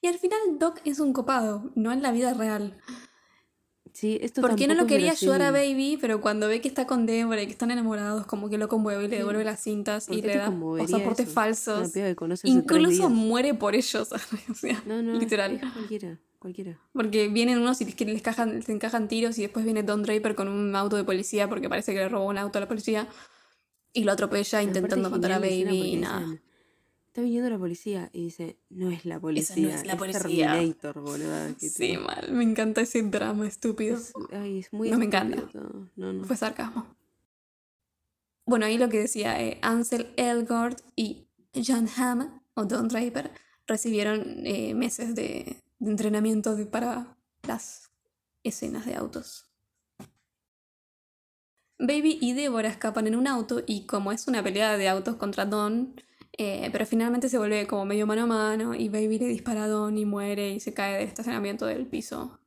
[0.08, 2.78] y al final Doc es un copado, no en la vida real.
[3.94, 5.52] Sí, esto Porque no lo quería ayudar a.
[5.52, 8.68] Baby, pero cuando ve que está con Deborah y que están enamorados, como que lo
[8.68, 11.34] conmueve y le devuelve las cintas ¿Por y le da pasaportes eso?
[11.34, 11.92] falsos.
[12.44, 14.10] Incluso muere por ellos.
[14.52, 15.56] o sea, No, no, literal.
[15.56, 16.80] es cualquiera, cualquiera.
[16.94, 20.36] Porque vienen unos y les, les, cajan, les encajan tiros y después viene Don Draper
[20.36, 23.08] con un auto de policía porque parece que le robó un auto a la policía
[23.94, 26.40] y lo atropella intentando matar a Baby y nada.
[27.18, 30.52] Está viniendo la policía y dice, no es la policía, no es la policía".
[30.52, 31.56] Terminator, boludo.
[31.58, 32.32] Sí, mal.
[32.32, 33.98] Me encanta ese drama estúpido.
[33.98, 35.42] es, ay, es muy No me encanta.
[35.48, 35.90] todo.
[35.96, 36.24] No, no.
[36.26, 36.86] Fue sarcasmo.
[38.46, 41.26] Bueno, ahí lo que decía eh, Ansel Elgort y
[41.56, 43.32] John Hamm, o Don Draper,
[43.66, 47.18] recibieron eh, meses de, de entrenamiento de- para
[47.48, 47.90] las
[48.44, 49.50] escenas de autos.
[51.80, 55.46] Baby y Deborah escapan en un auto y como es una pelea de autos contra
[55.48, 55.96] Don,
[56.34, 59.68] eh, pero finalmente se vuelve como medio mano a mano y Baby le dispara a
[59.68, 62.40] Don y muere y se cae del estacionamiento del piso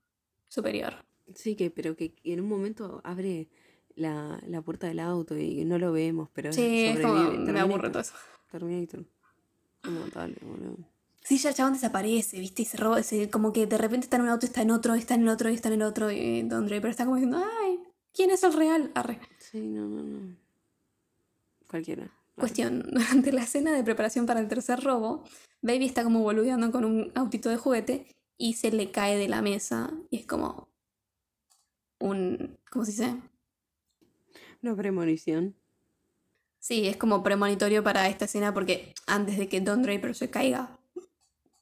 [0.48, 0.94] superior.
[1.35, 3.48] Sí, que, pero que en un momento abre
[3.94, 7.36] la, la puerta del auto y no lo vemos, pero Sí, es sobrevive.
[7.36, 8.15] como, me aburre todo eso.
[8.51, 9.05] Terminator.
[9.82, 10.77] Como tal, boludo.
[11.23, 12.62] Sí, ya el chabón desaparece, ¿viste?
[12.62, 14.94] Y se roba, se- como que de repente está en un auto, está en otro,
[14.94, 17.78] está en el otro, está en el otro, y Don Draper está como diciendo, ay,
[18.15, 18.90] ¿quién es el real?
[18.94, 19.20] Arre.
[19.39, 20.36] Sí, no, no, no.
[21.69, 22.11] Cualquiera.
[22.40, 25.24] Cuestión, durante la escena de preparación para el tercer robo,
[25.62, 28.06] Baby está como boludeando con un autito de juguete
[28.38, 30.68] y se le cae de la mesa y es como
[31.98, 33.16] un, ¿cómo se dice?
[34.62, 35.54] Una premonición.
[36.58, 40.78] Sí, es como premonitorio para esta escena porque antes de que Don Draper se caiga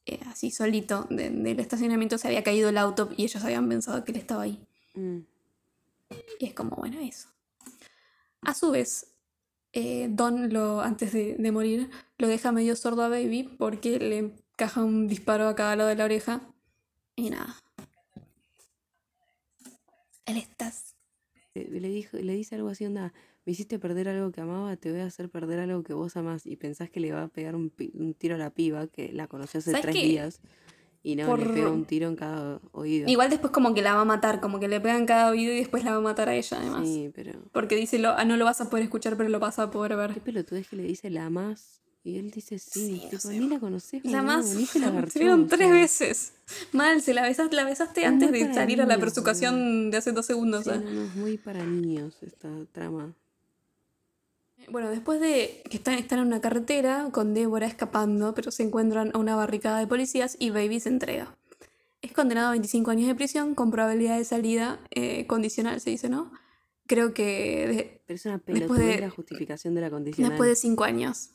[0.07, 4.05] eh, así solito de- del estacionamiento se había caído el auto y ellos habían pensado
[4.05, 4.67] que él estaba ahí.
[4.95, 5.19] Mm.
[6.41, 7.29] Y es como, bueno, eso.
[8.43, 9.07] A su vez,
[9.73, 14.19] eh, Don, lo, antes de, de morir, lo deja medio sordo a Baby porque le
[14.19, 16.41] encaja un disparo a cada lado de la oreja.
[17.17, 17.57] Y nada.
[20.27, 20.95] Él estás.
[21.55, 23.13] Eh, Le, dijo, le dice algo así, onda,
[23.45, 26.47] me hiciste perder algo que amaba, te voy a hacer perder algo que vos amás.
[26.47, 29.27] Y pensás que le va a pegar un, un tiro a la piba, que la
[29.27, 30.03] conoció hace ¿Sabes tres qué?
[30.03, 30.41] días.
[31.09, 33.09] Y no, le pega un tiro en cada oído.
[33.09, 35.57] Igual después como que la va a matar, como que le pegan cada oído y
[35.57, 36.87] después la va a matar a ella además.
[36.87, 37.33] Sí, pero...
[37.51, 39.93] Porque dice, lo, ah, no lo vas a poder escuchar, pero lo vas a poder
[39.93, 40.21] ¿Qué ver.
[40.21, 41.81] pelotudez que le dice la amás?
[42.05, 43.41] Y él dice sí, Sí, no tipo, sé.
[43.41, 44.05] ni la conoces.
[44.05, 44.55] La más...
[44.55, 46.33] ni se la Se garchó, vieron o tres veces.
[46.73, 50.13] Mal, se la besaste, la besaste Es antes de salir a la persuasión de hace
[50.13, 50.65] dos segundos.
[50.65, 50.79] Sí, ¿eh?
[50.85, 53.15] no, no, es muy para niños esta trama.
[54.71, 59.11] Bueno, después de que están, están en una carretera con Débora escapando, pero se encuentran
[59.15, 61.37] a una barricada de policías y Baby se entrega.
[62.03, 66.09] Es condenado a 25 años de prisión con probabilidad de salida eh, condicional, se dice,
[66.09, 66.31] ¿no?
[66.87, 70.31] Creo que de- Pero es una Después de- la justificación de la condicional.
[70.31, 71.31] después de 5 años.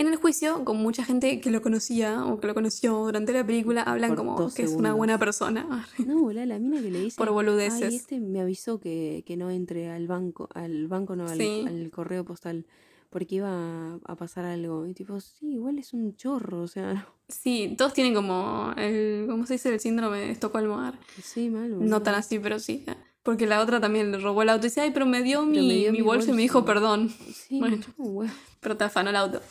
[0.00, 3.44] En el juicio, con mucha gente que lo conocía o que lo conoció durante la
[3.46, 5.86] película, hablan Por como que es una buena persona.
[6.06, 7.16] No, boludo, la mina que le dice.
[7.16, 7.82] Por boludeces.
[7.90, 11.64] Ay, este me avisó que, que no entre al banco, al banco no, al, Sí.
[11.66, 12.66] al correo postal,
[13.10, 14.86] porque iba a, pasar algo.
[14.86, 19.46] Y tipo, sí, igual es un chorro, o sea, Sí, todos tienen como el, ¿cómo
[19.46, 19.68] se dice?
[19.72, 20.80] El síndrome de Estocolmo.
[21.22, 21.70] sí, mal.
[21.70, 21.88] boludo.
[21.88, 22.84] No tan así, pero sí.
[23.22, 25.50] Porque la otra también le robó el auto y dice, ay, pero me dio, Pero
[25.50, 26.66] mi, me dio mi mi bolso y me dijo bolso".
[26.72, 27.10] perdón.
[27.34, 27.76] Sí, Bueno.
[27.98, 28.22] no.
[28.60, 29.42] Pero te afanó el auto.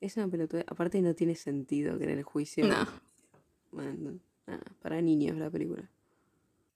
[0.00, 0.64] Es una pelotudez.
[0.68, 2.66] Aparte, no tiene sentido que en el juicio.
[2.66, 2.86] No.
[3.72, 5.88] Bueno, nada, para niños la película.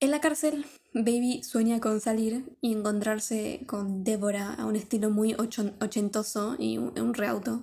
[0.01, 5.35] En la cárcel, Baby sueña con salir y encontrarse con Débora a un estilo muy
[5.35, 7.63] ochentoso y un, un reauto.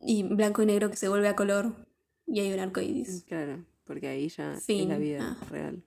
[0.00, 1.74] Y blanco y negro que se vuelve a color
[2.26, 3.24] y hay un arco iris.
[3.28, 5.44] Claro, porque ahí ya es la vida Ah.
[5.48, 5.82] real.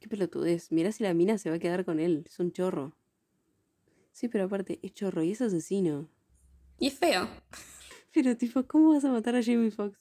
[0.00, 0.70] Qué pelotudez.
[0.72, 2.24] Mirá si la mina se va a quedar con él.
[2.26, 2.94] Es un chorro.
[4.12, 6.08] Sí, pero aparte, es chorro y es asesino.
[6.78, 7.28] Y es feo.
[8.12, 9.98] Pero tipo, ¿cómo vas a matar a Jamie Foxx?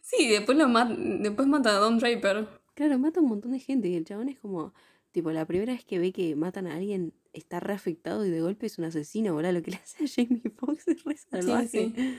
[0.00, 2.48] Sí, después, lo ma- después mata a Don Draper.
[2.74, 4.72] Claro, mata a un montón de gente y el chabón es como,
[5.12, 8.40] tipo, la primera vez que ve que matan a alguien está re afectado y de
[8.40, 9.52] golpe es un asesino, boludo.
[9.52, 11.68] Lo que le hace a Jamie Foxx es re salvaje.
[11.96, 12.18] sí.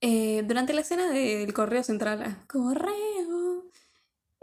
[0.00, 3.64] Eh, durante la escena del correo central, ah, correo,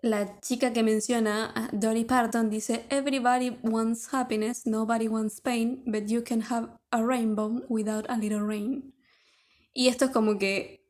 [0.01, 6.07] la chica que menciona a Dolly Parton dice: Everybody wants happiness, nobody wants pain, but
[6.07, 8.93] you can have a rainbow without a little rain.
[9.73, 10.85] Y esto es como que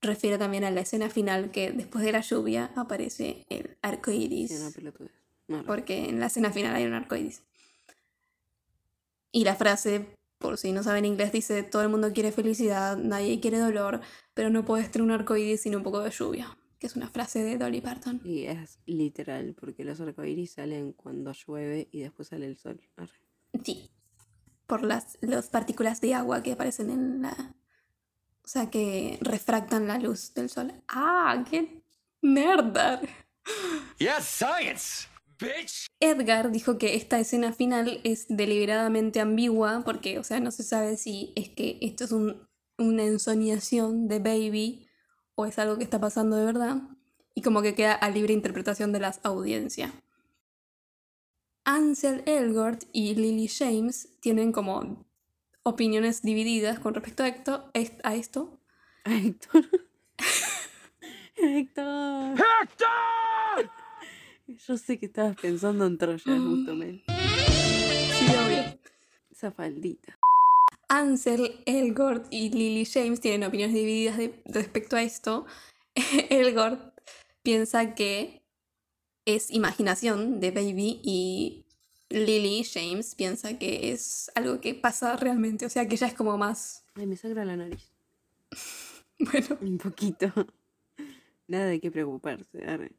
[0.00, 4.74] refiere también a la escena final, que después de la lluvia aparece el arco iris.
[5.66, 7.42] porque en la escena final hay un arco iris.
[9.32, 10.06] Y la frase,
[10.38, 14.00] por si no saben inglés, dice: Todo el mundo quiere felicidad, nadie quiere dolor,
[14.34, 16.56] pero no puedes tener un arco iris sin un poco de lluvia.
[16.78, 18.20] Que es una frase de Dolly Parton.
[18.24, 22.80] Y es literal, porque los arcoíris salen cuando llueve y después sale el sol.
[22.96, 23.20] Arre.
[23.64, 23.90] Sí.
[24.68, 27.54] Por las, las partículas de agua que aparecen en la.
[28.44, 30.72] O sea, que refractan la luz del sol.
[30.88, 31.42] ¡Ah!
[31.50, 31.82] ¡Qué
[32.22, 32.76] nerd!
[33.98, 35.08] Yes, science,
[35.40, 35.86] bitch.
[36.00, 40.98] Edgar dijo que esta escena final es deliberadamente ambigua porque, o sea, no se sabe
[40.98, 42.46] si es que esto es un-
[42.76, 44.86] una ensoñación de Baby
[45.34, 46.76] o es algo que está pasando de verdad
[47.34, 49.92] y como que queda a libre interpretación de las audiencias.
[51.72, 55.04] Ansel Elgort y Lily James tienen como
[55.64, 57.70] opiniones divididas con respecto a esto.
[57.74, 58.58] est- A esto.
[59.04, 59.66] ¡A Héctor!
[61.36, 62.38] ¡Héctor!
[62.62, 63.70] ¡Héctor!
[64.46, 67.04] Yo sé que estabas pensando en Troya, justamente.
[68.18, 68.78] Sí, obvio.
[69.30, 70.18] Esa faldita.
[70.88, 75.44] Ansel Elgort y Lily James tienen opiniones divididas de- respecto a esto.
[76.30, 76.98] Elgort
[77.42, 78.37] piensa que
[79.28, 81.66] es imaginación de Baby y
[82.08, 86.38] Lily James piensa que es algo que pasa realmente, o sea que ya es como
[86.38, 87.92] más, Ay, me sangra la nariz.
[89.18, 89.58] bueno.
[89.60, 90.32] Un poquito.
[91.46, 92.64] Nada de qué preocuparse.
[92.66, 92.92] arre.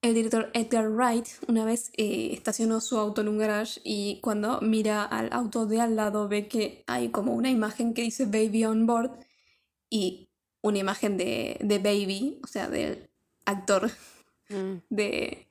[0.00, 4.60] El director Edgar Wright una vez eh, estacionó su auto en un garage y cuando
[4.62, 8.64] mira al auto de al lado ve que hay como una imagen que dice Baby
[8.64, 9.10] on board
[9.90, 10.30] y
[10.62, 13.10] una imagen de, de Baby, o sea, del
[13.44, 13.90] actor
[14.50, 15.46] Ah, de,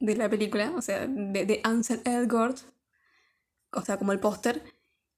[0.00, 2.58] de la película, o sea, de, de Ansel Elgort,
[3.72, 4.62] o sea, como el póster.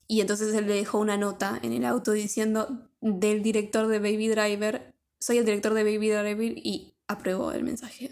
[0.07, 4.29] Y entonces él le dejó una nota en el auto diciendo del director de Baby
[4.29, 8.11] Driver, soy el director de Baby Driver y apruebo el mensaje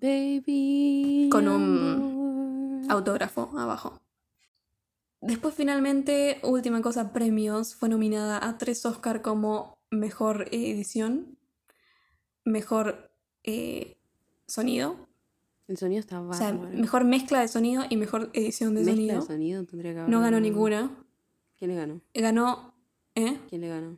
[0.00, 1.28] de Baby.
[1.30, 4.00] Con un autógrafo abajo.
[5.20, 11.38] Después finalmente, última cosa, premios, fue nominada a tres Oscar como mejor edición,
[12.44, 13.12] mejor
[13.44, 13.99] eh,
[14.50, 15.08] sonido
[15.68, 16.76] El sonido está O sea, bárbaro.
[16.78, 19.20] mejor mezcla de sonido y mejor edición de Mezcla sonido.
[19.20, 20.42] de sonido tendría que haber No ganó ganado.
[20.42, 20.90] ninguna.
[21.58, 22.00] ¿Quién le ganó?
[22.14, 22.74] Ganó.
[23.14, 23.38] ¿Eh?
[23.48, 23.96] ¿Quién le ganó?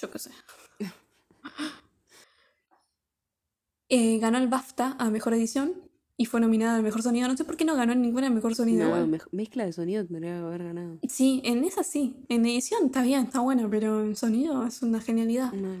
[0.00, 0.30] Yo qué sé.
[3.94, 5.74] Eh, ganó el BAFTA a mejor edición
[6.16, 7.28] y fue nominada al mejor sonido.
[7.28, 8.88] No sé por qué no ganó ninguna mejor sonido.
[8.88, 10.96] No, mezcla de sonido tendría que haber ganado.
[11.08, 12.16] Sí, en esa sí.
[12.30, 15.52] En edición está bien, está bueno, pero en sonido es una genialidad.
[15.52, 15.74] No.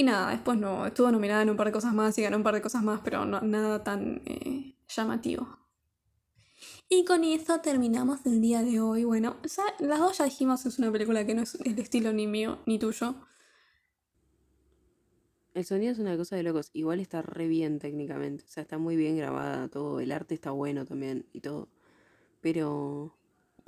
[0.00, 0.86] Y nada, después no.
[0.86, 3.00] Estuvo nominada en un par de cosas más y ganó un par de cosas más,
[3.02, 5.58] pero no, nada tan eh, llamativo.
[6.88, 9.02] Y con eso terminamos el día de hoy.
[9.02, 9.38] Bueno,
[9.80, 12.78] las dos ya dijimos, es una película que no es el estilo ni mío ni
[12.78, 13.16] tuyo.
[15.52, 16.70] El sonido es una cosa de locos.
[16.74, 18.44] Igual está re bien técnicamente.
[18.44, 19.98] O sea, está muy bien grabada todo.
[19.98, 21.68] El arte está bueno también y todo.
[22.40, 23.17] Pero,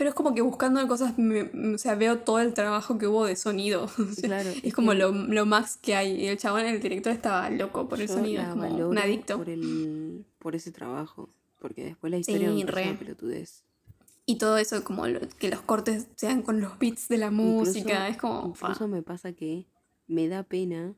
[0.00, 3.26] Pero es como que buscando cosas, me- o sea, veo todo el trabajo que hubo
[3.26, 3.86] de sonido.
[4.22, 4.48] Claro.
[4.62, 6.12] es como lo, lo más que hay.
[6.22, 8.42] Y el chabón, el director, estaba loco por el sonido.
[8.42, 9.36] la como un adicto.
[9.36, 11.28] Por, el, por ese trabajo.
[11.58, 12.96] Porque después la historia Sí, re.
[12.98, 13.62] pelotudez.
[14.24, 18.08] Y todo eso, como lo- que los cortes sean con los beats de la música.
[18.08, 18.54] es como.
[18.56, 19.66] Incluso me pasa que
[20.06, 20.94] me da pena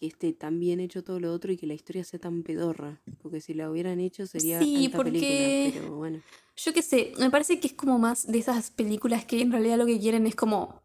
[0.00, 3.00] que esté tan bien hecho todo lo otro y que la historia sea tan pedorra.
[3.22, 5.80] Porque si la hubieran hecho sería Sí, alta porque- película.
[5.82, 6.22] Pero bueno.
[6.56, 9.76] Yo qué sé, me parece que es como más de esas películas que en realidad
[9.78, 10.82] lo que quieren es como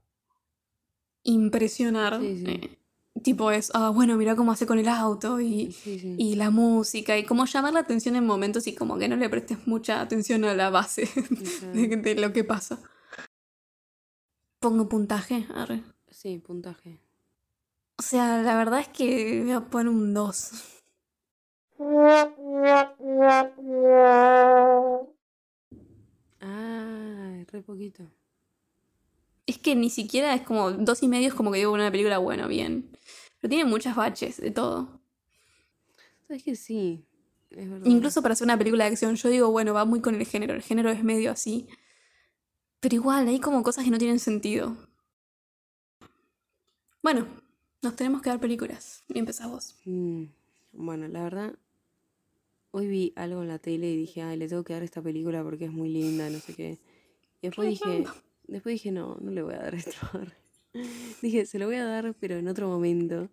[1.24, 2.20] impresionar.
[2.22, 2.46] Sí, sí.
[2.52, 2.78] eh,
[3.24, 6.16] tipo es, ah, bueno, mira cómo hace con el auto y, sí.
[6.18, 9.30] y la música y como llamar la atención en momentos y como que no le
[9.30, 11.08] prestes mucha atención a la base
[11.74, 12.82] de, de lo que pasa.
[14.60, 15.84] Pongo puntaje, arre.
[16.12, 17.00] Sí, puntaje.
[17.98, 20.52] O sea, la verdad es que voy a poner un 2.
[26.42, 28.04] Ah, re poquito.
[29.46, 32.18] Es que ni siquiera es como dos y medio, es como que digo una película,
[32.18, 32.90] bueno, bien.
[33.40, 35.00] Pero tiene muchas baches de todo.
[36.28, 37.06] ¿Sabes que sí?
[37.52, 37.86] Es verdad.
[37.86, 40.54] Incluso para hacer una película de acción, yo digo, bueno, va muy con el género.
[40.54, 41.68] El género es medio así.
[42.80, 44.76] Pero igual, hay como cosas que no tienen sentido.
[47.04, 47.28] Bueno,
[47.82, 49.04] nos tenemos que dar películas.
[49.08, 49.76] Y empezás vos.
[49.86, 50.26] Mm,
[50.74, 51.56] Bueno, la verdad,
[52.72, 55.44] hoy vi algo en la tele y dije, ay, le tengo que dar esta película
[55.44, 56.80] porque es muy linda, no sé qué.
[57.42, 58.06] Y después dije,
[58.48, 59.96] después dije, no, no le voy a dar esto.
[61.22, 63.30] dije, se lo voy a dar, pero en otro momento.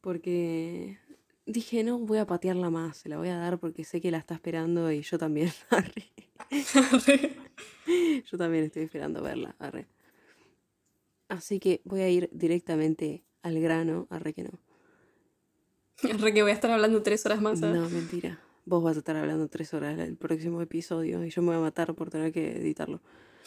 [0.00, 0.98] Porque
[1.44, 4.18] dije, no voy a patearla más, se la voy a dar porque sé que la
[4.18, 5.50] está esperando y yo también.
[8.30, 9.86] yo también estoy esperando verla, arre.
[11.28, 14.50] Así que voy a ir directamente al grano, arre que no.
[16.20, 17.60] Re que voy a estar hablando tres horas más.
[17.60, 17.76] ¿sabes?
[17.80, 18.40] No, mentira.
[18.64, 21.60] Vos vas a estar hablando tres horas el próximo episodio y yo me voy a
[21.60, 23.00] matar por tener que editarlo.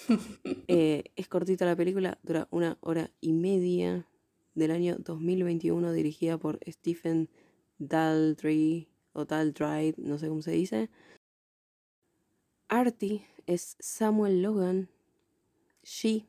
[0.68, 4.08] Eh, es cortita la película, dura una hora y media
[4.56, 7.30] del año 2021, dirigida por Stephen
[7.78, 10.90] Daldry o Daldry, no sé cómo se dice.
[12.68, 14.90] Artie es Samuel Logan.
[15.84, 16.26] She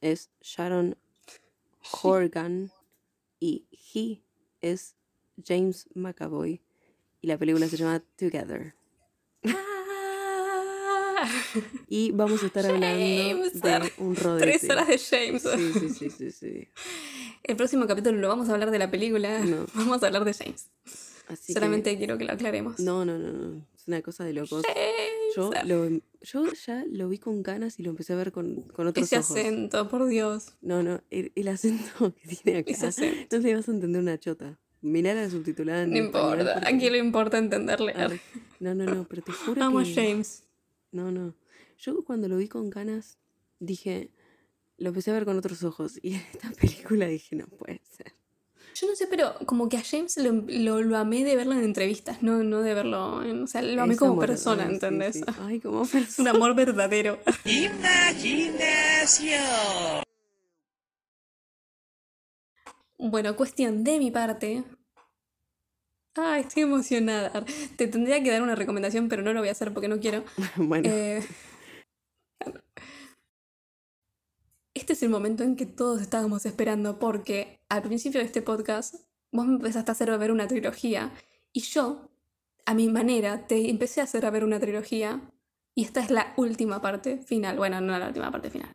[0.00, 0.96] es Sharon
[2.02, 2.72] Horgan.
[3.44, 4.22] Y he
[4.62, 4.94] es
[5.46, 6.62] James McAvoy.
[7.20, 8.74] Y la película se llama Together.
[11.88, 14.58] Y vamos a estar hablando James, de un rodete.
[14.58, 15.42] Tres horas de James.
[15.42, 16.68] Sí, sí, sí, sí, sí.
[17.42, 19.38] El próximo capítulo no vamos a hablar de la película.
[19.40, 19.64] No.
[19.74, 20.70] Vamos a hablar de James.
[21.28, 22.78] Así que- Solamente quiero que lo aclaremos.
[22.80, 23.66] No, no, no, no.
[23.76, 24.64] Es una cosa de locos.
[24.66, 25.13] James.
[25.36, 25.88] Yo, lo,
[26.22, 29.18] yo ya lo vi con ganas y lo empecé a ver con, con otros Ese
[29.18, 29.30] ojos.
[29.36, 30.54] acento, por Dios.
[30.60, 32.70] No, no, el, el acento que tiene acá.
[32.70, 33.36] Ese acento.
[33.36, 34.58] No le vas a entender una chota.
[34.80, 36.54] Mirá la subtitulada No importa.
[36.54, 37.94] porque- Aquí lo importa entenderle.
[38.60, 39.94] No, no, no, pero te juro Amo que...
[39.94, 40.44] James.
[40.92, 41.34] No, no.
[41.78, 43.18] Yo cuando lo vi con ganas
[43.58, 44.10] dije...
[44.76, 48.12] Lo empecé a ver con otros ojos y en esta película dije, no puede ser.
[48.84, 51.64] Yo no sé, pero como que a James lo, lo, lo amé de verlo en
[51.64, 53.42] entrevistas, no, no de verlo en.
[53.44, 55.16] O sea, lo amé Es como amor- persona, ay, ¿entendés?
[55.16, 55.24] sí.
[55.40, 56.30] Ay, como Es persona.
[56.32, 57.18] un amor verdadero.
[62.98, 64.64] Bueno, cuestión de mi parte.
[66.16, 67.44] Ay, estoy emocionada.
[67.76, 70.24] Te tendría que dar una recomendación, pero no lo voy a hacer porque no quiero.
[70.56, 71.22] bueno, Eh,
[74.84, 78.96] este es el momento en que todos estábamos esperando porque al principio de este podcast
[79.32, 81.10] vos me empezaste a hacer ver una trilogía
[81.54, 82.10] y yo,
[82.66, 85.22] a mi manera, te empecé a hacer ver una trilogía
[85.74, 87.56] y esta es la última parte final.
[87.56, 88.68] Bueno, no la última parte final.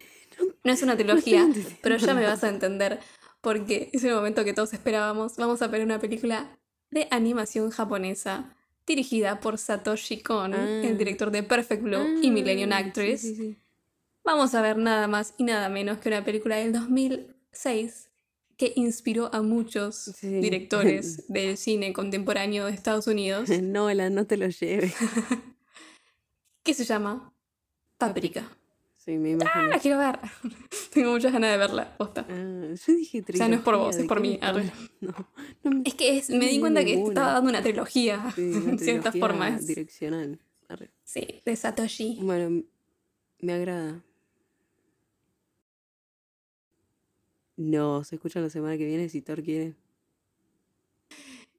[0.64, 1.48] No es una trilogía,
[1.84, 3.00] pero ya me vas a entender
[3.42, 5.38] porque es el momento que todos esperábamos.
[5.38, 6.58] Vamos a ver una película
[6.90, 8.56] de animación japonesa
[8.88, 10.82] dirigida por Satoshi Kon, Ah.
[10.84, 13.22] el director de Perfect Blue y Millennium Ah, Actress.
[13.22, 13.58] sí, sí, sí.
[14.32, 18.12] Vamos a ver nada más y nada menos que una película del 2006
[18.58, 20.28] que inspiró a muchos Sí.
[20.40, 24.94] directores del cine contemporáneo de Estados Unidos, Nolan, no te lo lleves.
[26.64, 27.34] que se llama
[27.98, 28.48] Paprika.
[28.98, 29.64] Sí, me Ah, imagino.
[29.70, 30.20] la quiero ver.
[30.94, 32.28] Tengo muchas ganas de verla, posta.
[32.30, 34.40] Ah, yo dije O sea, no es por trilogía, vos, es ¿de por mí?
[35.02, 35.12] No,
[35.64, 38.42] no me- Es que es- no me di cuenta que estaba dando una trilogía, Sí,
[38.44, 39.50] una en cierta trilogía forma.
[39.58, 40.40] es- Direccional.
[40.68, 40.92] Arre.
[41.04, 42.20] Sí, de Satoshi.
[42.22, 42.62] Bueno,
[43.40, 44.04] me agrada.
[47.60, 49.76] No, se escucha la semana que viene si Thor quiere.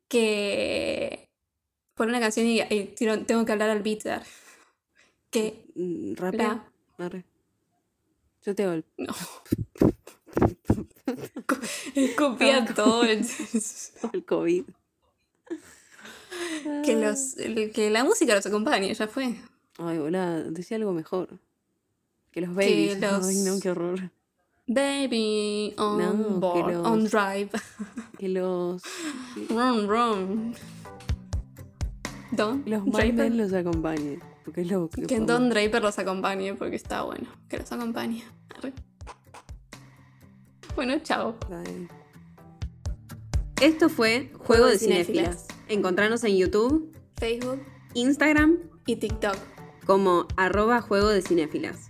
[0.08, 1.28] Que
[1.94, 2.62] por una canción y,
[3.26, 4.22] tengo que hablar al beat.
[5.30, 6.64] Que Mm, Rapea.
[6.96, 7.24] la...
[8.44, 8.82] Yo te hago.
[8.96, 9.14] No.
[12.16, 13.04] Copia todo.
[13.04, 13.26] el-
[14.14, 14.64] el COVID.
[16.84, 19.34] que, los, el- que la música los acompañe, ya fue.
[19.76, 21.28] Ay, hola, decía algo mejor.
[22.32, 22.98] Que los babies.
[23.00, 24.10] los- Ay, no, qué horror.
[24.72, 27.50] Baby on No, que board, los- on drive.
[28.18, 28.82] Que los.
[29.48, 30.54] Rum, rum.
[32.30, 33.34] Don Los Draper.
[33.34, 34.22] Los acompañen.
[34.44, 35.02] Porque es lo que.
[35.02, 37.26] Que podemos- Don Draper los acompañe porque está bueno.
[37.48, 38.22] Que los acompañe.
[38.56, 38.72] Arre.
[40.76, 41.34] Bueno, chao.
[41.48, 41.88] Bye.
[43.60, 45.48] Esto fue Juego de Cinéfilas.
[45.68, 47.60] Encontrarnos en YouTube, Facebook
[47.94, 49.36] Instagram y TikTok.
[49.84, 51.89] como arroba Juego de Cinéfilas.